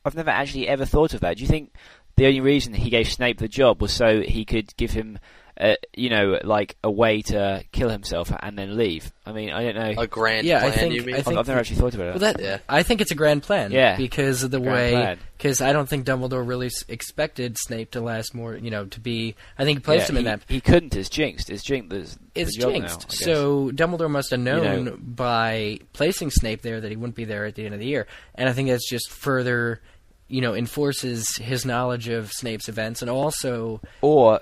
I've 0.06 0.16
never 0.16 0.30
actually 0.30 0.68
ever 0.68 0.86
thought 0.86 1.14
of 1.14 1.20
that. 1.22 1.38
Do 1.38 1.42
you 1.44 1.48
think 1.50 1.74
the 2.16 2.26
only 2.28 2.40
reason 2.40 2.74
he 2.74 2.90
gave 2.90 3.10
Snape 3.10 3.40
the 3.40 3.48
job 3.48 3.82
was 3.82 3.92
so 3.92 4.22
he 4.22 4.46
could 4.46 4.76
give 4.78 4.92
him 4.92 5.20
uh, 5.60 5.76
you 5.96 6.10
know, 6.10 6.40
like 6.44 6.76
a 6.84 6.92
way 6.92 7.22
to 7.24 7.64
kill 7.72 7.90
himself 7.90 8.32
and 8.40 8.58
then 8.58 8.78
leave. 8.78 9.12
I 9.26 9.32
mean, 9.32 9.50
I 9.52 9.64
don't 9.64 9.76
know. 9.76 10.02
A 10.02 10.08
grand 10.08 10.46
yeah, 10.46 10.60
plan, 10.60 10.72
I 10.72 10.76
think, 10.76 10.94
you 10.94 11.04
mean? 11.04 11.16
I 11.16 11.22
think 11.22 11.38
I've 11.38 11.48
never 11.48 11.60
actually 11.60 11.78
thought 11.78 11.96
about 11.96 12.08
it. 12.16 12.22
Well, 12.22 12.34
that 12.34 12.62
I 12.70 12.84
think 12.84 13.02
it's 13.02 13.12
a 13.12 13.16
grand 13.16 13.44
plan. 13.44 13.72
Yeah. 13.72 13.98
because 13.98 14.44
of 14.44 14.52
the 14.52 14.60
Grand 14.60 14.74
way. 14.74 14.92
plan. 14.92 15.20
Because 15.38 15.62
I 15.62 15.74
don't 15.74 15.88
think 15.90 16.06
Dumbledore 16.06 16.48
really 16.48 16.68
s- 16.68 16.84
expected 16.88 17.58
Snape 17.60 17.92
to 17.92 18.02
last 18.02 18.34
more. 18.34 18.56
You 18.56 18.72
know, 18.72 18.86
to 18.86 19.00
be. 19.00 19.36
I 19.58 19.64
think 19.66 19.80
he 19.80 19.84
placed 19.84 20.08
Yeah, 20.10 20.12
him 20.14 20.18
in 20.18 20.24
he, 20.26 20.30
that. 20.30 20.42
He 20.48 20.62
couldn't. 20.62 20.96
It's 20.96 21.10
jinxed. 21.10 21.50
It's 21.50 21.64
jinxed. 21.64 21.90
There's, 21.90 22.18
It's 22.36 22.56
the 22.56 22.62
job 22.62 22.74
now, 22.74 22.88
jinxed. 22.88 23.12
So 23.14 23.70
Dumbledore 23.72 24.10
must 24.10 24.32
have 24.32 24.40
known 24.40 24.86
know- 24.86 24.98
by 25.00 25.80
placing 25.94 26.32
Snape 26.32 26.62
there 26.62 26.80
that 26.82 26.90
he 26.92 26.98
wouldn't 26.98 27.16
be 27.16 27.26
there 27.26 27.46
at 27.46 27.56
the 27.56 27.66
end 27.66 27.74
of 27.74 27.80
the 27.80 27.86
year, 27.88 28.08
and 28.36 28.48
I 28.48 28.54
think 28.54 28.70
that's 28.70 28.90
just 28.90 29.10
further, 29.12 29.82
you 30.28 30.42
know, 30.42 30.54
enforces 30.56 31.36
his 31.38 31.66
knowledge 31.66 32.08
of 32.08 32.32
Snape's 32.32 32.70
events, 32.70 33.02
and 33.02 33.10
also, 33.12 33.82
or, 34.02 34.42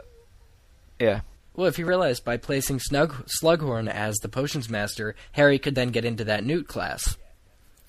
yeah. 0.99 1.21
well, 1.55 1.67
if 1.67 1.77
you 1.79 1.85
realize 1.85 2.19
by 2.19 2.37
placing 2.37 2.79
Snug- 2.79 3.25
Slughorn 3.27 3.89
as 3.89 4.15
the 4.17 4.29
potions 4.29 4.69
master, 4.69 5.15
Harry 5.33 5.59
could 5.59 5.75
then 5.75 5.89
get 5.89 6.05
into 6.05 6.23
that 6.25 6.43
Newt 6.43 6.67
class, 6.67 7.17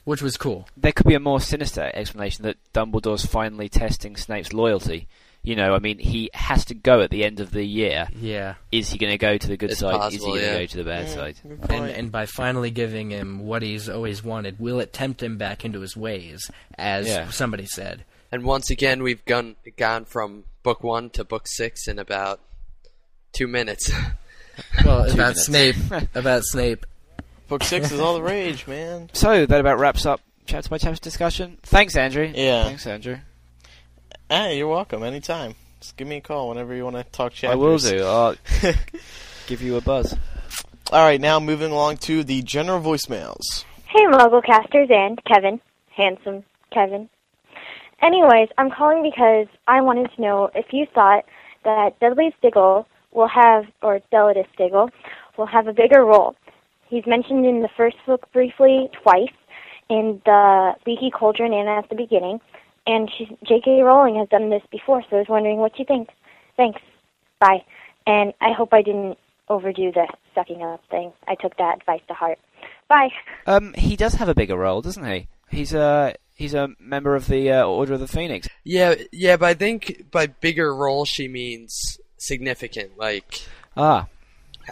which 0.05 0.23
was 0.23 0.37
cool. 0.37 0.69
there 0.77 0.93
could 0.93 1.07
be 1.07 1.15
a 1.15 1.21
more 1.21 1.41
sinister 1.41 1.91
explanation 1.95 2.45
that 2.45 2.57
Dumbledore's 2.73 3.27
finally 3.27 3.69
testing 3.69 4.17
Snape's 4.17 4.53
loyalty. 4.53 5.09
You 5.43 5.55
know, 5.55 5.75
I 5.75 5.79
mean, 5.79 5.99
he 5.99 6.29
has 6.35 6.65
to 6.65 6.75
go 6.75 7.03
at 7.03 7.11
the 7.11 7.23
end 7.25 7.39
of 7.39 7.53
the 7.53 7.65
year. 7.65 8.09
Yeah. 8.21 8.55
Is 8.73 8.91
he 8.91 8.99
going 8.99 9.13
to 9.13 9.19
go 9.19 9.39
to 9.39 9.47
the 9.47 9.57
good 9.57 9.71
It's 9.71 9.79
side? 9.79 9.95
Is 9.95 9.99
possible, 10.01 10.35
he 10.35 10.41
going 10.41 10.41
to 10.41 10.47
yeah. 10.55 10.59
go 10.59 10.67
to 10.67 10.77
the 10.79 10.85
bad 10.85 11.07
mm, 11.07 11.15
side? 11.15 11.37
And, 11.71 11.91
and 11.91 12.11
by 12.11 12.27
finally 12.27 12.73
giving 12.73 13.11
him 13.11 13.47
what 13.47 13.63
he's 13.63 13.89
always 13.89 14.25
wanted, 14.25 14.59
will 14.59 14.81
it 14.81 14.93
tempt 14.93 15.23
him 15.23 15.39
back 15.39 15.65
into 15.65 15.81
his 15.81 15.97
ways, 15.97 16.51
as 16.77 17.07
Yeah. 17.07 17.31
somebody 17.31 17.65
said? 17.67 18.05
And 18.33 18.43
once 18.43 18.71
again, 18.71 19.05
we've 19.05 19.25
gone 19.25 19.55
gone 19.77 20.05
from 20.05 20.45
book 20.65 20.83
one 20.83 21.11
to 21.11 21.23
book 21.23 21.47
six 21.47 21.87
in 21.87 22.01
about 22.01 22.41
two 23.33 23.47
minutes. 23.47 23.91
Well, 24.87 25.05
Two 25.05 25.13
about 25.13 25.35
minutes. 25.37 25.45
Snape, 25.45 25.77
about 26.15 26.43
Snape. 26.45 26.87
Book 27.47 27.63
six 27.63 27.93
is 27.93 28.01
all 28.01 28.15
the 28.15 28.23
rage, 28.23 28.67
man. 28.67 29.11
So 29.13 29.45
that 29.45 29.61
about 29.61 29.79
wraps 29.79 30.07
up 30.07 30.23
chapter 30.47 30.71
by 30.71 30.79
chapter 30.79 30.99
discussion. 30.99 31.59
Thanks, 31.63 31.95
Andrew. 31.95 32.25
Yeah. 32.35 32.65
Thanks, 32.65 32.87
Andrew. 32.87 33.19
Hey, 34.31 34.57
you're 34.57 34.69
welcome. 34.69 35.03
Anytime. 35.03 35.57
Just 35.81 35.99
give 35.99 36.09
me 36.09 36.17
a 36.17 36.21
call 36.23 36.49
whenever 36.49 36.75
you 36.75 36.85
want 36.85 36.97
to 36.97 37.05
talk 37.05 37.35
chapters. 37.35 37.53
I 37.53 37.57
will 37.57 37.77
do. 37.77 38.03
I'll 38.03 38.37
give 39.47 39.61
you 39.61 39.77
a 39.77 39.83
buzz. 39.83 40.17
All 40.91 41.05
right, 41.05 41.21
now 41.21 41.39
moving 41.39 41.71
along 41.71 41.99
to 41.99 42.25
the 42.25 42.41
general 42.41 42.81
voicemails. 42.81 43.43
Hey, 43.89 44.07
Mugglecasters 44.07 44.91
and 44.91 45.23
Kevin. 45.25 45.61
Handsome 45.95 46.45
Kevin. 46.73 47.11
Anyways, 48.03 48.49
I'm 48.57 48.71
calling 48.71 49.03
because 49.03 49.49
I 49.69 49.83
wanted 49.83 50.11
to 50.17 50.21
know 50.23 50.51
if 50.55 50.73
you 50.73 50.87
thought 50.95 51.27
that 51.65 52.01
Dudley 52.01 52.35
Diggle 52.41 52.87
will 53.17 53.29
have, 53.29 53.65
or 53.83 54.01
Delidus 54.13 54.47
Diggle, 54.57 54.91
will 55.37 55.47
have 55.47 55.67
a 55.67 55.73
bigger 55.73 56.05
role. 56.05 56.37
He's 56.89 57.05
mentioned 57.07 57.45
in 57.45 57.63
the 57.63 57.69
first 57.77 57.97
book 58.07 58.31
briefly 58.33 58.89
twice, 59.03 59.35
in 59.89 60.21
the 60.25 60.75
Leaky 60.87 61.11
Cauldron 61.11 61.53
and 61.53 61.69
at 61.69 61.89
the 61.89 61.97
beginning, 61.97 62.41
and 62.87 63.11
she's, 63.17 63.29
J.K. 63.45 63.83
Rowling 63.83 64.17
has 64.17 64.29
done 64.29 64.51
this 64.51 64.63
before, 64.71 65.03
so 65.11 65.17
I 65.17 65.19
was 65.21 65.29
wondering 65.29 65.59
what 65.59 65.79
you 65.79 65.85
think. 65.85 66.09
Thanks. 66.57 66.81
Bye. 67.41 67.65
And 68.07 68.33
I 68.41 68.53
hope 68.57 68.69
I 68.73 68.83
didn't 68.83 69.19
overdo 69.49 69.91
the 69.93 70.07
sucking 70.35 70.63
up 70.63 70.83
thing. 70.91 71.13
I 71.27 71.35
took 71.35 71.57
that 71.57 71.79
advice 71.79 72.03
to 72.09 72.15
heart. 72.15 72.39
Bye. 72.89 73.09
Um, 73.47 73.75
he 73.75 73.97
does 73.97 74.15
have 74.15 74.29
a 74.29 74.35
bigger 74.35 74.57
role, 74.57 74.83
doesn't 74.83 75.05
he? 75.05 75.29
He's 75.51 75.75
a 75.75 76.15
he's 76.35 76.55
a 76.55 76.71
member 76.79 77.17
of 77.17 77.27
the 77.27 77.51
uh, 77.51 77.65
Order 77.65 77.95
of 77.95 78.01
the 78.01 78.09
Phoenix. 78.09 78.49
yeah, 78.65 78.95
yeah, 79.13 79.37
but 79.37 79.47
I 79.47 79.55
think 79.55 80.11
by 80.11 80.27
bigger 80.27 80.75
role 80.75 81.05
she 81.05 81.27
means 81.29 81.99
significant. 82.27 82.99
Like, 82.99 83.43
Ah, 83.77 84.07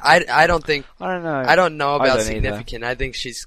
I, 0.02 0.24
I 0.30 0.46
don't 0.46 0.64
think 0.64 0.86
I 1.00 1.12
don't 1.12 1.22
know. 1.22 1.44
I 1.46 1.56
don't 1.56 1.76
know 1.76 1.92
I 1.92 1.96
about 1.96 2.06
don't 2.06 2.16
either. 2.20 2.24
significant. 2.24 2.84
I 2.84 2.94
think 2.94 3.14
she's 3.14 3.46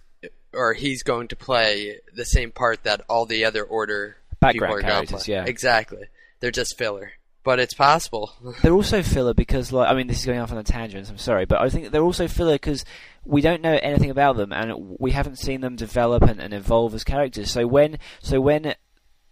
or 0.53 0.74
he's 0.74 1.03
going 1.03 1.28
to 1.30 1.36
play 1.36 1.99
the 2.16 2.26
same 2.26 2.51
part 2.51 2.84
that 2.84 3.01
all 3.10 3.26
the 3.26 3.45
other 3.45 3.64
order 3.64 4.18
Background 4.39 4.55
people 4.55 4.76
are 4.76 4.82
going 4.82 5.05
to 5.05 5.12
characters, 5.14 5.28
yeah. 5.28 5.45
exactly. 5.45 6.05
They're 6.39 6.51
just 6.51 6.78
filler, 6.78 7.12
but 7.43 7.60
it's 7.60 7.74
possible. 7.74 8.32
They're 8.62 8.74
also 8.74 9.01
filler 9.03 9.34
because, 9.34 9.72
like, 9.72 9.89
I 9.89 9.93
mean, 9.95 10.08
this 10.08 10.20
is 10.20 10.26
going 10.26 10.39
off 10.39 10.51
on 10.51 10.58
a 10.58 10.64
tangent. 10.64 11.10
I'm 11.10 11.18
sorry, 11.18 11.45
but 11.45 11.60
I 11.62 11.70
think 11.70 11.91
they're 11.91 12.03
also 12.03 12.28
filler 12.28 12.53
because 12.53 12.86
we 13.26 13.41
don't 13.41 13.62
know 13.62 13.78
anything 13.82 14.10
about 14.12 14.38
them, 14.38 14.53
and 14.53 14.95
we 14.99 15.12
haven't 15.12 15.38
seen 15.39 15.62
them 15.62 15.76
develop 15.76 16.24
and, 16.24 16.39
and 16.39 16.53
evolve 16.53 16.93
as 16.93 17.03
characters. 17.03 17.49
So 17.51 17.66
when, 17.66 17.97
so 18.22 18.39
when 18.39 18.76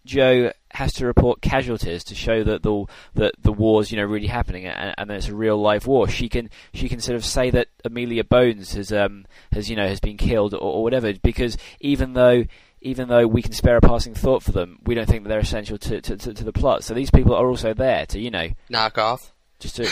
Jo 0.06 0.52
has 0.76 0.94
to 0.94 1.06
report 1.06 1.42
casualties 1.42 2.04
to 2.06 2.16
show 2.16 2.44
that 2.44 2.64
the 2.64 2.86
that 3.16 3.34
the 3.42 3.52
war's 3.52 3.92
you 3.92 3.98
know 3.98 4.04
really 4.06 4.28
happening 4.28 4.66
and, 4.66 4.94
and 4.98 5.10
that 5.10 5.18
it's 5.18 5.28
a 5.28 5.36
real 5.36 5.58
live 5.58 5.88
war, 5.88 6.08
she 6.08 6.30
can 6.30 6.50
she 6.74 6.88
can 6.90 7.00
sort 7.00 7.16
of 7.16 7.26
say 7.26 7.50
that 7.50 7.68
Amelia 7.84 8.24
Bones 8.24 8.74
has 8.74 8.92
um 8.92 9.26
has 9.52 9.70
you 9.70 9.76
know 9.76 9.88
has 9.88 10.00
been 10.00 10.18
killed 10.18 10.54
or, 10.54 10.60
or 10.60 10.84
whatever 10.84 11.14
because 11.22 11.58
even 11.80 12.14
though 12.14 12.46
even 12.86 13.08
though 13.08 13.26
we 13.26 13.42
can 13.42 13.52
spare 13.52 13.78
a 13.78 13.82
passing 13.82 14.14
thought 14.14 14.44
for 14.44 14.52
them, 14.52 14.78
we 14.86 14.94
don't 14.94 15.08
think 15.08 15.24
that 15.24 15.30
they're 15.30 15.40
essential 15.40 15.76
to, 15.76 16.02
to, 16.02 16.16
to, 16.18 16.34
to 16.36 16.44
the 16.44 16.54
plot. 16.54 16.84
So 16.84 16.94
these 16.94 17.10
people 17.10 17.34
are 17.34 17.48
also 17.48 17.74
there 17.74 18.06
to, 18.08 18.20
you 18.20 18.30
know, 18.30 18.50
Knock 18.70 19.00
off. 19.00 19.34
just 19.60 19.78
to. 19.78 19.90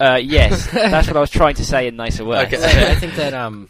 Uh, 0.00 0.18
yes, 0.20 0.66
that's 0.72 1.06
what 1.06 1.16
I 1.16 1.20
was 1.20 1.30
trying 1.30 1.54
to 1.54 1.64
say 1.64 1.86
in 1.86 1.94
nicer 1.94 2.24
words. 2.24 2.52
I 2.52 2.96
think 2.96 3.14
that 3.14 3.32
um, 3.32 3.68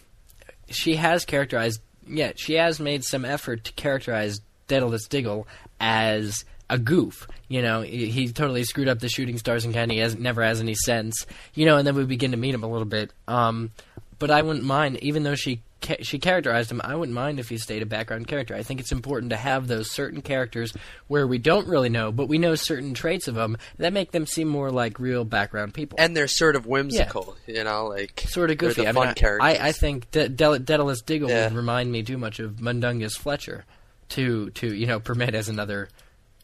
she 0.71 0.97
has 0.97 1.27
characterized. 1.27 1.83
Yeah, 2.09 2.33
she 2.35 2.55
has 2.55 2.81
made 2.81 3.05
some 3.05 3.27
effort 3.27 3.65
to 3.65 3.73
characterize 3.75 4.41
Daedalus 4.69 5.07
Diggle 5.09 5.47
as 5.81 6.45
a 6.69 6.79
goof. 6.79 7.29
You 7.49 7.63
know, 7.63 7.83
he, 7.83 8.07
he 8.11 8.29
totally 8.33 8.65
screwed 8.65 8.89
up 8.89 8.99
the 8.99 9.09
shooting 9.09 9.39
stars 9.39 9.65
and 9.65 9.73
kind 9.75 9.91
of 9.91 9.97
has, 9.99 10.17
never 10.17 10.43
has 10.43 10.61
any 10.61 10.75
sense. 10.75 11.27
You 11.55 11.65
know, 11.67 11.77
and 11.77 11.87
then 11.87 11.95
we 11.95 12.05
begin 12.05 12.33
to 12.33 12.37
meet 12.37 12.55
him 12.55 12.65
a 12.65 12.69
little 12.69 12.87
bit. 12.87 13.13
Um, 13.29 13.71
but 14.19 14.31
I 14.31 14.43
wouldn't 14.43 14.65
mind, 14.65 14.99
even 15.03 15.23
though 15.23 15.35
she 15.35 15.61
ca- 15.83 15.99
she 16.03 16.19
characterized 16.19 16.73
him. 16.73 16.81
I 16.83 16.97
wouldn't 16.97 17.15
mind 17.15 17.39
if 17.39 17.51
he 17.51 17.59
stayed 17.59 17.83
a 17.83 17.87
background 17.87 18.27
character. 18.27 18.55
I 18.55 18.63
think 18.63 18.81
it's 18.81 18.91
important 18.91 19.31
to 19.31 19.37
have 19.37 19.69
those 19.69 19.91
certain 19.93 20.23
characters 20.23 20.73
where 21.07 21.27
we 21.27 21.37
don't 21.39 21.69
really 21.69 21.91
know, 21.91 22.11
but 22.11 22.27
we 22.27 22.39
know 22.39 22.55
certain 22.55 22.95
traits 22.95 23.29
of 23.29 23.35
them 23.35 23.59
that 23.77 23.93
make 23.93 24.11
them 24.13 24.25
seem 24.27 24.49
more 24.49 24.71
like 24.71 24.99
real 24.99 25.25
background 25.27 25.75
people. 25.75 25.99
And 26.01 26.17
they're 26.17 26.29
sort 26.29 26.57
of 26.57 26.67
whimsical, 26.67 27.37
you 27.47 27.63
know, 27.63 27.87
like 27.89 28.25
sort 28.27 28.51
of 28.51 28.57
goofy. 28.59 28.83
the 28.83 28.89
I 28.89 28.93
fun 28.93 29.03
mean, 29.03 29.11
I- 29.11 29.15
characters. 29.15 29.61
I, 29.61 29.69
I 29.69 29.73
think 29.73 30.11
De- 30.11 30.29
Daedalus 30.31 31.03
Diggle 31.03 31.29
Yeah. 31.29 31.45
would 31.49 31.57
remind 31.57 31.93
me 31.93 32.03
too 32.03 32.17
much 32.19 32.41
of 32.41 32.61
Mundungus 32.61 33.15
Fletcher 33.17 33.67
to 34.11 34.51
to 34.51 34.75
you 34.75 34.87
know 34.87 35.01
permit 35.01 35.35
as 35.35 35.49
another 35.49 35.89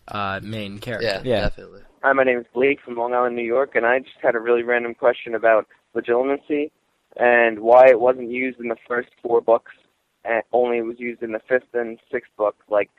uh, 0.08 0.40
main 0.42 0.78
character. 0.78 1.22
Yeah, 1.24 1.40
definitely. 1.42 1.82
Hi, 2.02 2.12
my 2.12 2.24
name 2.24 2.38
is 2.38 2.46
Blake 2.52 2.80
from 2.84 2.96
Long 2.96 3.14
Island, 3.14 3.36
New 3.36 3.44
York, 3.44 3.76
and 3.76 3.86
I 3.86 4.00
just 4.00 4.16
had 4.20 4.34
a 4.34 4.40
really 4.40 4.62
random 4.62 4.94
question 4.94 5.34
about 5.34 5.66
legilimency 5.94 6.70
and 7.16 7.60
why 7.60 7.88
it 7.88 8.00
wasn't 8.00 8.30
used 8.30 8.58
in 8.58 8.68
the 8.68 8.76
first 8.88 9.10
four 9.22 9.40
books 9.40 9.72
and 10.24 10.42
only 10.52 10.80
was 10.82 10.98
used 10.98 11.22
in 11.22 11.32
the 11.32 11.40
fifth 11.48 11.74
and 11.74 11.98
sixth 12.10 12.30
book. 12.36 12.56
Like, 12.68 12.90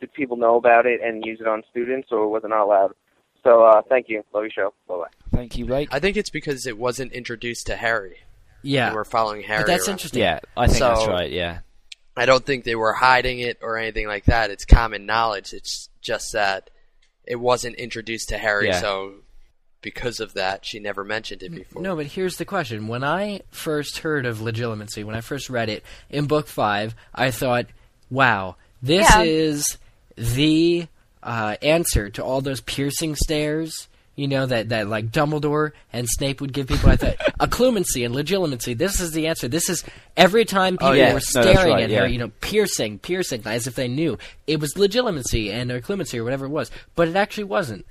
did 0.00 0.12
people 0.12 0.36
know 0.36 0.56
about 0.56 0.86
it 0.86 1.00
and 1.02 1.24
use 1.24 1.38
it 1.40 1.46
on 1.46 1.62
students, 1.70 2.08
or 2.10 2.28
was 2.28 2.44
it 2.44 2.48
not 2.48 2.64
allowed? 2.64 2.92
So, 3.42 3.64
uh, 3.64 3.82
thank 3.88 4.08
you. 4.08 4.22
Love 4.32 4.44
your 4.44 4.50
show. 4.50 4.74
Bye 4.86 4.94
bye. 4.94 5.36
Thank 5.36 5.56
you, 5.58 5.66
Blake. 5.66 5.88
I 5.90 5.98
think 5.98 6.16
it's 6.16 6.30
because 6.30 6.66
it 6.66 6.78
wasn't 6.78 7.12
introduced 7.12 7.66
to 7.66 7.76
Harry. 7.76 8.18
Yeah. 8.62 8.94
we're 8.94 9.04
following 9.04 9.42
Harry. 9.42 9.62
But 9.62 9.68
that's 9.68 9.88
around. 9.88 9.94
interesting. 9.94 10.20
Yeah, 10.20 10.40
I 10.56 10.68
think 10.68 10.78
that's 10.78 11.06
right. 11.06 11.30
Yeah. 11.30 11.60
I 12.16 12.26
don't 12.26 12.44
think 12.44 12.64
they 12.64 12.74
were 12.74 12.92
hiding 12.92 13.38
it 13.40 13.58
or 13.62 13.78
anything 13.78 14.06
like 14.06 14.24
that. 14.26 14.50
It's 14.50 14.64
common 14.64 15.06
knowledge. 15.06 15.52
It's 15.52 15.88
just 16.02 16.32
that 16.34 16.70
it 17.24 17.36
wasn't 17.36 17.76
introduced 17.76 18.28
to 18.30 18.38
Harry, 18.38 18.66
Yeah. 18.66 18.80
so 18.80 19.14
because 19.80 20.20
of 20.20 20.34
that, 20.34 20.64
she 20.64 20.78
never 20.78 21.04
mentioned 21.04 21.42
it 21.42 21.50
before. 21.54 21.82
No, 21.82 21.96
but 21.96 22.06
here's 22.06 22.36
the 22.36 22.44
question. 22.44 22.86
When 22.88 23.02
I 23.02 23.40
first 23.50 23.98
heard 23.98 24.26
of 24.26 24.38
legilimency, 24.38 25.04
when 25.04 25.16
I 25.16 25.20
first 25.20 25.48
read 25.50 25.68
it 25.68 25.82
in 26.10 26.26
book 26.26 26.46
five, 26.46 26.94
I 27.14 27.30
thought, 27.30 27.66
wow, 28.10 28.56
this 28.82 29.08
Yeah. 29.10 29.22
is 29.22 29.78
the 30.16 30.86
uh, 31.22 31.56
answer 31.62 32.10
to 32.10 32.22
all 32.22 32.40
those 32.40 32.60
piercing 32.60 33.14
stares. 33.16 33.88
You 34.14 34.28
know 34.28 34.44
that, 34.44 34.68
that 34.68 34.88
like 34.88 35.06
Dumbledore 35.10 35.72
and 35.92 36.06
Snape 36.08 36.40
would 36.42 36.52
give 36.52 36.66
people. 36.66 36.90
I 36.90 36.96
thought 36.96 37.16
occlumency 37.40 38.04
and 38.04 38.14
legilimency. 38.14 38.76
This 38.76 39.00
is 39.00 39.12
the 39.12 39.26
answer. 39.26 39.48
This 39.48 39.70
is 39.70 39.84
every 40.18 40.44
time 40.44 40.74
oh, 40.74 40.76
people 40.76 40.88
Oh, 40.88 40.92
yeah. 40.92 41.08
were 41.14 41.20
No, 41.34 41.42
staring 41.42 41.72
right, 41.72 41.84
at 41.84 41.90
yeah. 41.90 42.00
her. 42.00 42.06
You 42.06 42.18
know, 42.18 42.30
piercing, 42.42 42.98
piercing, 42.98 43.42
as 43.46 43.66
if 43.66 43.74
they 43.74 43.88
knew 43.88 44.18
it 44.46 44.60
was 44.60 44.74
legilimency 44.74 45.50
and 45.50 45.70
occlumency 45.70 46.18
or 46.18 46.24
whatever 46.24 46.44
it 46.44 46.50
was. 46.50 46.70
But 46.94 47.08
it 47.08 47.16
actually 47.16 47.44
wasn't. 47.44 47.86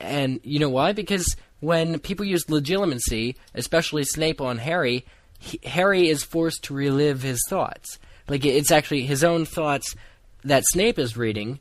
And 0.00 0.40
you 0.44 0.58
know 0.58 0.70
why? 0.70 0.92
Because 0.92 1.36
when 1.60 1.98
people 1.98 2.24
use 2.24 2.46
legilimency, 2.46 3.34
especially 3.54 4.04
Snape 4.04 4.40
on 4.40 4.56
Harry, 4.56 5.04
he, 5.38 5.60
Harry 5.64 6.08
is 6.08 6.22
forced 6.24 6.64
to 6.64 6.74
relive 6.74 7.20
his 7.22 7.38
thoughts. 7.50 7.98
Like 8.28 8.46
it's 8.46 8.70
actually 8.70 9.02
his 9.02 9.22
own 9.22 9.44
thoughts 9.44 9.94
that 10.42 10.62
Snape 10.68 10.98
is 10.98 11.18
reading 11.18 11.58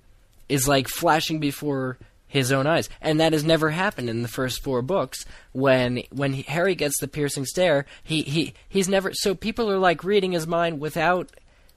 is 0.47 0.69
like 0.69 0.87
flashing 0.87 1.39
before 1.39 1.97
his 2.29 2.51
own 2.53 2.65
eyes, 2.65 2.87
and 3.01 3.19
that 3.19 3.33
has 3.33 3.43
never 3.43 3.71
happened 3.71 4.09
in 4.09 4.21
the 4.21 4.29
first 4.29 4.63
four 4.63 4.81
books. 4.81 5.25
When 5.51 6.03
when 6.11 6.33
he, 6.33 6.43
Harry 6.43 6.75
gets 6.75 6.97
the 7.01 7.07
piercing 7.09 7.45
stare, 7.45 7.85
he, 8.01 8.21
he 8.21 8.53
he's 8.69 8.87
never. 8.87 9.11
So 9.13 9.35
people 9.35 9.69
are 9.69 9.79
like 9.79 10.05
reading 10.05 10.31
his 10.31 10.47
mind 10.47 10.79
without 10.79 11.31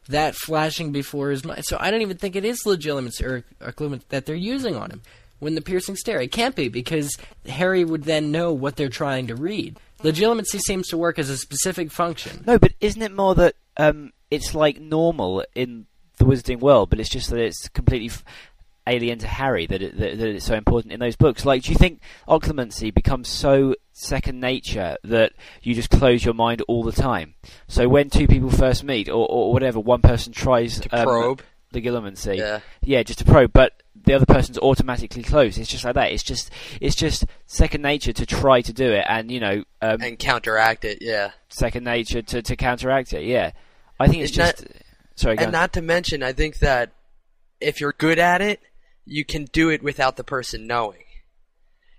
that 0.09 0.37
flashing 0.37 0.93
before 0.93 1.31
his 1.31 1.45
mind. 1.45 1.65
So 1.65 1.77
I 1.81 1.91
don't 1.91 2.03
even 2.03 2.19
think 2.19 2.37
it 2.37 2.45
is 2.45 2.63
legilimency 2.65 3.25
or, 3.25 3.45
or 3.61 3.99
that 4.11 4.27
they're 4.27 4.37
using 4.37 4.77
on 4.77 4.91
him 4.91 5.03
when 5.39 5.55
the 5.55 5.61
piercing 5.61 5.97
stare. 5.97 6.21
It 6.21 6.33
can't 6.33 6.55
be 6.55 6.69
because 6.69 7.17
Harry 7.47 7.85
would 7.85 8.05
then 8.05 8.31
know 8.31 8.53
what 8.53 8.77
they're 8.77 8.89
trying 8.89 9.27
to 9.29 9.35
read. 9.35 9.79
Legilimency 10.01 10.61
seems 10.61 10.89
to 10.89 10.99
work 10.99 11.19
as 11.19 11.31
a 11.31 11.37
specific 11.37 11.91
function. 11.91 12.45
No, 12.47 12.59
but 12.59 12.73
isn't 12.81 13.03
it 13.03 13.15
more 13.15 13.35
that 13.37 13.55
um, 13.77 14.13
it's 14.31 14.55
like 14.55 14.81
normal 14.81 15.45
in 15.55 15.87
the 16.19 16.25
wizarding 16.25 16.61
world, 16.61 16.91
but 16.91 17.01
it's 17.01 17.09
just 17.09 17.31
that 17.31 17.41
it's 17.41 17.69
completely 17.69 18.09
f- 18.09 18.25
alien 18.87 19.19
to 19.21 19.27
Harry 19.29 19.67
that, 19.67 19.81
it, 19.83 19.97
that 19.99 20.19
that 20.19 20.29
it's 20.29 20.45
so 20.47 20.55
important 20.55 20.93
in 20.93 21.01
those 21.01 21.17
books? 21.17 21.45
Like, 21.45 21.63
do 21.63 21.71
you 21.73 21.79
think 21.79 22.01
occlumency 22.29 22.93
becomes 22.93 23.29
so 23.29 23.75
second 23.93 24.41
nature 24.41 24.97
that 25.05 25.33
you 25.63 25.75
just 25.75 25.91
close 25.91 26.25
your 26.25 26.35
mind 26.35 26.63
all 26.69 26.83
the 26.83 26.93
time? 26.93 27.35
So 27.69 27.89
when 27.89 28.11
two 28.11 28.27
people 28.27 28.51
first 28.51 28.83
meet, 28.85 29.09
or, 29.09 29.27
or 29.29 29.53
whatever, 29.53 29.79
one 29.81 30.01
person 30.03 30.33
tries 30.33 30.81
To 30.81 30.97
um, 30.99 31.05
probe. 31.07 31.43
legilimency, 31.73 32.39
Yeah. 32.39 32.61
yeah, 32.83 33.03
just 33.03 33.19
to 33.21 33.25
probe, 33.25 33.53
but 33.53 33.83
the 34.05 34.15
other 34.15 34.27
person's 34.27 34.59
automatically 34.59 35.23
closed. 35.23 35.59
It's 35.59 35.71
just 35.71 35.85
like 35.85 35.95
that. 35.95 36.11
It's 36.11 36.25
just 36.25 36.51
it's 36.81 36.97
just 36.97 37.25
second 37.47 37.83
nature 37.83 38.13
to 38.13 38.27
try 38.27 38.61
to 38.63 38.73
do 38.73 38.91
it, 38.91 39.05
and 39.09 39.31
you 39.31 39.39
know, 39.39 39.63
um, 39.81 40.01
and 40.03 40.19
counteract 40.19 40.85
it. 40.85 40.99
Yeah, 41.01 41.31
second 41.49 41.85
nature 41.85 42.21
to, 42.21 42.43
to 42.43 42.57
counteract 42.57 43.13
it. 43.13 43.23
Yeah, 43.25 43.53
I 44.01 44.09
think 44.09 44.23
it's 44.25 44.37
And 44.37 44.57
just. 44.57 44.67
sorry, 45.15 45.37
and 45.39 45.47
on. 45.47 45.53
not 45.53 45.73
to 45.75 45.83
mention, 45.83 46.23
I 46.25 46.33
think 46.33 46.59
that 46.59 46.91
if 47.61 47.81
you're 47.81 47.93
good 47.93 48.19
at 48.19 48.41
it, 48.43 48.61
you 49.05 49.25
can 49.25 49.45
do 49.47 49.69
it 49.69 49.83
without 49.83 50.17
the 50.17 50.25
person 50.25 50.67
knowing. 50.67 51.05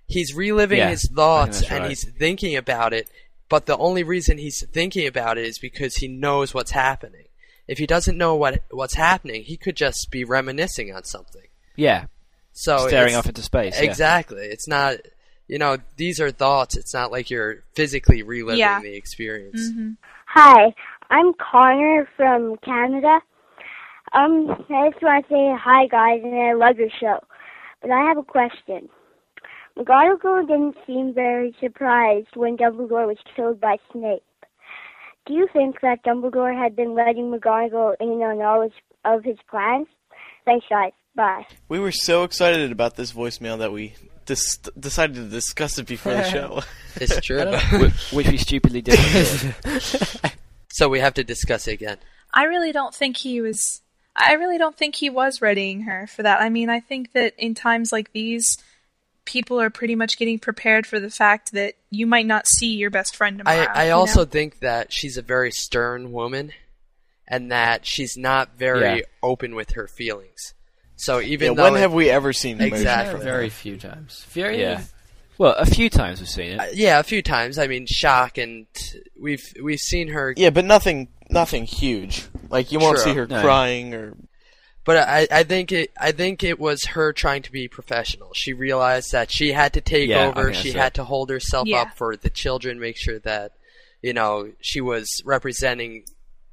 He's 0.08 0.34
reliving 0.34 0.78
Yeah, 0.80 0.90
his 0.90 1.10
thoughts 1.16 1.62
and 1.64 1.80
right. 1.82 1.90
he's 1.90 2.04
thinking 2.04 2.56
about 2.56 2.94
it, 2.94 3.10
but 3.50 3.66
the 3.66 3.78
only 3.78 4.04
reason 4.04 4.38
he's 4.38 4.64
thinking 4.72 5.08
about 5.08 5.38
it 5.38 5.46
is 5.46 5.58
because 5.60 5.96
he 5.96 6.08
knows 6.08 6.54
what's 6.54 6.72
happening. 6.72 7.26
If 7.68 7.78
he 7.78 7.86
doesn't 7.88 8.18
know 8.18 8.36
what 8.36 8.62
what's 8.72 8.96
happening, 8.96 9.44
he 9.44 9.56
could 9.58 9.76
just 9.78 10.08
be 10.12 10.24
reminiscing 10.26 10.94
on 10.94 11.04
something. 11.06 11.48
yeah, 11.76 12.06
So 12.52 12.88
staring 12.88 13.16
off 13.16 13.28
into 13.28 13.42
space. 13.42 13.78
yeah. 13.82 13.90
Exactly. 13.90 14.46
It's 14.46 14.68
not, 14.68 14.98
you 15.48 15.58
know, 15.58 15.78
these 15.96 16.20
are 16.20 16.30
thoughts. 16.32 16.76
It's 16.78 16.94
not 16.94 17.12
like 17.12 17.30
you're 17.30 17.64
physically 17.76 18.22
reliving 18.22 18.60
Yeah. 18.60 18.82
the 18.82 18.94
experience. 18.96 19.62
Mm-hmm. 19.62 19.92
Hi, 20.28 20.74
I'm 21.10 21.34
Connor 21.36 22.08
from 22.18 22.58
Canada. 22.66 23.20
Um, 24.14 24.48
I 24.70 24.90
just 24.92 25.02
want 25.02 25.28
to 25.28 25.34
say 25.34 25.56
hi, 25.60 25.88
guys, 25.88 26.22
and 26.24 26.36
I 26.36 26.54
love 26.54 26.78
your 26.78 26.90
show. 27.00 27.20
But 27.82 27.92
I 27.92 28.08
have 28.08 28.18
a 28.18 28.24
question. 28.24 28.90
McGonagall 29.78 30.48
didn't 30.48 30.78
seem 30.86 31.14
very 31.14 31.56
surprised 31.60 32.36
when 32.36 32.58
Dumbledore 32.58 33.08
was 33.08 33.18
killed 33.36 33.60
by 33.60 33.78
Snape. 33.92 34.24
Do 35.26 35.34
you 35.34 35.48
think 35.52 35.82
that 35.82 36.04
Dumbledore 36.04 36.56
had 36.56 36.76
been 36.76 36.94
letting 36.94 37.32
McGonagall 37.32 37.96
in 38.00 38.22
on 38.22 38.42
all 38.42 38.62
his, 38.62 38.72
of 39.04 39.24
his 39.24 39.38
plans? 39.50 39.88
Thanks, 40.46 40.66
guys. 40.70 40.92
Bye. 41.16 41.46
We 41.70 41.80
were 41.80 41.92
so 41.92 42.24
excited 42.24 42.72
about 42.72 42.96
this 42.96 43.14
voicemail 43.14 43.60
that 43.60 43.72
we 43.72 43.96
dis- 44.26 44.58
decided 44.80 45.16
to 45.16 45.24
discuss 45.24 45.78
it 45.78 45.88
before 45.88 46.14
the 46.14 46.24
show. 46.30 46.62
It's 46.96 47.20
true. 47.22 47.44
Which 48.12 48.28
we 48.28 48.38
stupidly 48.38 48.84
did. 48.84 49.00
so 50.72 50.88
we 50.88 51.00
have 51.00 51.16
to 51.16 51.24
discuss 51.24 51.68
it 51.68 51.74
again. 51.74 51.98
I 52.32 52.44
really 52.44 52.72
don't 52.72 52.94
think 52.94 53.18
he 53.18 53.42
was. 53.42 53.82
I 54.16 54.34
really 54.34 54.58
don't 54.58 54.78
think 54.78 54.96
he 54.96 55.10
was 55.10 55.42
readying 55.42 55.82
her 55.82 56.08
for 56.08 56.24
that. 56.24 56.42
I 56.42 56.50
mean, 56.50 56.70
I 56.70 56.80
think 56.80 57.14
that 57.14 57.34
in 57.38 57.56
times 57.56 57.92
like 57.92 58.12
these, 58.14 58.58
people 59.26 59.60
are 59.60 59.70
pretty 59.70 59.96
much 59.96 60.18
getting 60.18 60.38
prepared 60.38 60.86
for 60.86 61.00
the 61.00 61.10
fact 61.10 61.54
that 61.54 61.74
you 61.90 62.06
might 62.06 62.26
not 62.28 62.48
see 62.48 62.76
your 62.76 62.90
best 62.92 63.16
friend 63.16 63.40
tomorrow. 63.40 63.68
I, 63.74 63.88
I 63.88 63.90
also 63.92 64.22
know? 64.22 64.26
think 64.26 64.60
that 64.60 64.94
she's 64.94 65.18
a 65.18 65.22
very 65.24 65.50
stern 65.52 66.12
woman, 66.12 66.52
and 67.28 67.52
that 67.52 67.86
she's 67.88 68.16
not 68.18 68.58
very 68.58 69.00
Yeah. 69.00 69.06
open 69.24 69.56
with 69.56 69.72
her 69.72 69.88
feelings. 69.88 70.54
So 70.96 71.20
even 71.20 71.50
Yeah, 71.50 71.54
though 71.56 71.64
when 71.64 71.76
it- 71.76 71.80
have 71.80 71.94
we 71.94 72.10
ever 72.10 72.34
seen 72.34 72.58
emotion 72.58 72.74
exactly 72.76 73.14
from 73.16 73.22
Very 73.24 73.50
few 73.50 73.78
times. 73.78 74.26
Very 74.30 74.60
yeah. 74.62 74.82
Well, 75.40 75.56
a 75.56 75.66
few 75.66 75.90
times 75.90 76.20
we've 76.20 76.30
seen 76.30 76.52
it. 76.52 76.60
Uh, 76.60 76.66
yeah, 76.74 77.00
a 77.00 77.04
few 77.04 77.24
times. 77.24 77.58
I 77.58 77.66
mean, 77.66 77.88
shock, 77.88 78.38
and 78.38 78.68
we've 79.20 79.44
we've 79.62 79.80
seen 79.80 80.10
her. 80.10 80.36
Yeah, 80.38 80.52
but 80.52 80.64
nothing, 80.66 81.08
nothing 81.32 81.66
huge. 81.66 82.26
Like 82.54 82.72
you 82.72 82.80
won't 82.80 82.98
True. 82.98 83.04
see 83.12 83.14
her 83.16 83.28
No. 83.28 83.42
crying 83.42 83.94
or. 83.94 84.16
But 84.86 84.98
I, 84.98 85.28
I 85.32 85.44
think 85.44 85.72
it 85.72 85.92
I 86.00 86.12
think 86.12 86.44
it 86.44 86.60
was 86.60 86.84
her 86.88 87.14
trying 87.14 87.42
to 87.44 87.52
be 87.52 87.68
professional. 87.68 88.32
She 88.34 88.52
realized 88.54 89.12
that 89.14 89.32
she 89.32 89.54
had 89.54 89.74
to 89.74 89.82
take 89.82 90.10
Yeah, 90.10 90.28
over. 90.36 90.54
She 90.54 90.72
had 90.74 90.78
right. 90.80 90.94
to 90.96 91.04
hold 91.06 91.30
herself 91.30 91.68
Yeah. 91.68 91.84
up 91.84 91.96
for 91.98 92.16
the 92.18 92.30
children, 92.30 92.80
make 92.80 92.98
sure 92.98 93.20
that 93.20 93.54
you 94.02 94.12
know 94.14 94.52
she 94.62 94.82
was 94.82 95.08
representing 95.26 96.04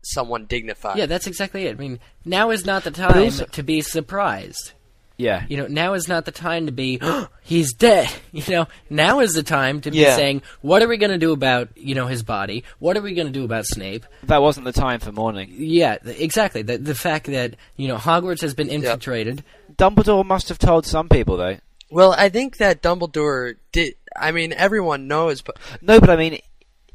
someone 0.03 0.47
dignified. 0.47 0.97
Yeah, 0.97 1.07
that's 1.07 1.27
exactly 1.27 1.67
it. 1.67 1.73
I 1.73 1.79
mean, 1.79 1.99
now 2.25 2.51
is 2.51 2.65
not 2.65 2.85
the 2.85 2.91
time 2.93 3.19
also- 3.25 3.45
to 3.47 3.63
be 3.63 3.81
surprised. 3.83 4.73
Yeah. 5.21 5.45
You 5.49 5.59
know, 5.59 5.67
now 5.67 5.93
is 5.93 6.09
not 6.09 6.25
the 6.25 6.33
time 6.33 6.67
to 6.67 6.73
be, 6.73 7.01
he's 7.43 7.73
dead. 7.75 8.09
You 8.33 8.45
know, 8.49 8.67
now 8.89 9.21
is 9.21 9.33
the 9.35 9.43
time 9.43 9.81
to 9.81 9.91
be 9.91 10.05
saying, 10.05 10.43
what 10.63 10.83
are 10.83 10.89
we 10.89 10.97
going 10.99 11.11
to 11.11 11.19
do 11.19 11.33
about, 11.33 11.77
you 11.77 11.97
know, 11.97 12.07
his 12.07 12.23
body? 12.23 12.63
What 12.79 12.97
are 12.97 13.03
we 13.03 13.13
going 13.13 13.27
to 13.27 13.33
do 13.33 13.45
about 13.45 13.67
Snape? 13.67 14.07
That 14.23 14.41
wasn't 14.41 14.67
the 14.67 14.73
time 14.73 15.01
for 15.01 15.11
mourning. 15.11 15.53
Yeah, 15.59 15.99
th- 15.99 16.19
exactly. 16.21 16.63
The, 16.63 16.79
the 16.79 16.95
fact 16.95 17.27
that, 17.27 17.57
you 17.77 17.89
know, 17.89 17.97
Hogwarts 17.97 18.41
has 18.43 18.55
been 18.55 18.69
infiltrated. 18.69 19.43
Dumbledore 19.75 20.25
must 20.25 20.49
have 20.49 20.59
told 20.59 20.87
some 20.87 21.09
people 21.09 21.37
though. 21.37 21.57
Well, 21.91 22.15
I 22.17 22.29
think 22.29 22.59
that 22.59 22.83
Dumbledore 22.83 23.57
did. 23.73 23.95
I 24.17 24.31
mean, 24.31 24.53
everyone 24.53 25.09
knows, 25.09 25.43
but 25.43 25.59
No, 25.83 25.99
but 25.99 26.09
I 26.09 26.17
mean, 26.17 26.39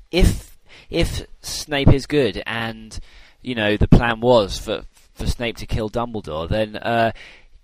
if 0.09 0.57
if 0.89 1.25
Snape 1.41 1.93
is 1.93 2.05
good 2.07 2.41
and 2.45 2.97
you 3.41 3.55
know 3.55 3.75
the 3.75 3.87
plan 3.87 4.21
was 4.21 4.57
for 4.57 4.83
for 5.13 5.25
Snape 5.27 5.57
to 5.57 5.65
kill 5.65 5.89
Dumbledore, 5.89 6.47
then 6.47 6.77
uh, 6.77 7.11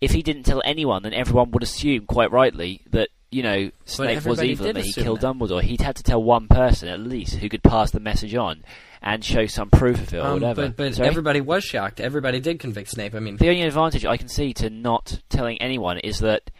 if 0.01 0.11
he 0.11 0.21
didn't 0.23 0.43
tell 0.43 0.61
anyone, 0.65 1.03
then 1.03 1.13
everyone 1.13 1.51
would 1.51 1.63
assume 1.63 2.05
quite 2.05 2.31
rightly 2.31 2.81
that 2.89 3.09
you 3.29 3.43
know 3.43 3.71
Snape 3.85 4.25
was 4.25 4.43
evil 4.43 4.67
and 4.67 4.75
that 4.75 4.83
he 4.83 4.91
killed 4.91 5.21
that. 5.21 5.27
Dumbledore. 5.27 5.61
He'd 5.61 5.79
had 5.81 5.95
to 5.97 6.03
tell 6.03 6.21
one 6.21 6.47
person 6.47 6.89
at 6.89 6.99
least 6.99 7.35
who 7.35 7.47
could 7.49 7.63
pass 7.63 7.91
the 7.91 7.99
message 8.01 8.35
on 8.35 8.63
and 9.01 9.23
show 9.23 9.45
some 9.45 9.69
proof 9.69 9.99
of 10.01 10.13
it 10.13 10.17
or 10.17 10.21
Um, 10.25 10.33
whatever. 10.41 10.67
but 10.67 10.75
but 10.77 10.95
Sorry? 10.95 11.07
everybody 11.07 11.39
was 11.41 11.63
shocked. 11.63 11.99
Everybody 12.01 12.39
did 12.39 12.59
convict 12.59 12.89
Snape. 12.89 13.15
I 13.15 13.19
mean, 13.19 13.37
The 13.37 13.47
only 13.49 13.61
advantage 13.61 14.05
I 14.05 14.17
can 14.17 14.27
see 14.27 14.53
to 14.55 14.69
not 14.69 15.21
telling 15.29 15.59
anyone 15.61 15.97
is 15.99 16.19
that 16.19 16.51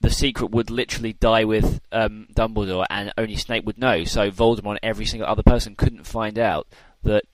the 0.00 0.10
secret 0.10 0.50
would 0.50 0.70
literally 0.70 1.14
die 1.14 1.44
with 1.44 1.80
um, 1.92 2.26
Dumbledore, 2.34 2.84
and 2.90 3.12
only 3.18 3.36
Snape 3.36 3.64
would 3.64 3.78
know. 3.78 4.04
So 4.04 4.30
Voldemort 4.30 4.72
and 4.72 4.80
every 4.82 5.04
single 5.06 5.28
other 5.28 5.42
person 5.42 5.74
couldn't 5.74 6.04
find 6.06 6.38
out 6.38 6.66
that. 7.02 7.24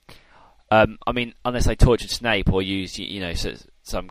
Um, 0.71 0.97
I 1.07 1.13
mean, 1.13 1.35
unless 1.45 1.67
they 1.67 1.75
tortured 1.75 2.09
Snape 2.11 2.51
or 2.51 2.63
used, 2.63 2.99
you 2.99 3.21
know, 3.21 3.35
some 3.83 4.09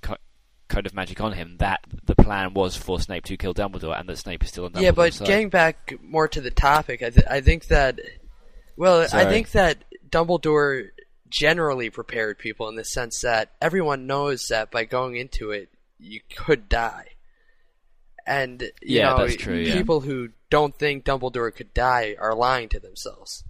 code 0.72 0.86
of 0.86 0.94
magic 0.94 1.20
on 1.22 1.34
him, 1.34 1.58
that 1.58 1.82
the 2.06 2.16
plan 2.16 2.54
was 2.54 2.76
for 2.76 3.00
Snape 3.00 3.26
to 3.26 3.38
kill 3.38 3.54
Dumbledore, 3.54 4.00
and 4.00 4.08
that 4.10 4.18
Snape 4.18 4.44
is 4.44 4.50
still 4.50 4.66
on 4.66 4.72
Dumbledore's 4.72 4.84
yeah. 4.84 4.92
But 4.92 5.20
getting 5.20 5.50
back 5.50 5.94
more 6.02 6.28
to 6.30 6.42
the 6.42 6.52
topic, 6.52 7.04
I, 7.04 7.10
th- 7.10 7.28
I 7.30 7.42
think 7.42 7.66
that. 7.68 8.00
Well, 8.78 9.08
I 9.14 9.26
think 9.26 9.52
that 9.52 9.84
Dumbledore 10.10 10.90
generally 11.30 11.90
prepared 11.90 12.40
people 12.40 12.68
in 12.70 12.76
the 12.76 12.84
sense 12.84 13.22
that 13.22 13.52
everyone 13.62 14.08
knows 14.08 14.48
that 14.50 14.72
by 14.72 14.86
going 14.86 15.16
into 15.16 15.52
it, 15.52 15.70
you 16.00 16.20
could 16.36 16.68
die. 16.68 17.08
And 18.26 18.62
you 18.82 19.00
Yeah, 19.00 19.12
know, 19.12 19.26
that's 19.26 19.36
true, 19.38 19.58
yeah. 19.58 19.74
people 19.74 20.02
who 20.02 20.30
don't 20.50 20.78
think 20.78 21.06
Dumbledore 21.06 21.54
could 21.56 21.74
die 21.74 22.16
are 22.20 22.36
lying 22.36 22.70
to 22.70 22.80
themselves. 22.80 23.44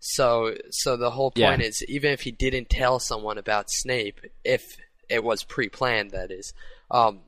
So, 0.00 0.54
so 0.70 0.96
the 0.96 1.10
whole 1.10 1.32
Yeah. 1.34 1.50
point 1.50 1.62
is, 1.62 1.84
even 1.88 2.12
if 2.12 2.22
he 2.22 2.30
didn't 2.30 2.70
tell 2.70 2.98
someone 3.00 3.36
about 3.38 3.70
Snape, 3.70 4.20
if 4.44 4.76
it 5.08 5.24
was 5.24 5.42
pre-planned, 5.44 6.10
that 6.12 6.30
is, 6.30 6.52
um, 6.90 7.20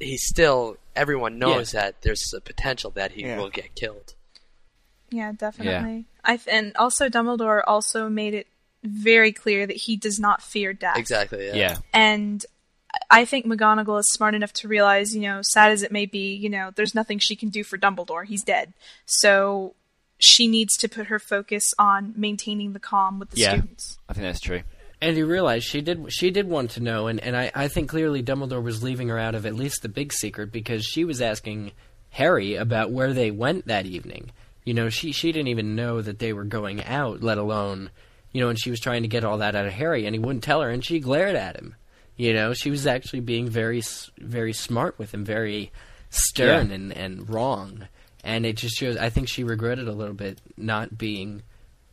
he 0.00 0.16
still 0.16 0.76
everyone 0.94 1.38
knows 1.38 1.72
that 1.72 2.02
there's 2.02 2.32
a 2.34 2.40
potential 2.40 2.90
that 2.92 3.12
he 3.12 3.22
Yeah. 3.22 3.36
will 3.38 3.50
get 3.50 3.74
killed. 3.74 4.14
Yeah, 5.10 5.32
definitely. 5.32 6.06
I 6.24 6.36
th- 6.38 6.48
and 6.54 6.76
also 6.76 7.08
Dumbledore 7.08 7.62
also 7.66 8.08
made 8.08 8.34
it 8.34 8.46
very 8.82 9.32
clear 9.32 9.66
that 9.66 9.76
he 9.76 9.96
does 9.96 10.18
not 10.18 10.42
fear 10.42 10.72
death. 10.72 10.96
Exactly. 10.96 11.46
Yeah. 11.46 11.54
yeah, 11.54 11.76
And 11.92 12.44
I 13.10 13.24
think 13.24 13.46
McGonagall 13.46 14.00
is 14.00 14.10
smart 14.12 14.34
enough 14.34 14.52
to 14.54 14.68
realize, 14.68 15.14
you 15.14 15.22
know, 15.22 15.40
sad 15.42 15.70
as 15.72 15.82
it 15.82 15.92
may 15.92 16.06
be, 16.06 16.34
you 16.34 16.48
know, 16.48 16.70
there's 16.74 16.94
nothing 16.94 17.18
she 17.18 17.36
can 17.36 17.50
do 17.50 17.62
for 17.62 17.76
Dumbledore. 17.78 18.24
He's 18.24 18.42
dead. 18.42 18.72
So 19.04 19.74
she 20.18 20.46
needs 20.48 20.76
to 20.78 20.88
put 20.88 21.08
her 21.08 21.18
focus 21.18 21.74
on 21.78 22.14
maintaining 22.16 22.72
the 22.72 22.80
calm 22.80 23.18
with 23.18 23.30
the 23.30 23.40
yeah, 23.40 23.50
students. 23.50 23.98
I 24.08 24.14
think 24.14 24.24
that's 24.24 24.40
true. 24.40 24.62
And 25.00 25.16
you 25.16 25.26
realize 25.26 25.64
she 25.64 25.80
did 25.80 26.06
she 26.12 26.30
did 26.30 26.48
want 26.48 26.70
to 26.72 26.80
know, 26.80 27.06
and, 27.06 27.20
and 27.20 27.36
I, 27.36 27.50
I 27.54 27.68
think 27.68 27.88
clearly 27.90 28.22
Dumbledore 28.22 28.62
was 28.62 28.82
leaving 28.82 29.08
her 29.08 29.18
out 29.18 29.34
of 29.34 29.44
at 29.46 29.54
least 29.54 29.82
the 29.82 29.88
big 29.88 30.12
secret 30.12 30.52
because 30.52 30.84
she 30.84 31.04
was 31.04 31.20
asking 31.20 31.72
Harry 32.10 32.54
about 32.54 32.90
where 32.90 33.12
they 33.12 33.30
went 33.30 33.66
that 33.66 33.86
evening. 33.86 34.30
You 34.64 34.74
know, 34.74 34.88
she 34.88 35.12
she 35.12 35.32
didn't 35.32 35.48
even 35.48 35.76
know 35.76 36.00
that 36.02 36.18
they 36.18 36.32
were 36.32 36.44
going 36.44 36.82
out, 36.84 37.22
let 37.22 37.38
alone, 37.38 37.90
you 38.32 38.40
know, 38.40 38.48
and 38.48 38.58
she 38.58 38.70
was 38.70 38.80
trying 38.80 39.02
to 39.02 39.08
get 39.08 39.24
all 39.24 39.38
that 39.38 39.54
out 39.54 39.66
of 39.66 39.72
Harry, 39.72 40.06
and 40.06 40.14
he 40.14 40.18
wouldn't 40.18 40.42
tell 40.44 40.60
her, 40.62 40.70
and 40.70 40.84
she 40.84 40.98
glared 40.98 41.36
at 41.36 41.56
him. 41.56 41.74
You 42.16 42.32
know, 42.32 42.54
she 42.54 42.70
was 42.70 42.86
actually 42.86 43.20
being 43.20 43.48
very 43.48 43.82
very 44.18 44.52
smart 44.54 44.98
with 44.98 45.12
him, 45.12 45.24
very 45.24 45.70
stern 46.10 46.68
Yeah. 46.70 46.74
and 46.74 46.92
and 46.92 47.28
wrong, 47.28 47.86
and 48.24 48.46
it 48.46 48.56
just 48.56 48.76
shows. 48.76 48.96
I 48.96 49.10
think 49.10 49.28
she 49.28 49.44
regretted 49.44 49.86
a 49.86 49.92
little 49.92 50.14
bit 50.14 50.40
not 50.56 50.96
being 50.96 51.42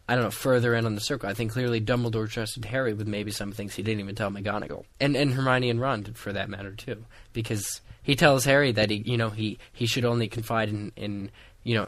I 0.07 0.15
don't 0.15 0.23
know, 0.25 0.31
further 0.31 0.75
in 0.75 0.85
on 0.85 0.95
the 0.95 1.01
circle. 1.01 1.29
I 1.29 1.33
think 1.33 1.53
clearly 1.53 1.79
Dumbledore 1.79 2.29
trusted 2.29 2.65
Harry 2.65 2.93
with 2.93 3.07
maybe 3.07 3.31
some 3.31 3.51
things 3.53 3.73
he 3.75 3.83
didn't 3.83 4.01
even 4.01 4.15
tell 4.15 4.29
McGonagall, 4.29 4.83
and 4.99 5.15
and 5.15 5.33
Hermione 5.33 5.69
and 5.69 5.79
Ron 5.79 6.01
did 6.03 6.17
for 6.17 6.33
that 6.33 6.49
matter 6.49 6.71
too, 6.73 7.05
because 7.31 7.79
he 8.01 8.15
tells 8.15 8.43
Harry 8.45 8.71
that 8.73 8.89
he, 8.89 8.97
you 8.97 9.15
know, 9.17 9.29
he 9.29 9.59
he 9.71 9.85
should 9.85 10.03
only 10.05 10.27
confide 10.27 10.67
in 10.69 10.91
in 10.97 11.31
you 11.63 11.75
know 11.75 11.87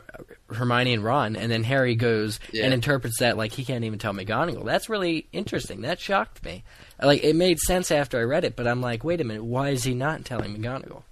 Hermione 0.50 0.94
and 0.94 1.04
Ron, 1.04 1.36
and 1.36 1.52
then 1.52 1.64
Harry 1.66 1.96
goes 1.96 2.40
Yeah. 2.54 2.64
and 2.64 2.74
interprets 2.74 3.20
that 3.20 3.36
like 3.36 3.52
he 3.52 3.66
can't 3.66 3.84
even 3.84 4.00
tell 4.00 4.14
McGonagall. 4.14 4.64
That's 4.64 4.88
really 4.88 5.28
interesting. 5.34 5.82
That 5.82 6.00
shocked 6.00 6.44
me. 6.46 6.64
Like 7.04 7.22
it 7.22 7.36
made 7.36 7.60
sense 7.60 7.92
after 7.92 8.18
I 8.18 8.24
read 8.24 8.46
it, 8.46 8.56
but 8.56 8.66
I'm 8.66 8.80
like, 8.80 9.04
wait 9.04 9.20
a 9.20 9.26
minute, 9.26 9.44
why 9.44 9.72
is 9.72 9.84
he 9.84 9.94
not 9.94 10.24
telling 10.24 10.56
McGonagall? 10.56 11.04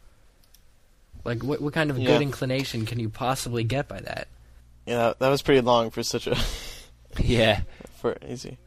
Like, 1.26 1.44
what 1.44 1.60
what 1.62 1.74
kind 1.74 1.90
of 1.90 1.98
Yeah. 2.00 2.08
good 2.08 2.22
inclination 2.22 2.86
can 2.86 3.00
you 3.00 3.10
possibly 3.10 3.66
get 3.66 3.90
by 3.90 4.00
that? 4.00 4.30
Yeah, 4.86 4.98
that, 4.98 5.20
that 5.20 5.30
was 5.30 5.42
pretty 5.42 5.60
long 5.62 5.90
for 5.92 6.02
such 6.04 6.28
a. 6.28 6.38
Yeah. 7.20 7.62
For 8.00 8.18
easy. 8.28 8.58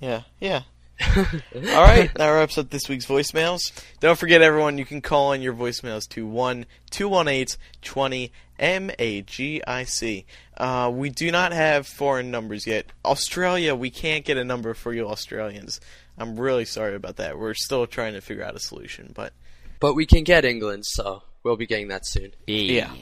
Yeah, 0.00 0.22
yeah. 0.40 0.62
All 1.16 1.82
right, 1.82 2.10
that 2.14 2.28
wraps 2.30 2.56
up 2.56 2.70
this 2.70 2.88
week's 2.88 3.06
voicemails. 3.06 3.72
Don't 4.00 4.18
forget, 4.18 4.42
everyone, 4.42 4.78
you 4.78 4.84
can 4.84 5.00
call 5.00 5.32
in 5.32 5.42
your 5.42 5.52
voicemails 5.54 6.08
to 6.10 6.24
one 6.26 6.66
two 6.90 7.08
one 7.08 7.26
eight 7.26 7.56
twenty 7.82 8.30
MAGIC. 8.60 10.24
Uh, 10.56 10.90
we 10.94 11.10
do 11.10 11.32
not 11.32 11.52
have 11.52 11.86
foreign 11.86 12.30
numbers 12.30 12.66
yet. 12.66 12.86
Australia, 13.04 13.74
we 13.74 13.90
can't 13.90 14.24
get 14.24 14.36
a 14.36 14.44
number 14.44 14.74
for 14.74 14.92
you 14.92 15.08
Australians. 15.08 15.80
I'm 16.16 16.38
really 16.38 16.64
sorry 16.64 16.94
about 16.94 17.16
that. 17.16 17.38
We're 17.38 17.54
still 17.54 17.86
trying 17.88 18.12
to 18.14 18.20
figure 18.20 18.44
out 18.44 18.54
a 18.54 18.60
solution, 18.60 19.10
but 19.14 19.32
But 19.80 19.94
we 19.94 20.06
can 20.06 20.22
get 20.22 20.44
England, 20.44 20.84
so 20.86 21.22
we'll 21.42 21.56
be 21.56 21.66
getting 21.66 21.88
that 21.88 22.06
soon. 22.06 22.32
yeah. 22.46 22.92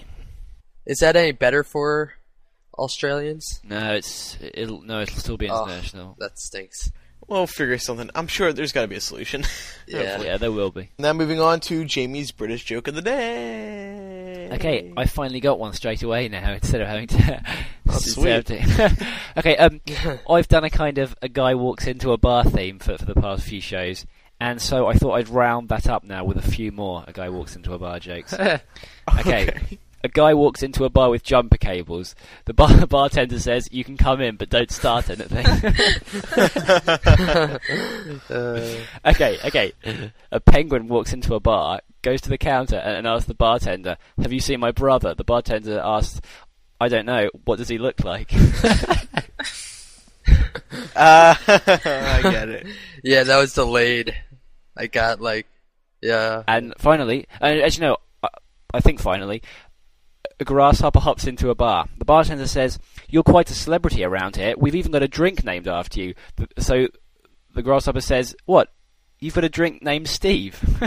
Is 0.87 0.99
that 0.99 1.15
any 1.15 1.33
better 1.33 1.63
for 1.63 2.15
Australians? 2.75 3.61
No, 3.65 3.95
it's 3.95 4.37
it'll 4.41 4.83
no, 4.83 5.01
it'll 5.01 5.17
still 5.17 5.37
be 5.37 5.49
Oh, 5.51 5.65
international. 5.65 6.17
that 6.19 6.39
stinks. 6.39 6.91
We'll 7.29 7.47
figure 7.47 7.79
something. 7.79 8.11
I'm 8.15 8.27
sure 8.27 8.53
there's 8.53 8.73
got 8.73 8.83
to 8.83 8.89
be 8.89 8.97
a 8.97 9.01
solution. 9.01 9.45
Yeah. 9.87 10.23
Yeah, 10.23 10.37
there 10.39 10.53
will 10.53 10.71
be. 10.71 10.89
Now 10.99 11.13
moving 11.13 11.39
on 11.41 11.61
to 11.61 11.85
Jamie's 11.85 12.31
British 12.33 12.65
joke 12.65 12.89
of 12.89 12.95
the 12.95 13.03
day. 13.03 14.49
Okay, 14.53 14.93
I 14.97 15.05
finally 15.07 15.41
got 15.41 15.59
one 15.59 15.73
straight 15.75 16.03
away 16.03 16.29
now 16.29 16.53
instead 16.55 16.81
of 16.81 16.89
having 16.89 17.09
to. 17.09 17.43
Oh, 17.95 17.99
sweet. 17.99 18.49
okay, 19.37 19.57
um, 19.59 19.81
I've 20.31 20.49
done 20.49 20.65
a 20.65 20.71
kind 20.71 20.97
of 20.99 21.15
a 21.21 21.29
guy 21.29 21.55
walks 21.57 21.87
into 21.87 22.13
a 22.13 22.17
bar 22.17 22.43
theme 22.45 22.79
for 22.79 22.97
for 22.97 23.05
the 23.05 23.15
past 23.15 23.43
few 23.45 23.61
shows, 23.61 24.07
and 24.41 24.63
so 24.63 24.87
I 24.87 24.95
thought 24.95 25.15
I'd 25.15 25.29
round 25.29 25.69
that 25.69 25.89
up 25.89 26.03
now 26.05 26.25
with 26.25 26.39
a 26.39 26.49
few 26.49 26.73
more. 26.73 27.05
A 27.07 27.13
guy 27.13 27.29
walks 27.29 27.55
into 27.55 27.75
a 27.75 27.79
bar 27.79 27.99
jokes. 27.99 28.33
okay. 28.33 28.61
Okay. 29.19 29.79
A 30.05 30.09
guy 30.09 30.35
walks 30.35 30.63
into 30.63 30.85
a 30.85 30.91
bar 30.91 31.11
with 31.11 31.23
jumper 31.23 31.57
cables. 31.57 32.15
The 32.47 32.55
bar- 32.55 32.87
bartender 32.89 33.39
says, 33.39 33.69
"You 33.71 33.85
can 33.85 33.97
come 33.97 34.21
in, 34.21 34.37
but 34.37 34.51
don't 34.51 34.71
start 34.71 35.11
anything." 35.11 35.47
okay, 39.07 39.39
okay. 39.45 39.73
A 40.31 40.41
penguin 40.41 40.89
walks 40.89 41.13
into 41.13 41.35
a 41.35 41.41
bar, 41.41 41.81
goes 42.03 42.21
to 42.23 42.29
the 42.29 42.39
counter, 42.39 42.77
and, 42.77 42.99
and 42.99 43.07
asks 43.07 43.27
the 43.27 43.35
bartender, 43.35 43.97
"Have 44.21 44.33
you 44.33 44.41
seen 44.41 44.61
my 44.61 44.73
brother?" 44.73 45.15
The 45.15 45.25
bartender 45.25 45.81
asks, 45.85 46.21
"I 46.81 46.89
don't 46.89 47.07
know. 47.07 47.31
What 47.45 47.59
does 47.59 47.69
he 47.69 47.79
look 47.79 48.05
like?" 48.05 48.33
Uh, 50.95 51.35
I 51.47 52.21
get 52.23 52.49
it. 52.49 52.67
Yeah, 53.03 53.25
that 53.25 53.39
was 53.39 53.55
delayed. 53.55 54.15
I 54.77 54.87
got 54.87 55.21
like, 55.21 55.47
yeah. 56.01 56.43
And 56.47 56.75
finally, 56.79 57.27
and 57.41 57.61
as 57.61 57.77
you 57.77 57.83
know, 57.83 57.97
I, 58.23 58.29
I 58.75 58.81
think 58.81 59.01
finally, 59.01 59.43
a 60.43 60.45
grasshopper 60.45 61.01
hops 61.01 61.27
into 61.27 61.49
a 61.51 61.55
bar. 61.55 61.87
The 61.97 62.05
bartender 62.05 62.47
says, 62.47 62.79
"You're 63.09 63.23
quite 63.23 63.51
a 63.51 63.55
celebrity 63.55 64.05
around 64.05 64.37
here. 64.37 64.55
We've 64.59 64.75
even 64.75 64.93
got 64.93 65.03
a 65.03 65.09
drink 65.09 65.45
named 65.45 65.69
after 65.69 66.01
you." 66.01 66.15
So 66.59 66.89
the 67.55 67.63
grasshopper 67.63 68.01
says, 68.01 68.37
"What? 68.45 68.73
You've 69.21 69.35
got 69.35 69.45
a 69.45 69.49
drink 69.49 69.83
named 69.83 70.09
Steve?" 70.09 70.61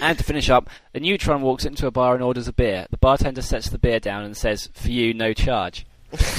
and 0.00 0.18
to 0.18 0.24
finish 0.24 0.48
up, 0.48 0.70
a 0.94 1.00
neutron 1.00 1.42
walks 1.42 1.66
into 1.66 1.86
a 1.86 1.90
bar 1.90 2.14
and 2.14 2.22
orders 2.22 2.48
a 2.48 2.52
beer. 2.52 2.86
The 2.90 2.96
bartender 2.96 3.42
sets 3.42 3.68
the 3.68 3.78
beer 3.78 4.00
down 4.00 4.24
and 4.24 4.36
says, 4.36 4.70
"For 4.72 4.90
you, 4.90 5.12
no 5.12 5.34
charge." 5.34 5.84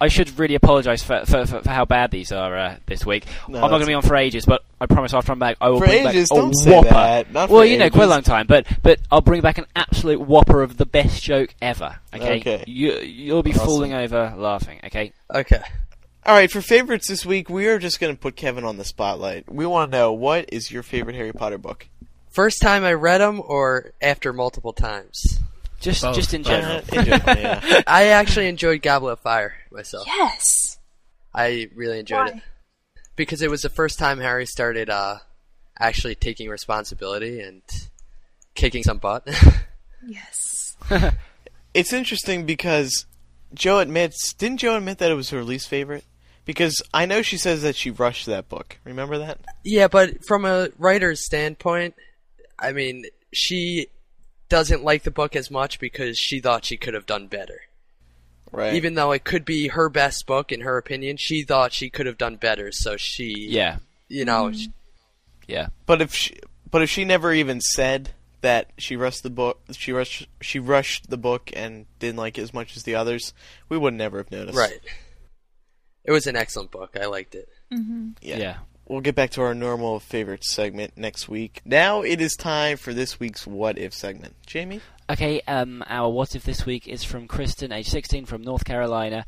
I 0.00 0.08
should 0.08 0.38
really 0.38 0.54
apologise 0.54 1.02
for, 1.02 1.24
for, 1.26 1.46
for, 1.46 1.62
for 1.62 1.68
how 1.70 1.84
bad 1.84 2.10
these 2.10 2.32
are 2.32 2.56
uh, 2.56 2.76
this 2.86 3.04
week. 3.04 3.24
No, 3.48 3.56
I'm 3.58 3.62
not 3.62 3.68
going 3.70 3.80
to 3.80 3.86
be 3.86 3.94
on 3.94 4.02
for 4.02 4.16
ages, 4.16 4.44
but 4.46 4.64
I 4.80 4.86
promise 4.86 5.12
after 5.14 5.32
I'm 5.32 5.38
back, 5.38 5.56
I 5.60 5.68
will 5.70 5.78
For 5.80 5.86
bring 5.86 6.06
ages? 6.06 6.28
back 6.28 6.38
a 6.38 6.40
Don't 6.40 6.54
say 6.54 6.74
whopper. 6.74 6.88
that. 6.90 7.32
Not 7.32 7.50
well, 7.50 7.62
for 7.62 7.64
you 7.66 7.78
know, 7.78 7.90
quite 7.90 8.04
a 8.04 8.08
long 8.08 8.22
time, 8.22 8.46
but 8.46 8.66
but 8.82 9.00
I'll 9.10 9.20
bring 9.20 9.40
back 9.40 9.58
an 9.58 9.66
absolute 9.74 10.20
whopper 10.20 10.62
of 10.62 10.76
the 10.76 10.86
best 10.86 11.22
joke 11.22 11.54
ever. 11.60 11.96
Okay, 12.14 12.38
Okay. 12.40 12.64
You 12.66 12.92
you'll 13.00 13.42
be 13.42 13.52
Awesome. 13.52 13.66
falling 13.66 13.92
over 13.94 14.34
laughing. 14.36 14.80
Okay. 14.84 15.12
Okay. 15.34 15.60
All 16.24 16.34
right, 16.34 16.50
for 16.50 16.60
favorites 16.60 17.06
this 17.08 17.24
week, 17.24 17.48
we 17.48 17.68
are 17.68 17.78
just 17.78 18.00
going 18.00 18.12
to 18.14 18.20
put 18.20 18.34
Kevin 18.34 18.64
on 18.64 18.76
the 18.78 18.84
spotlight. 18.84 19.50
We 19.52 19.64
want 19.64 19.92
to 19.92 19.96
know 19.98 20.12
what 20.12 20.52
is 20.52 20.72
your 20.72 20.82
favorite 20.82 21.14
Harry 21.14 21.32
Potter 21.32 21.56
book? 21.58 21.86
First 22.30 22.60
time 22.60 22.82
I 22.84 22.94
read 22.94 23.18
them, 23.20 23.40
or 23.44 23.92
after 24.02 24.32
multiple 24.32 24.72
times? 24.72 25.38
Just 25.80 26.02
Both. 26.02 26.14
just 26.16 26.34
in 26.34 26.42
general. 26.42 26.76
Uh, 26.76 27.00
in 27.00 27.04
general, 27.04 27.38
yeah. 27.38 27.82
I 27.86 28.06
actually 28.06 28.48
enjoyed 28.48 28.82
Goblet 28.82 29.14
of 29.14 29.20
Fire 29.20 29.54
myself. 29.70 30.06
Yes. 30.06 30.78
I 31.34 31.68
really 31.74 31.98
enjoyed 31.98 32.28
it 32.28 32.42
because 33.14 33.42
it 33.42 33.50
was 33.50 33.62
the 33.62 33.68
first 33.68 33.98
time 33.98 34.18
Harry 34.20 34.46
started 34.46 34.88
uh, 34.88 35.16
actually 35.78 36.14
taking 36.14 36.48
responsibility 36.48 37.40
and 37.40 37.62
kicking 38.54 38.82
some 38.82 38.98
butt. 38.98 39.28
Yes. 40.08 40.76
It's 41.74 41.92
interesting 41.92 42.46
because 42.46 43.04
Jo 43.52 43.80
admits, 43.80 44.32
didn't 44.32 44.60
Jo 44.60 44.76
admit 44.76 44.96
that 44.98 45.10
it 45.10 45.14
was 45.14 45.28
her 45.28 45.44
least 45.44 45.68
favorite? 45.68 46.04
Because 46.46 46.80
I 46.94 47.04
know 47.04 47.20
she 47.20 47.36
says 47.36 47.60
that 47.62 47.76
she 47.76 47.90
rushed 47.90 48.24
that 48.26 48.48
book. 48.48 48.78
Remember 48.84 49.18
that? 49.18 49.40
yeah, 49.62 49.88
but 49.88 50.24
from 50.26 50.46
a 50.46 50.68
writer's 50.78 51.22
standpoint, 51.26 51.94
I 52.58 52.72
mean, 52.72 53.04
she 53.34 53.88
doesn't 54.48 54.84
like 54.84 55.02
the 55.02 55.10
book 55.10 55.34
as 55.36 55.50
much 55.50 55.80
because 55.80 56.18
she 56.18 56.40
thought 56.40 56.64
she 56.64 56.76
could 56.76 56.94
have 56.94 57.06
done 57.06 57.26
better. 57.26 57.62
Right. 58.52 58.74
Even 58.74 58.94
though 58.94 59.12
it 59.12 59.24
could 59.24 59.44
be 59.44 59.68
her 59.68 59.88
best 59.88 60.26
book 60.26 60.52
in 60.52 60.60
her 60.60 60.78
opinion, 60.78 61.16
she 61.16 61.42
thought 61.42 61.72
she 61.72 61.90
could 61.90 62.06
have 62.06 62.18
done 62.18 62.36
better. 62.36 62.70
So 62.72 62.96
she, 62.96 63.48
Yeah. 63.50 63.78
you 64.08 64.24
know, 64.24 64.46
mm-hmm. 64.46 64.56
sh 64.56 64.68
Yeah. 65.48 65.68
But 65.84 66.00
if 66.00 66.14
she, 66.14 66.36
but 66.70 66.82
if 66.82 66.90
she 66.90 67.04
never 67.04 67.32
even 67.32 67.60
said 67.60 68.10
that 68.42 68.70
she 68.78 68.96
rushed 68.96 69.22
the 69.22 69.30
book, 69.30 69.60
she 69.72 69.92
rushed 69.92 70.28
she 70.40 70.58
rushed 70.58 71.10
the 71.10 71.16
book 71.16 71.50
and 71.54 71.86
didn't 71.98 72.18
like 72.18 72.38
it 72.38 72.42
as 72.42 72.54
much 72.54 72.76
as 72.76 72.84
the 72.84 72.94
others, 72.94 73.34
we 73.68 73.76
would 73.76 73.94
never 73.94 74.18
have 74.18 74.30
noticed. 74.30 74.56
right. 74.56 74.80
It 76.04 76.12
was 76.12 76.28
an 76.28 76.36
excellent 76.36 76.70
book. 76.70 76.96
I 77.00 77.06
liked 77.06 77.34
it. 77.34 77.48
Mm-hmm. 77.72 78.10
Yeah. 78.22 78.36
Yeah. 78.36 78.56
We'll 78.88 79.00
get 79.00 79.16
back 79.16 79.30
to 79.30 79.42
our 79.42 79.54
normal 79.54 79.98
favorite 79.98 80.44
segment 80.44 80.92
next 80.96 81.28
week. 81.28 81.60
Now 81.64 82.02
it 82.02 82.20
is 82.20 82.36
time 82.36 82.76
for 82.76 82.94
this 82.94 83.18
week's 83.18 83.46
what 83.46 83.78
if 83.78 83.92
segment. 83.92 84.36
Jamie? 84.46 84.80
Okay, 85.10 85.40
um, 85.48 85.82
our 85.88 86.08
what 86.08 86.36
if 86.36 86.44
this 86.44 86.64
week 86.64 86.86
is 86.86 87.02
from 87.02 87.26
Kristen, 87.26 87.72
age 87.72 87.88
16, 87.88 88.26
from 88.26 88.42
North 88.42 88.64
Carolina, 88.64 89.26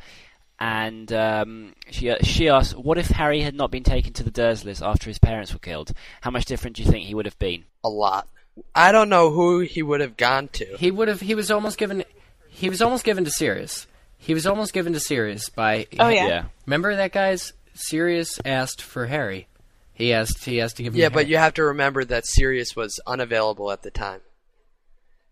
and 0.61 1.13
um, 1.13 1.75
she 1.91 2.11
uh, 2.11 2.17
she 2.23 2.49
asks, 2.49 2.75
"What 2.75 2.99
if 2.99 3.09
Harry 3.09 3.43
had 3.43 3.55
not 3.55 3.71
been 3.71 3.85
taken 3.85 4.13
to 4.15 4.25
the 4.25 4.31
Dursleys 4.31 4.85
after 4.85 5.09
his 5.09 5.19
parents 5.19 5.53
were 5.53 5.61
killed? 5.61 5.93
How 6.21 6.31
much 6.31 6.47
different 6.47 6.77
do 6.77 6.83
you 6.83 6.91
think 6.91 7.07
he 7.07 7.15
would 7.15 7.27
have 7.27 7.39
been?" 7.39 7.65
A 7.85 7.89
lot. 7.89 8.29
I 8.75 8.91
don't 8.91 9.09
know 9.09 9.31
who 9.31 9.61
he 9.61 9.83
would 9.83 10.01
have 10.01 10.17
gone 10.17 10.49
to. 10.55 10.77
He 10.79 10.91
would 10.91 11.09
have. 11.09 11.21
He 11.21 11.35
was 11.35 11.51
almost 11.51 11.79
given. 11.79 12.05
He 12.49 12.69
was 12.69 12.83
almost 12.83 13.05
given 13.05 13.25
to 13.25 13.31
Sirius. 13.31 13.87
He 14.17 14.35
was 14.35 14.47
almost 14.47 14.73
given 14.73 14.93
to 14.95 15.01
Sirius 15.01 15.49
by. 15.49 15.87
Oh 15.99 16.09
yeah. 16.09 16.27
Yeah, 16.27 16.45
Remember 16.67 16.95
that 16.97 17.13
guy's 17.13 17.53
Sirius 17.79 18.39
asked 18.45 18.83
for 18.83 19.07
Harry. 19.07 19.49
He 19.95 20.13
asked. 20.13 20.45
He 20.45 20.61
asked 20.61 20.77
to 20.77 20.83
give 20.83 20.95
him. 20.95 21.01
Yeah, 21.01 21.09
but 21.09 21.21
Harry. 21.21 21.31
you 21.31 21.37
have 21.39 21.55
to 21.55 21.65
remember 21.65 22.05
that 22.05 22.27
Sirius 22.27 22.77
was 22.77 23.01
unavailable 23.07 23.71
at 23.73 23.83
the 23.83 23.91
time. 23.91 24.21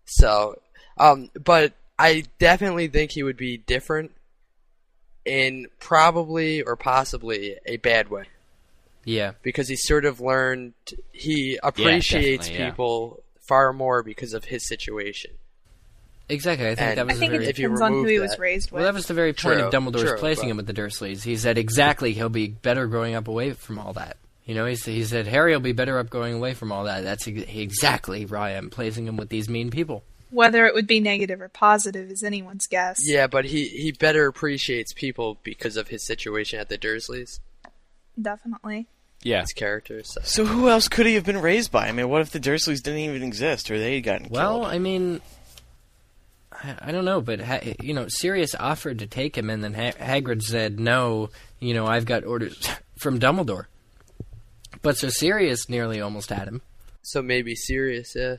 So, 0.05 0.59
um, 0.97 1.29
but 1.41 1.73
I 1.99 2.23
definitely 2.39 2.87
think 2.87 3.11
he 3.11 3.23
would 3.23 3.37
be 3.37 3.57
different 3.57 4.11
in 5.25 5.67
probably 5.79 6.61
or 6.61 6.75
possibly 6.77 7.57
a 7.65 7.77
bad 7.77 8.09
way 8.09 8.25
Yeah. 9.03 9.33
because 9.41 9.67
he 9.67 9.75
sort 9.75 10.05
of 10.05 10.21
learned 10.21 10.73
he 11.11 11.59
appreciates 11.61 12.49
yeah. 12.49 12.69
people 12.69 13.23
far 13.47 13.73
more 13.73 14.03
because 14.03 14.33
of 14.33 14.45
his 14.45 14.65
situation. 14.67 15.31
Exactly. 16.29 16.67
I 16.67 16.75
think 16.75 16.81
And 16.89 16.97
that 16.97 17.01
I 17.01 17.05
was 17.05 17.19
think 17.19 17.31
very. 17.31 17.45
it 17.45 17.49
if 17.49 17.59
you 17.59 17.67
depends 17.67 17.81
on 17.81 17.91
who 17.93 18.03
he 18.05 18.19
was 18.19 18.31
that- 18.31 18.39
raised 18.39 18.71
with. 18.71 18.79
well, 18.81 18.83
that 18.83 18.93
was 18.93 19.05
the 19.07 19.13
very 19.13 19.31
point 19.33 19.61
of 19.61 19.71
Dumbledore's 19.71 20.03
true, 20.03 20.17
placing 20.17 20.45
but- 20.45 20.51
him 20.51 20.57
with 20.57 20.67
the 20.67 20.73
Dursleys. 20.73 21.23
He 21.23 21.37
said 21.37 21.57
exactly 21.57 22.13
he'll 22.13 22.27
be 22.29 22.47
better 22.47 22.85
growing 22.87 23.15
up 23.15 23.27
away 23.27 23.53
from 23.53 23.79
all 23.79 23.93
that. 23.93 24.17
You 24.45 24.55
know, 24.55 24.65
he 24.65 24.75
said, 24.75 24.93
he 24.93 25.03
said 25.03 25.27
Harry 25.27 25.51
will 25.53 25.59
be 25.59 25.73
better 25.73 25.99
up 25.99 26.09
going 26.09 26.33
away 26.35 26.53
from 26.53 26.71
all 26.71 26.85
that. 26.85 27.03
That's 27.03 27.27
ex- 27.27 27.43
exactly 27.47 28.25
why 28.25 28.51
I'm 28.51 28.69
placing 28.69 29.05
him 29.07 29.17
with 29.17 29.29
these 29.29 29.47
mean 29.49 29.69
people. 29.71 30.03
Whether 30.29 30.65
it 30.65 30.73
would 30.73 30.87
be 30.87 30.99
negative 30.99 31.39
or 31.41 31.47
positive 31.49 32.09
is 32.11 32.23
anyone's 32.23 32.67
guess. 32.67 32.97
Yeah, 33.03 33.27
but 33.27 33.45
he, 33.45 33.67
he 33.69 33.91
better 33.93 34.25
appreciates 34.27 34.91
people 34.93 35.37
because 35.43 35.77
of 35.77 35.87
his 35.87 36.05
situation 36.05 36.59
at 36.59 36.67
the 36.67 36.77
Dursleys, 36.77 37.39
Definitely. 38.21 38.87
yeah. 39.23 39.41
his 39.41 39.53
characters. 39.53 40.13
So. 40.13 40.21
So 40.23 40.45
who 40.45 40.69
else 40.69 40.87
could 40.87 41.05
he 41.05 41.15
have 41.15 41.25
been 41.25 41.39
raised 41.41 41.71
by? 41.71 41.87
I 41.87 41.91
mean, 41.91 42.09
what 42.09 42.21
if 42.21 42.31
the 42.31 42.39
Dursleys 42.39 42.81
didn't 42.81 42.99
even 42.99 43.23
exist 43.23 43.69
or 43.71 43.77
they 43.77 43.95
had 43.95 44.03
gotten 44.03 44.27
Well, 44.29 44.61
killed? 44.61 44.73
I 44.73 44.79
mean, 44.79 45.21
I, 46.63 46.91
don't 46.91 47.05
know, 47.05 47.21
but 47.21 47.39
ha- 47.39 47.73
you 47.81 47.93
know, 47.93 48.05
Sirius 48.07 48.55
offered 48.55 48.99
to 48.99 49.07
take 49.07 49.37
him, 49.37 49.49
and 49.49 49.63
then 49.63 49.73
ha- 49.73 49.91
Hagrid 49.99 50.41
said, 50.41 50.79
"No, 50.79 51.29
you 51.59 51.73
know, 51.73 51.85
I've 51.85 52.05
got 52.05 52.23
orders 52.25 52.67
from 52.99 53.19
Dumbledore." 53.19 53.65
But 54.81 54.97
so 54.97 55.09
Sirius 55.09 55.69
nearly 55.69 56.01
almost 56.01 56.29
had 56.29 56.47
him. 56.47 56.61
So 57.01 57.21
maybe 57.21 57.55
Sirius, 57.55 58.13
yeah. 58.15 58.37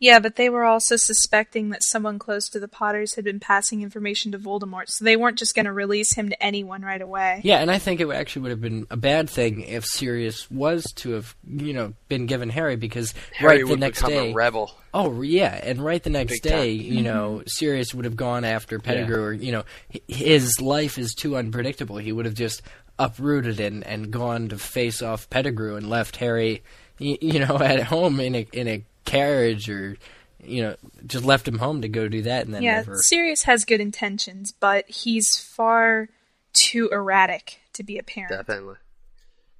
Yeah, 0.00 0.18
but 0.18 0.36
they 0.36 0.48
were 0.48 0.64
also 0.64 0.96
suspecting 0.96 1.68
that 1.70 1.82
someone 1.84 2.18
close 2.18 2.48
to 2.48 2.58
the 2.58 2.68
Potters 2.68 3.14
had 3.16 3.24
been 3.24 3.38
passing 3.38 3.82
information 3.82 4.32
to 4.32 4.38
Voldemort, 4.38 4.84
so 4.88 5.04
they 5.04 5.16
weren't 5.16 5.38
just 5.38 5.54
going 5.54 5.66
to 5.66 5.72
release 5.72 6.14
him 6.14 6.30
to 6.30 6.42
anyone 6.42 6.80
right 6.80 7.02
away. 7.02 7.42
Yeah, 7.44 7.58
and 7.58 7.70
I 7.70 7.78
think 7.78 8.00
it 8.00 8.08
actually 8.10 8.42
would 8.42 8.50
have 8.52 8.62
been 8.62 8.86
a 8.90 8.96
bad 8.96 9.28
thing 9.28 9.60
if 9.60 9.84
Sirius 9.84 10.50
was 10.50 10.84
to 10.96 11.10
have, 11.10 11.36
you 11.46 11.74
know, 11.74 11.92
been 12.08 12.24
given 12.24 12.48
Harry 12.48 12.76
because 12.76 13.12
Harry 13.34 13.56
right 13.58 13.64
the 13.66 13.70
would 13.70 13.80
next 13.80 13.98
become 14.00 14.10
day, 14.12 14.30
a 14.30 14.34
rebel. 14.34 14.74
Oh 14.94 15.20
yeah, 15.20 15.60
and 15.62 15.84
right 15.84 16.02
the 16.02 16.08
next 16.10 16.40
Big 16.40 16.50
time. 16.50 16.60
day, 16.60 16.70
you 16.70 17.02
know, 17.02 17.42
Sirius 17.46 17.94
would 17.94 18.06
have 18.06 18.16
gone 18.16 18.44
after 18.44 18.78
Pettigrew, 18.78 19.22
or 19.22 19.32
you 19.34 19.52
know, 19.52 19.64
his 20.08 20.60
life 20.62 20.96
is 20.98 21.12
too 21.14 21.36
unpredictable. 21.36 21.98
He 21.98 22.10
would 22.10 22.24
have 22.24 22.34
just 22.34 22.62
uprooted 22.98 23.60
and 23.60 23.86
and 23.86 24.10
gone 24.10 24.48
to 24.48 24.58
face 24.58 25.02
off 25.02 25.28
Pettigrew 25.30 25.76
and 25.76 25.88
left 25.88 26.16
Harry, 26.16 26.62
y- 26.98 27.18
you 27.20 27.38
know, 27.40 27.58
at 27.60 27.82
home 27.82 28.18
in 28.18 28.34
a 28.34 28.46
in 28.52 28.66
a 28.66 28.84
carriage 29.04 29.68
or. 29.70 29.96
You 30.42 30.62
know, 30.62 30.76
just 31.04 31.26
left 31.26 31.46
him 31.46 31.58
home 31.58 31.82
to 31.82 31.88
go 31.90 32.08
do 32.08 32.22
that, 32.22 32.46
and 32.46 32.54
then 32.54 32.62
yeah, 32.62 32.76
never. 32.76 32.96
Sirius 32.96 33.42
has 33.42 33.66
good 33.66 33.78
intentions, 33.78 34.54
but 34.58 34.88
he's 34.88 35.36
far 35.36 36.08
too 36.54 36.88
erratic 36.90 37.60
to 37.74 37.82
be 37.82 37.98
a 37.98 38.02
parent. 38.02 38.30
Definitely. 38.30 38.76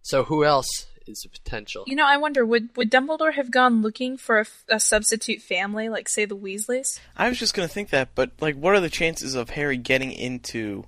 So 0.00 0.24
who 0.24 0.42
else 0.42 0.86
is 1.06 1.22
a 1.26 1.28
potential? 1.28 1.84
You 1.86 1.96
know, 1.96 2.06
I 2.06 2.16
wonder 2.16 2.46
would 2.46 2.74
would 2.78 2.90
Dumbledore 2.90 3.34
have 3.34 3.50
gone 3.50 3.82
looking 3.82 4.16
for 4.16 4.46
a 4.70 4.80
substitute 4.80 5.42
family, 5.42 5.90
like 5.90 6.08
say 6.08 6.24
the 6.24 6.34
Weasleys? 6.34 6.98
I 7.14 7.28
was 7.28 7.38
just 7.38 7.52
gonna 7.52 7.68
think 7.68 7.90
that, 7.90 8.14
but 8.14 8.30
like, 8.40 8.56
what 8.56 8.74
are 8.74 8.80
the 8.80 8.88
chances 8.88 9.34
of 9.34 9.50
Harry 9.50 9.76
getting 9.76 10.12
into 10.12 10.86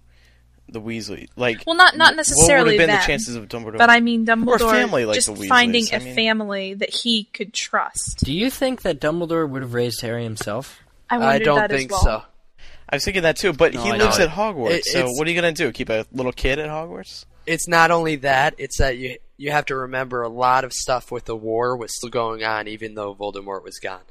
the 0.69 0.81
Weasley? 0.81 1.29
Like, 1.37 1.63
Well, 1.67 1.77
not 1.77 1.97
not 1.97 2.15
wh- 2.15 2.17
necessarily 2.17 2.53
What 2.55 2.65
would 2.65 2.73
have 2.73 2.79
been 2.79 2.87
them, 2.89 3.01
the 3.01 3.07
chances 3.07 3.37
of 3.37 3.49
Dumbledore? 3.49 3.79
But 3.79 3.91
I 3.91 4.01
mean, 4.01 4.25
Dumbledore 4.27 4.61
or 4.61 4.71
family 4.73 5.05
like 5.05 5.15
just 5.17 5.27
the 5.29 5.35
Weasleys. 5.35 5.49
finding 5.49 5.85
I 5.93 5.97
a 5.97 6.01
mean, 6.01 6.15
family 6.15 6.75
that 6.75 6.91
he 6.95 7.25
could 7.25 7.53
trust. 7.53 8.21
Do 8.25 8.33
you 8.33 8.51
think 8.51 8.83
that 8.83 9.01
Dumbledore 9.01 9.49
would 9.49 9.63
have 9.63 9.75
raised 9.75 10.01
Harry 10.03 10.25
himself? 10.25 10.81
I 11.11 11.19
wondered 11.19 11.45
don't 11.45 11.57
that 11.57 11.73
as 11.73 11.79
think 11.79 11.91
well. 11.91 12.01
so. 12.03 12.23
I 12.89 12.97
was 12.97 13.05
thinking 13.05 13.23
that 13.23 13.37
too, 13.37 13.53
but 13.53 13.73
No, 13.75 13.83
he 13.83 13.91
I 13.91 13.97
lives 13.97 14.19
don't. 14.19 14.29
at 14.31 14.35
Hogwarts. 14.37 14.71
It- 14.71 14.85
so 14.87 15.07
what 15.13 15.27
are 15.27 15.31
you 15.31 15.37
gonna 15.37 15.53
do? 15.53 15.71
Keep 15.73 15.89
a 15.91 16.07
little 16.13 16.33
kid 16.33 16.59
at 16.59 16.69
Hogwarts? 16.69 17.25
It's 17.47 17.67
not 17.67 17.91
only 17.91 18.17
that; 18.17 18.55
it's 18.59 18.79
that 18.79 18.99
you 18.99 19.17
you 19.37 19.51
have 19.51 19.67
to 19.67 19.75
remember 19.77 20.23
a 20.23 20.29
lot 20.29 20.65
of 20.65 20.73
stuff 20.73 21.11
with 21.11 21.25
the 21.25 21.35
war 21.37 21.77
was 21.77 21.95
still 21.97 22.09
going 22.11 22.45
on, 22.45 22.69
even 22.69 22.95
though 22.95 23.15
Voldemort 23.15 23.65
was 23.65 23.79
gone. 23.79 24.03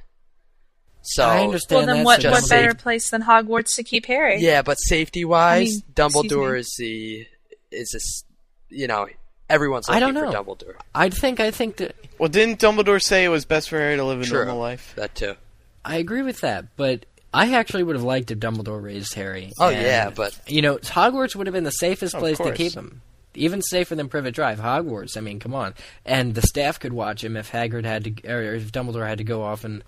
So 1.04 1.24
I 1.26 1.44
understand 1.44 1.78
Well, 1.80 1.86
then 1.88 1.98
that, 1.98 2.06
what 2.06 2.24
what 2.24 2.38
just 2.40 2.50
better 2.50 2.74
place 2.76 3.10
than 3.10 3.24
Hogwarts 3.24 3.76
to 3.78 3.84
keep 3.84 4.06
Harry? 4.06 4.40
Yeah, 4.40 4.62
but 4.62 4.76
safety 4.76 5.26
wise, 5.26 5.58
I 5.58 5.64
mean, 5.72 5.82
Dumbledore 5.96 6.60
is 6.60 6.74
the 6.78 7.26
is 7.72 7.90
this 7.92 8.24
you 8.70 8.88
know 8.88 9.08
everyone's 9.50 9.90
I 9.90 10.00
don't 10.00 10.14
for 10.14 10.26
know. 10.26 10.32
Dumbledore. 10.32 10.76
I 10.94 11.10
think 11.10 11.40
I 11.40 11.52
think 11.52 11.78
that 11.78 11.96
Well, 12.20 12.30
didn't 12.30 12.60
Dumbledore 12.60 13.02
say 13.02 13.24
it 13.26 13.30
was 13.30 13.46
best 13.46 13.70
for 13.70 13.78
Harry 13.80 13.96
to 13.98 14.04
live 14.04 14.22
a 14.22 14.26
True. 14.26 14.40
normal 14.46 14.60
life? 14.60 14.94
That 14.96 15.16
too. 15.16 15.36
I 15.84 15.96
agree 15.98 16.22
with 16.22 16.42
that, 16.42 16.76
but 16.78 17.06
I 17.34 17.54
actually 17.56 17.84
would 17.84 17.96
have 17.96 18.04
liked 18.04 18.30
if 18.30 18.38
Dumbledore 18.40 18.82
raised 18.84 19.14
Harry. 19.16 19.52
Oh, 19.58 19.70
And, 19.70 19.82
yeah, 19.82 20.10
but- 20.12 20.40
you 20.48 20.62
know, 20.62 20.78
Hogwarts 20.78 21.36
would 21.36 21.48
have 21.48 21.54
been 21.54 21.64
the 21.64 21.72
safest 21.72 22.14
oh, 22.14 22.20
Of 22.20 22.22
place 22.22 22.38
to 22.38 22.52
keep 22.54 22.74
him, 22.74 23.02
even 23.34 23.62
safer 23.64 23.96
than 23.96 24.08
Privet 24.10 24.36
Drive. 24.36 24.60
Hogwarts, 24.60 25.18
I 25.18 25.22
mean, 25.22 25.40
come 25.40 25.56
on, 25.56 25.74
and 26.06 26.36
the 26.36 26.42
staff 26.44 26.80
could 26.80 26.94
watch 26.94 27.24
him 27.24 27.36
if 27.36 27.50
Hagrid 27.52 27.86
had 27.86 28.04
to, 28.04 28.32
or 28.32 28.42
if 28.54 28.72
Dumbledore 28.72 29.08
had 29.08 29.18
to 29.18 29.24
go 29.24 29.42
off 29.44 29.64
and, 29.64 29.84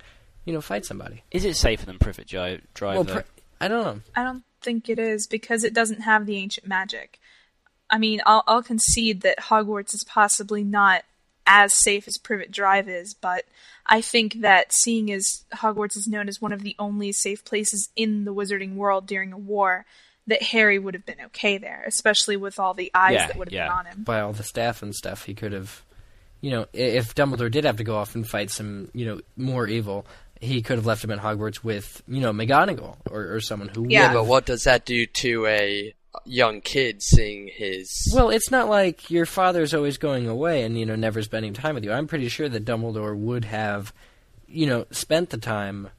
you 0.45 0.53
know, 0.53 0.61
fight 0.61 0.85
somebody. 0.85 1.23
Is 1.31 1.45
it 1.45 1.55
safer 1.55 1.85
than 1.85 1.99
Privet 1.99 2.27
Drive? 2.27 2.61
Drive 2.73 2.95
Well, 2.95 3.03
though? 3.03 3.23
I 3.61 3.67
don't 3.67 3.83
know. 3.83 4.01
I 4.15 4.23
don't 4.23 4.43
think 4.61 4.89
it 4.89 4.99
is 4.99 5.27
because 5.27 5.63
it 5.63 5.73
doesn't 5.73 6.01
have 6.01 6.25
the 6.25 6.37
ancient 6.37 6.67
magic. 6.67 7.19
I 7.89 7.97
mean, 7.97 8.21
I'll, 8.25 8.43
I'll 8.47 8.63
concede 8.63 9.21
that 9.21 9.37
Hogwarts 9.37 9.93
is 9.93 10.03
possibly 10.03 10.63
not 10.63 11.03
as 11.45 11.73
safe 11.83 12.07
as 12.07 12.17
Privet 12.17 12.51
Drive 12.51 12.87
is, 12.87 13.13
but 13.13 13.45
I 13.85 14.01
think 14.01 14.41
that 14.41 14.73
seeing 14.73 15.11
as 15.11 15.43
Hogwarts 15.53 15.97
is 15.97 16.07
known 16.07 16.27
as 16.29 16.41
one 16.41 16.53
of 16.53 16.63
the 16.63 16.75
only 16.79 17.11
safe 17.11 17.43
places 17.43 17.89
in 17.95 18.25
the 18.25 18.33
wizarding 18.33 18.75
world 18.75 19.05
during 19.05 19.33
a 19.33 19.37
war, 19.37 19.85
that 20.27 20.41
Harry 20.41 20.79
would 20.79 20.93
have 20.93 21.05
been 21.05 21.19
okay 21.25 21.57
there, 21.57 21.83
especially 21.85 22.37
with 22.37 22.59
all 22.59 22.73
the 22.73 22.89
eyes 22.93 23.15
Yeah, 23.15 23.27
that 23.27 23.35
would 23.35 23.49
have 23.49 23.53
yeah. 23.53 23.67
been 23.67 23.77
on 23.77 23.85
him. 23.85 24.03
By 24.03 24.21
all 24.21 24.33
the 24.33 24.43
staff 24.43 24.81
and 24.81 24.95
stuff, 24.95 25.25
he 25.25 25.33
could 25.33 25.51
have, 25.51 25.83
you 26.39 26.51
know, 26.51 26.65
if 26.71 27.13
Dumbledore 27.13 27.51
did 27.51 27.65
have 27.65 27.77
to 27.77 27.83
go 27.83 27.97
off 27.97 28.15
and 28.15 28.27
fight 28.27 28.49
some, 28.49 28.89
you 28.93 29.05
know, 29.05 29.19
more 29.35 29.67
evil, 29.67 30.05
he 30.43 30.61
could 30.61 30.77
have 30.77 30.85
left 30.85 31.03
him 31.03 31.11
at 31.11 31.19
Hogwarts 31.19 31.63
with, 31.63 32.03
you 32.07 32.21
know, 32.21 32.31
McGonagall 32.31 32.97
or, 33.09 33.35
or 33.35 33.39
someone 33.41 33.69
who 33.69 33.87
Yeah, 33.87 34.13
but 34.13 34.25
what 34.25 34.45
does 34.45 34.63
that 34.65 34.85
do 34.85 35.05
to 35.05 35.47
a 35.47 35.93
young 36.25 36.61
kid 36.61 37.01
seeing 37.01 37.49
his? 37.53 38.11
Well, 38.13 38.29
it's 38.29 38.51
not 38.51 38.69
like 38.69 39.09
your 39.09 39.25
father's 39.25 39.73
always 39.73 39.97
going 39.97 40.27
away 40.27 40.63
and 40.63 40.77
you 40.77 40.85
know 40.85 40.95
never 40.95 41.21
spending 41.21 41.53
time 41.53 41.75
with 41.75 41.83
you. 41.83 41.91
I'm 41.91 42.07
pretty 42.07 42.29
sure 42.29 42.49
that 42.49 42.65
Dumbledore 42.65 43.17
would 43.17 43.45
have, 43.45 43.93
you 44.47 44.67
know, 44.67 44.85
spent 44.91 45.29
the 45.29 45.37
time 45.37 45.89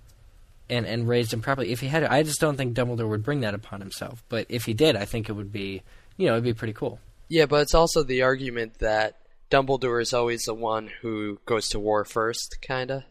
and 0.69 0.87
and 0.87 1.09
raised 1.09 1.33
him 1.33 1.43
properly 1.43 1.73
if 1.73 1.81
he 1.81 1.89
had. 1.89 2.05
I 2.05 2.23
just 2.23 2.41
don't 2.41 2.57
think 2.57 2.77
Dumbledore 2.77 3.09
would 3.09 3.25
bring 3.25 3.41
that 3.41 3.55
upon 3.55 3.81
himself. 3.81 4.23
But 4.29 4.47
if 4.49 4.65
he 4.65 4.75
did, 4.75 4.97
I 4.97 5.05
think 5.05 5.29
it 5.29 5.33
would 5.33 5.53
be, 5.53 5.83
you 6.17 6.27
know, 6.27 6.33
it'd 6.33 6.45
be 6.45 6.55
pretty 6.55 6.75
cool. 6.75 7.01
Yeah, 7.29 7.47
but 7.47 7.63
it's 7.63 7.75
also 7.75 8.03
the 8.03 8.23
argument 8.23 8.79
that 8.79 9.17
Dumbledore 9.51 10.01
is 10.01 10.13
always 10.13 10.43
the 10.43 10.55
one 10.55 10.91
who 11.01 11.39
goes 11.47 11.69
to 11.71 11.81
war 11.81 12.05
first, 12.05 12.59
kinda. 12.61 13.07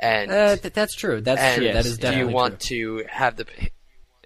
And 0.00 0.30
Uh, 0.30 0.56
th- 0.56 0.72
that's 0.74 0.94
true. 0.94 1.20
That's 1.20 1.40
and 1.40 1.56
true. 1.62 1.72
That 1.72 1.84
is 1.86 1.98
do 1.98 2.06
you 2.06 2.12
definitely 2.12 2.34
want 2.34 2.60
to 2.60 3.04
have 3.08 3.36
the 3.36 3.46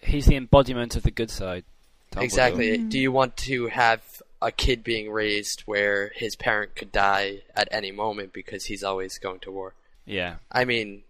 He's 0.03 0.27
the 0.27 0.37
embodiment 0.37 0.97
of 0.97 1.03
the 1.03 1.11
good 1.11 1.31
side. 1.31 1.65
Dumbledore. 2.13 2.23
exactly? 2.23 2.79
Do 2.79 2.99
you 2.99 3.11
want 3.11 3.37
to 3.39 3.67
have 3.69 4.03
a 4.41 4.53
kid 4.53 4.85
being 4.85 5.11
raised 5.11 5.63
where 5.63 6.13
his 6.15 6.37
parent 6.37 6.77
could 6.77 6.93
die 6.93 7.41
at 7.57 7.67
any 7.73 7.91
moment 7.91 8.33
because 8.33 8.67
he's 8.67 8.85
always 8.85 9.19
going 9.19 9.41
to 9.41 9.51
war? 9.51 9.75
Yeah. 10.05 10.37
I 10.53 10.65
mean, 10.65 11.03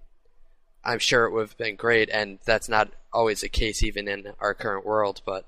I'm 0.85 0.99
sure 1.01 1.25
it 1.27 1.33
would 1.33 1.49
have 1.49 1.59
been 1.59 1.77
great, 1.77 2.09
and 2.11 2.39
that's 2.45 2.69
not 2.69 2.91
always 3.13 3.41
the 3.41 3.49
case 3.49 3.83
even 3.83 4.09
in 4.09 4.33
our 4.41 4.55
current 4.55 4.87
world. 4.87 5.21
But 5.27 5.45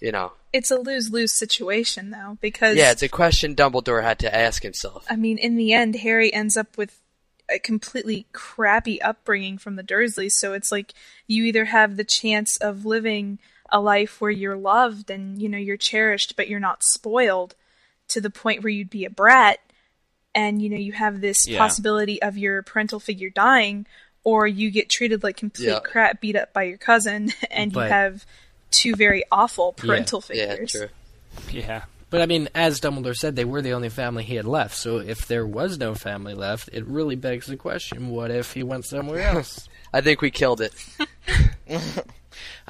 you 0.00 0.10
know, 0.10 0.32
It's 0.52 0.70
a 0.70 0.76
lose 0.76 1.10
lose 1.10 1.36
situation, 1.36 2.10
though, 2.10 2.38
because 2.40 2.76
yeah, 2.76 2.90
it's 2.90 3.02
a 3.02 3.08
question 3.08 3.54
Dumbledore 3.54 4.02
had 4.02 4.18
to 4.20 4.34
ask 4.34 4.62
himself. 4.62 5.04
I 5.10 5.16
mean, 5.16 5.36
in 5.38 5.56
the 5.56 5.74
end, 5.74 5.96
Harry 5.96 6.32
ends 6.32 6.56
up 6.56 6.78
with 6.78 6.99
a 7.52 7.58
completely 7.58 8.26
crappy 8.32 9.00
upbringing 9.02 9.58
from 9.58 9.76
the 9.76 9.82
Dursleys. 9.82 10.32
So 10.32 10.52
it's 10.52 10.70
like 10.72 10.94
you 11.26 11.44
either 11.44 11.66
have 11.66 11.96
the 11.96 12.04
chance 12.04 12.56
of 12.58 12.84
living 12.86 13.38
a 13.72 13.80
life 13.80 14.20
where 14.20 14.30
you're 14.30 14.56
loved 14.56 15.10
and 15.10 15.40
you 15.40 15.48
know 15.48 15.58
you're 15.58 15.76
cherished, 15.76 16.34
but 16.36 16.48
you're 16.48 16.58
not 16.60 16.82
spoiled 16.82 17.54
to 18.08 18.20
the 18.20 18.30
point 18.30 18.62
where 18.62 18.70
you'd 18.72 18.90
be 18.90 19.04
a 19.04 19.10
brat, 19.10 19.58
and 20.34 20.60
you 20.60 20.68
know 20.68 20.76
you 20.76 20.92
have 20.92 21.20
this 21.20 21.46
Yeah. 21.46 21.58
possibility 21.58 22.20
of 22.22 22.36
your 22.36 22.62
parental 22.62 22.98
figure 22.98 23.30
dying, 23.30 23.86
or 24.24 24.46
you 24.46 24.70
get 24.72 24.88
treated 24.90 25.22
like 25.22 25.36
complete 25.36 25.68
Yeah. 25.68 25.78
crap, 25.80 26.20
beat 26.20 26.34
up 26.36 26.52
by 26.52 26.64
your 26.64 26.78
cousin, 26.78 27.32
and 27.50 27.72
But- 27.72 27.84
you 27.84 27.92
have 27.92 28.26
two 28.72 28.94
very 28.96 29.22
awful 29.30 29.72
parental 29.72 30.22
Yeah, 30.32 30.50
figures. 30.50 30.72
true. 30.72 30.88
Yeah. 31.52 31.82
But 32.10 32.20
I 32.20 32.26
mean, 32.26 32.48
as 32.54 32.80
Dumbledore 32.80 33.14
said, 33.14 33.36
they 33.36 33.44
were 33.44 33.62
the 33.62 33.72
only 33.72 33.88
family 33.88 34.24
he 34.24 34.34
had 34.34 34.44
left. 34.44 34.76
So 34.76 34.98
if 34.98 35.28
there 35.28 35.46
was 35.46 35.78
no 35.78 35.94
family 35.94 36.34
left, 36.34 36.68
it 36.72 36.84
really 36.86 37.16
begs 37.16 37.46
the 37.46 37.56
question: 37.56 38.08
What 38.08 38.30
if 38.32 38.52
he 38.52 38.62
went 38.64 38.84
somewhere 38.84 39.22
else? 39.22 39.68
I 39.92 40.00
think 40.00 40.20
we 40.20 40.30
killed 40.30 40.60
it. 40.60 40.72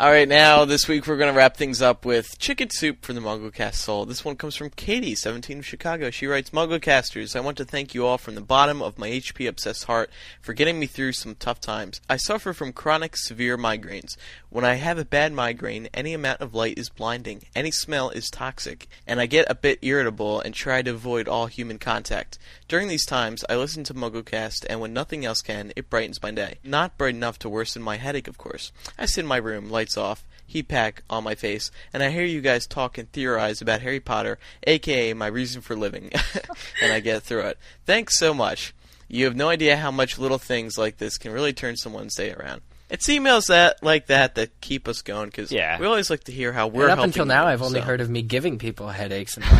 All 0.00 0.10
right, 0.10 0.26
now 0.26 0.64
this 0.64 0.88
week 0.88 1.06
we're 1.06 1.18
going 1.18 1.30
to 1.30 1.36
wrap 1.36 1.58
things 1.58 1.82
up 1.82 2.06
with 2.06 2.38
Chicken 2.38 2.70
Soup 2.70 3.04
for 3.04 3.12
the 3.12 3.20
MuggleCast 3.20 3.74
Soul. 3.74 4.06
This 4.06 4.24
one 4.24 4.34
comes 4.34 4.56
from 4.56 4.70
Katie, 4.70 5.14
17 5.14 5.58
of 5.58 5.66
Chicago. 5.66 6.08
She 6.08 6.26
writes, 6.26 6.48
MuggleCasters, 6.48 7.36
I 7.36 7.40
want 7.40 7.58
to 7.58 7.66
thank 7.66 7.92
you 7.92 8.06
all 8.06 8.16
from 8.16 8.34
the 8.34 8.40
bottom 8.40 8.80
of 8.80 8.96
my 8.96 9.10
HP-obsessed 9.10 9.84
heart 9.84 10.08
for 10.40 10.54
getting 10.54 10.80
me 10.80 10.86
through 10.86 11.12
some 11.12 11.34
tough 11.34 11.60
times. 11.60 12.00
I 12.08 12.16
suffer 12.16 12.54
from 12.54 12.72
chronic 12.72 13.14
severe 13.14 13.58
migraines. 13.58 14.16
When 14.48 14.64
I 14.64 14.76
have 14.76 14.96
a 14.96 15.04
bad 15.04 15.34
migraine, 15.34 15.90
any 15.92 16.14
amount 16.14 16.40
of 16.40 16.54
light 16.54 16.78
is 16.78 16.88
blinding, 16.88 17.42
any 17.54 17.70
smell 17.70 18.08
is 18.08 18.30
toxic, 18.30 18.88
and 19.06 19.20
I 19.20 19.26
get 19.26 19.50
a 19.50 19.54
bit 19.54 19.80
irritable 19.82 20.40
and 20.40 20.54
try 20.54 20.80
to 20.80 20.92
avoid 20.92 21.28
all 21.28 21.44
human 21.44 21.78
contact. 21.78 22.38
During 22.68 22.88
these 22.88 23.04
times, 23.04 23.44
I 23.50 23.56
listen 23.56 23.84
to 23.84 23.94
MuggleCast, 23.94 24.64
and 24.70 24.80
when 24.80 24.94
nothing 24.94 25.26
else 25.26 25.42
can, 25.42 25.74
it 25.76 25.90
brightens 25.90 26.22
my 26.22 26.30
day. 26.30 26.56
Not 26.64 26.96
bright 26.96 27.14
enough 27.14 27.38
to 27.40 27.50
worsen 27.50 27.82
my 27.82 27.98
headache, 27.98 28.28
of 28.28 28.38
course. 28.38 28.72
I 28.98 29.04
sit 29.04 29.20
in 29.20 29.26
my 29.26 29.36
room, 29.36 29.68
lights 29.68 29.89
off, 29.96 30.24
heat 30.46 30.68
pack 30.68 31.02
on 31.08 31.24
my 31.24 31.34
face, 31.34 31.70
and 31.92 32.02
I 32.02 32.10
hear 32.10 32.24
you 32.24 32.40
guys 32.40 32.66
talk 32.66 32.98
and 32.98 33.10
theorize 33.10 33.60
about 33.60 33.82
Harry 33.82 34.00
Potter, 34.00 34.38
aka 34.66 35.12
my 35.12 35.26
reason 35.26 35.62
for 35.62 35.76
living, 35.76 36.10
and 36.82 36.92
I 36.92 37.00
get 37.00 37.22
through 37.22 37.42
it. 37.42 37.58
Thanks 37.86 38.18
so 38.18 38.34
much. 38.34 38.74
You 39.08 39.24
have 39.24 39.36
no 39.36 39.48
idea 39.48 39.76
how 39.76 39.90
much 39.90 40.18
little 40.18 40.38
things 40.38 40.78
like 40.78 40.98
this 40.98 41.18
can 41.18 41.32
really 41.32 41.52
turn 41.52 41.76
someone's 41.76 42.14
day 42.14 42.32
around. 42.32 42.62
It's 42.90 43.06
emails 43.08 43.46
that 43.48 43.82
like 43.84 44.06
that 44.08 44.34
that 44.34 44.60
keep 44.60 44.88
us 44.88 45.00
going 45.02 45.26
because 45.26 45.52
Yeah. 45.52 45.78
we 45.78 45.86
always 45.86 46.10
like 46.10 46.24
to 46.24 46.32
hear 46.32 46.52
how 46.52 46.66
we're 46.66 46.82
And 46.84 46.92
up 46.92 46.98
helping 46.98 47.10
until 47.10 47.24
now, 47.26 47.44
you, 47.44 47.50
I've 47.52 47.62
only 47.62 47.80
so. 47.80 47.86
heard 47.86 48.00
of 48.00 48.10
me 48.10 48.22
giving 48.22 48.58
people 48.58 48.88
headaches. 48.88 49.36
And 49.36 49.44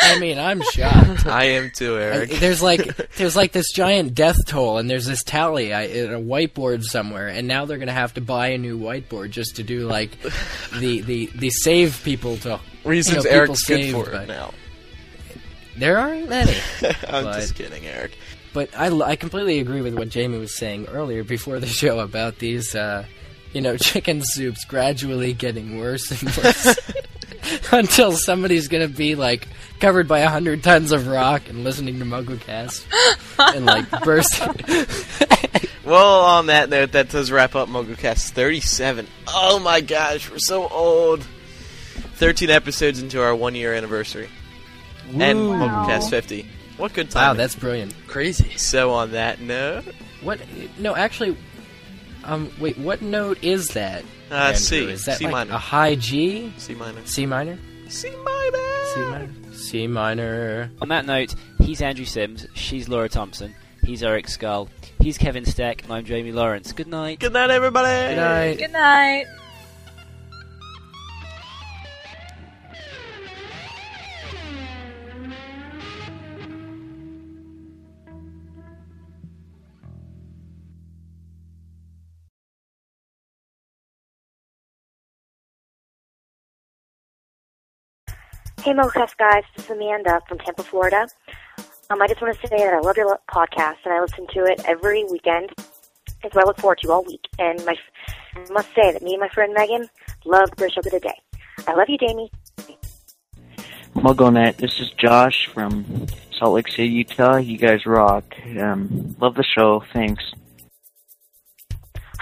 I 0.00 0.18
mean, 0.20 0.38
I'm 0.38 0.62
shocked. 0.72 1.26
I 1.26 1.44
am 1.50 1.70
too, 1.74 1.96
Eric. 1.98 2.32
I- 2.32 2.36
there's 2.38 2.62
like 2.62 3.12
there's 3.16 3.36
like 3.36 3.52
this 3.52 3.70
giant 3.72 4.14
death 4.14 4.36
toll, 4.46 4.78
and 4.78 4.88
there's 4.90 5.06
this 5.06 5.22
tally 5.22 5.72
I, 5.72 5.82
in 5.82 6.12
a 6.12 6.18
whiteboard 6.20 6.82
somewhere, 6.82 7.28
and 7.28 7.46
now 7.48 7.64
they're 7.64 7.78
gonna 7.78 7.92
have 7.92 8.14
to 8.14 8.20
buy 8.20 8.48
a 8.48 8.58
new 8.58 8.78
whiteboard 8.78 9.30
just 9.30 9.56
to 9.56 9.62
do 9.62 9.86
like 9.86 10.18
the 10.78 11.00
the 11.00 11.26
the 11.34 11.50
save 11.50 12.00
people 12.04 12.36
to 12.38 12.60
Reasons 12.84 13.16
you 13.16 13.16
know, 13.16 13.22
people 13.22 13.36
Eric's 13.38 13.64
good 13.64 13.80
saved, 13.82 13.96
for 14.08 14.10
it 14.12 14.28
now. 14.28 14.52
There 15.76 15.98
aren't 15.98 16.28
many. 16.28 16.56
I'm 17.08 17.24
but- 17.24 17.40
just 17.40 17.54
kidding, 17.54 17.86
Eric. 17.86 18.16
But 18.54 18.70
I 18.74 19.16
completely 19.16 19.58
agree 19.58 19.82
with 19.82 19.94
what 19.94 20.08
Jamie 20.08 20.38
was 20.38 20.56
saying 20.56 20.86
earlier 20.86 21.24
before 21.24 21.58
the 21.58 21.66
show 21.80 21.98
about 21.98 22.38
these, 22.38 22.74
uh, 22.74 23.04
you 23.52 23.60
know, 23.60 23.76
chicken 23.76 24.22
soups 24.22 24.64
gradually 24.64 25.34
getting 25.34 25.78
worse 25.78 26.10
and 26.10 26.34
worse 26.36 26.78
until 27.72 28.12
somebody's 28.12 28.68
going 28.68 28.88
to 28.88 28.96
be 28.96 29.16
like 29.16 29.48
covered 29.80 30.08
by 30.08 30.20
a 30.20 30.30
hundred 30.30 30.62
tons 30.62 30.92
of 30.92 31.08
rock 31.08 31.42
and 31.50 31.64
listening 31.64 31.98
to 31.98 32.04
MuggleCast 32.06 32.86
and 33.54 33.66
like 33.66 33.90
burst. 34.02 34.40
Well, 35.84 36.22
on 36.22 36.46
that 36.46 36.70
note, 36.70 36.92
that 36.92 37.10
does 37.10 37.30
wrap 37.30 37.54
up 37.54 37.68
MuggleCast 37.68 38.30
37. 38.30 39.06
Oh 39.28 39.58
my 39.58 39.82
gosh, 39.82 40.30
we're 40.30 40.38
so 40.38 40.66
old. 40.68 41.26
13 42.14 42.48
episodes 42.48 43.02
into 43.02 43.20
our 43.20 43.34
one 43.34 43.54
year 43.54 43.74
anniversary. 43.74 44.30
And 45.12 45.38
Woo. 45.38 45.50
Wow. 45.50 45.86
MuggleCast 45.86 46.08
50. 46.08 46.46
What 46.76 46.92
good 46.92 47.10
time. 47.10 47.22
wow, 47.28 47.34
that's 47.34 47.54
brilliant. 47.54 47.94
Crazy. 48.08 48.56
So, 48.56 48.90
on 48.90 49.12
that 49.12 49.40
note, 49.40 49.84
What? 50.22 50.40
No, 50.78 50.96
actually, 50.96 51.36
um, 52.24 52.50
wait, 52.60 52.76
what 52.78 53.00
note 53.02 53.42
is 53.42 53.68
that? 53.68 54.02
Uh, 54.30 54.34
Andrew? 54.34 54.56
C. 54.58 54.84
Is 54.90 55.04
that 55.04 55.18
C 55.18 55.24
like 55.24 55.32
minor. 55.32 55.52
a 55.54 55.58
high 55.58 55.94
G? 55.94 56.52
C 56.56 56.74
minor. 56.74 57.00
C 57.04 57.26
minor? 57.26 57.58
C 57.88 58.10
minor. 58.10 58.58
C 58.94 59.00
minor. 59.00 59.30
C 59.52 59.86
minor. 59.86 60.70
On 60.80 60.88
that 60.88 61.06
note, 61.06 61.34
he's 61.60 61.80
Andrew 61.80 62.04
Sims, 62.06 62.46
she's 62.54 62.88
Laura 62.88 63.08
Thompson, 63.08 63.54
he's 63.84 64.02
Eric 64.02 64.26
Scull, 64.28 64.68
he's 65.00 65.16
Kevin 65.18 65.44
Steck, 65.44 65.84
and 65.84 65.92
I'm 65.92 66.04
Jamie 66.04 66.32
Lawrence. 66.32 66.72
Good 66.72 66.88
night. 66.88 67.20
Good 67.20 67.32
night, 67.34 67.50
everybody. 67.50 68.14
Good 68.14 68.20
night. 68.20 68.58
Good 68.58 68.72
night. 68.72 69.26
Hey, 88.64 88.72
MuggleCast 88.72 89.18
guys, 89.18 89.42
this 89.54 89.66
is 89.66 89.72
Amanda 89.72 90.22
from 90.26 90.38
Tampa, 90.38 90.62
Florida. 90.62 91.06
Um, 91.90 92.00
I 92.00 92.06
just 92.06 92.22
want 92.22 92.34
to 92.40 92.48
say 92.48 92.56
that 92.56 92.72
I 92.72 92.80
love 92.80 92.96
your 92.96 93.20
podcast 93.30 93.76
and 93.84 93.92
I 93.92 94.00
listen 94.00 94.26
to 94.28 94.44
it 94.46 94.62
every 94.66 95.04
weekend. 95.04 95.50
It's 96.22 96.34
what 96.34 96.44
I 96.44 96.46
look 96.46 96.56
forward 96.56 96.78
to 96.78 96.90
all 96.90 97.04
week. 97.04 97.28
And 97.38 97.62
my, 97.66 97.76
I 98.34 98.50
must 98.50 98.68
say 98.68 98.90
that 98.90 99.02
me 99.02 99.12
and 99.12 99.20
my 99.20 99.28
friend 99.28 99.52
Megan 99.52 99.86
love 100.24 100.48
First 100.56 100.78
Up 100.78 100.86
of 100.86 100.92
the 100.92 101.00
Day. 101.00 101.20
I 101.68 101.74
love 101.74 101.90
you, 101.90 101.98
Jamie. 101.98 102.32
MuggleNet, 103.96 104.56
this 104.56 104.80
is 104.80 104.90
Josh 104.92 105.46
from 105.52 106.06
Salt 106.32 106.54
Lake 106.54 106.68
City, 106.68 106.88
Utah. 106.88 107.36
You 107.36 107.58
guys 107.58 107.84
rock. 107.84 108.24
Um, 108.58 109.14
love 109.20 109.34
the 109.34 109.44
show. 109.44 109.84
Thanks. 109.92 110.24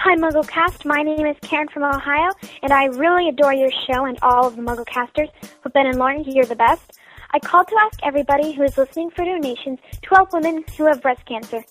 Hi, 0.05 0.17
MuggleCast. 0.17 0.83
My 0.83 1.01
name 1.01 1.25
is 1.25 1.37
Karen 1.43 1.69
from 1.69 1.83
Ohio, 1.83 2.29
and 2.61 2.73
I 2.73 2.87
really 2.87 3.29
adore 3.29 3.53
your 3.53 3.71
show 3.87 4.03
and 4.03 4.19
all 4.21 4.45
of 4.45 4.57
the 4.57 4.61
MuggleCasters. 4.61 5.29
But 5.63 5.71
Ben 5.71 5.87
and 5.87 5.97
Lauren, 5.97 6.25
you're 6.25 6.43
the 6.43 6.57
best. 6.57 6.99
I 7.31 7.39
called 7.39 7.69
to 7.69 7.77
ask 7.79 8.01
everybody 8.03 8.51
who 8.51 8.63
is 8.63 8.77
listening 8.77 9.11
for 9.11 9.23
donations 9.23 9.79
to 10.01 10.09
help 10.09 10.33
women 10.33 10.65
who 10.77 10.87
have 10.87 11.01
breast 11.01 11.25
cancer. 11.25 11.63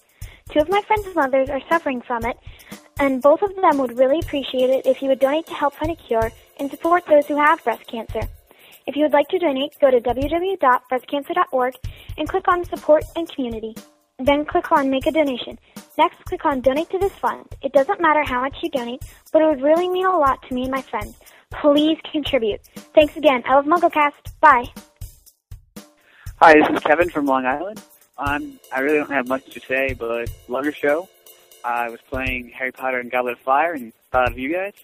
Two 0.48 0.60
of 0.60 0.70
my 0.70 0.80
friends' 0.80 1.14
mothers 1.14 1.50
are 1.50 1.60
suffering 1.68 2.00
from 2.00 2.24
it, 2.24 2.38
and 2.98 3.20
both 3.20 3.42
of 3.42 3.54
them 3.54 3.76
would 3.76 3.98
really 3.98 4.20
appreciate 4.20 4.70
it 4.70 4.86
if 4.86 5.02
you 5.02 5.08
would 5.10 5.20
donate 5.20 5.44
to 5.48 5.54
help 5.54 5.74
find 5.74 5.92
a 5.92 5.96
cure 5.96 6.32
and 6.58 6.70
support 6.70 7.04
those 7.04 7.26
who 7.26 7.36
have 7.36 7.62
breast 7.62 7.86
cancer. 7.86 8.22
If 8.86 8.96
you 8.96 9.02
would 9.02 9.12
like 9.12 9.28
to 9.28 9.38
donate, 9.38 9.78
go 9.78 9.90
to 9.90 10.00
www.breastcancer.org 10.00 11.74
and 12.16 12.26
click 12.26 12.48
on 12.48 12.64
Support 12.64 13.04
and 13.14 13.30
Community. 13.30 13.74
Then 14.24 14.44
click 14.44 14.70
on 14.70 14.88
Make 14.88 15.06
a 15.06 15.10
Donation. 15.10 15.58
Next, 15.98 16.24
click 16.26 16.44
on 16.44 16.60
Donate 16.60 16.88
to 16.90 16.98
this 16.98 17.12
fund. 17.14 17.44
It 17.60 17.72
doesn't 17.72 18.00
matter 18.00 18.22
how 18.22 18.40
much 18.40 18.56
you 18.62 18.70
donate, 18.70 19.02
but 19.32 19.42
it 19.42 19.46
would 19.46 19.62
really 19.62 19.88
mean 19.88 20.06
a 20.06 20.16
lot 20.16 20.40
to 20.48 20.54
me 20.54 20.62
and 20.62 20.70
my 20.70 20.82
friends. 20.82 21.18
Please 21.60 21.98
contribute. 22.10 22.60
Thanks 22.94 23.16
again. 23.16 23.42
I 23.46 23.54
love 23.56 23.64
MuggleCast. 23.64 24.32
Bye. 24.40 24.66
Hi, 26.36 26.54
this 26.54 26.68
is 26.70 26.84
Kevin 26.84 27.10
from 27.10 27.26
Long 27.26 27.46
Island. 27.46 27.82
Um, 28.16 28.60
I 28.72 28.80
really 28.80 28.98
don't 28.98 29.10
have 29.10 29.26
much 29.26 29.44
to 29.50 29.60
say, 29.60 29.94
but 29.94 30.30
love 30.48 30.64
your 30.64 30.72
show. 30.72 31.08
I 31.64 31.88
was 31.88 32.00
playing 32.08 32.50
Harry 32.50 32.72
Potter 32.72 33.00
and 33.00 33.10
Goblet 33.10 33.34
of 33.34 33.40
Fire 33.40 33.74
and 33.74 33.92
thought 34.12 34.30
of 34.30 34.38
you 34.38 34.52
guys, 34.52 34.74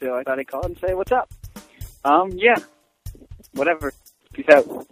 so 0.00 0.16
I 0.16 0.22
thought 0.22 0.38
I'd 0.38 0.48
call 0.48 0.64
and 0.64 0.78
say 0.78 0.94
what's 0.94 1.12
up. 1.12 1.30
Um, 2.04 2.32
yeah, 2.32 2.56
whatever. 3.52 3.92
Peace 4.32 4.48
out. 4.48 4.86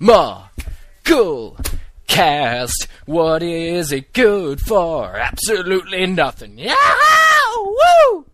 Muggle 0.00 1.66
cast. 2.06 2.88
What 3.06 3.42
is 3.42 3.92
it 3.92 4.12
good 4.12 4.60
for? 4.60 5.16
Absolutely 5.16 6.06
nothing. 6.06 6.58
Yeah! 6.58 6.74
Woo! 7.56 8.24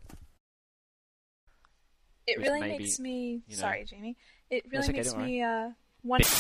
It 2.27 2.39
really 2.39 2.61
maybe, 2.61 2.85
makes 2.85 2.99
me 2.99 3.43
you 3.47 3.57
know- 3.57 3.61
sorry, 3.61 3.85
Jamie. 3.85 4.17
It 4.51 4.65
really 4.71 4.85
okay, 4.85 4.93
makes 4.93 5.15
me 5.15 5.43
uh 5.43 5.71
wonder. 6.03 6.27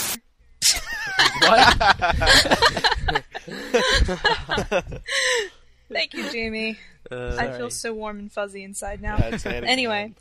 Thank 5.92 6.14
you, 6.14 6.30
Jamie. 6.30 6.78
Uh, 7.10 7.36
I 7.38 7.52
feel 7.56 7.70
so 7.70 7.92
warm 7.92 8.18
and 8.18 8.32
fuzzy 8.32 8.64
inside 8.64 9.02
now. 9.02 9.16
That's 9.16 9.44
it 9.44 9.48
again. 9.50 9.64
anyway, 9.64 10.12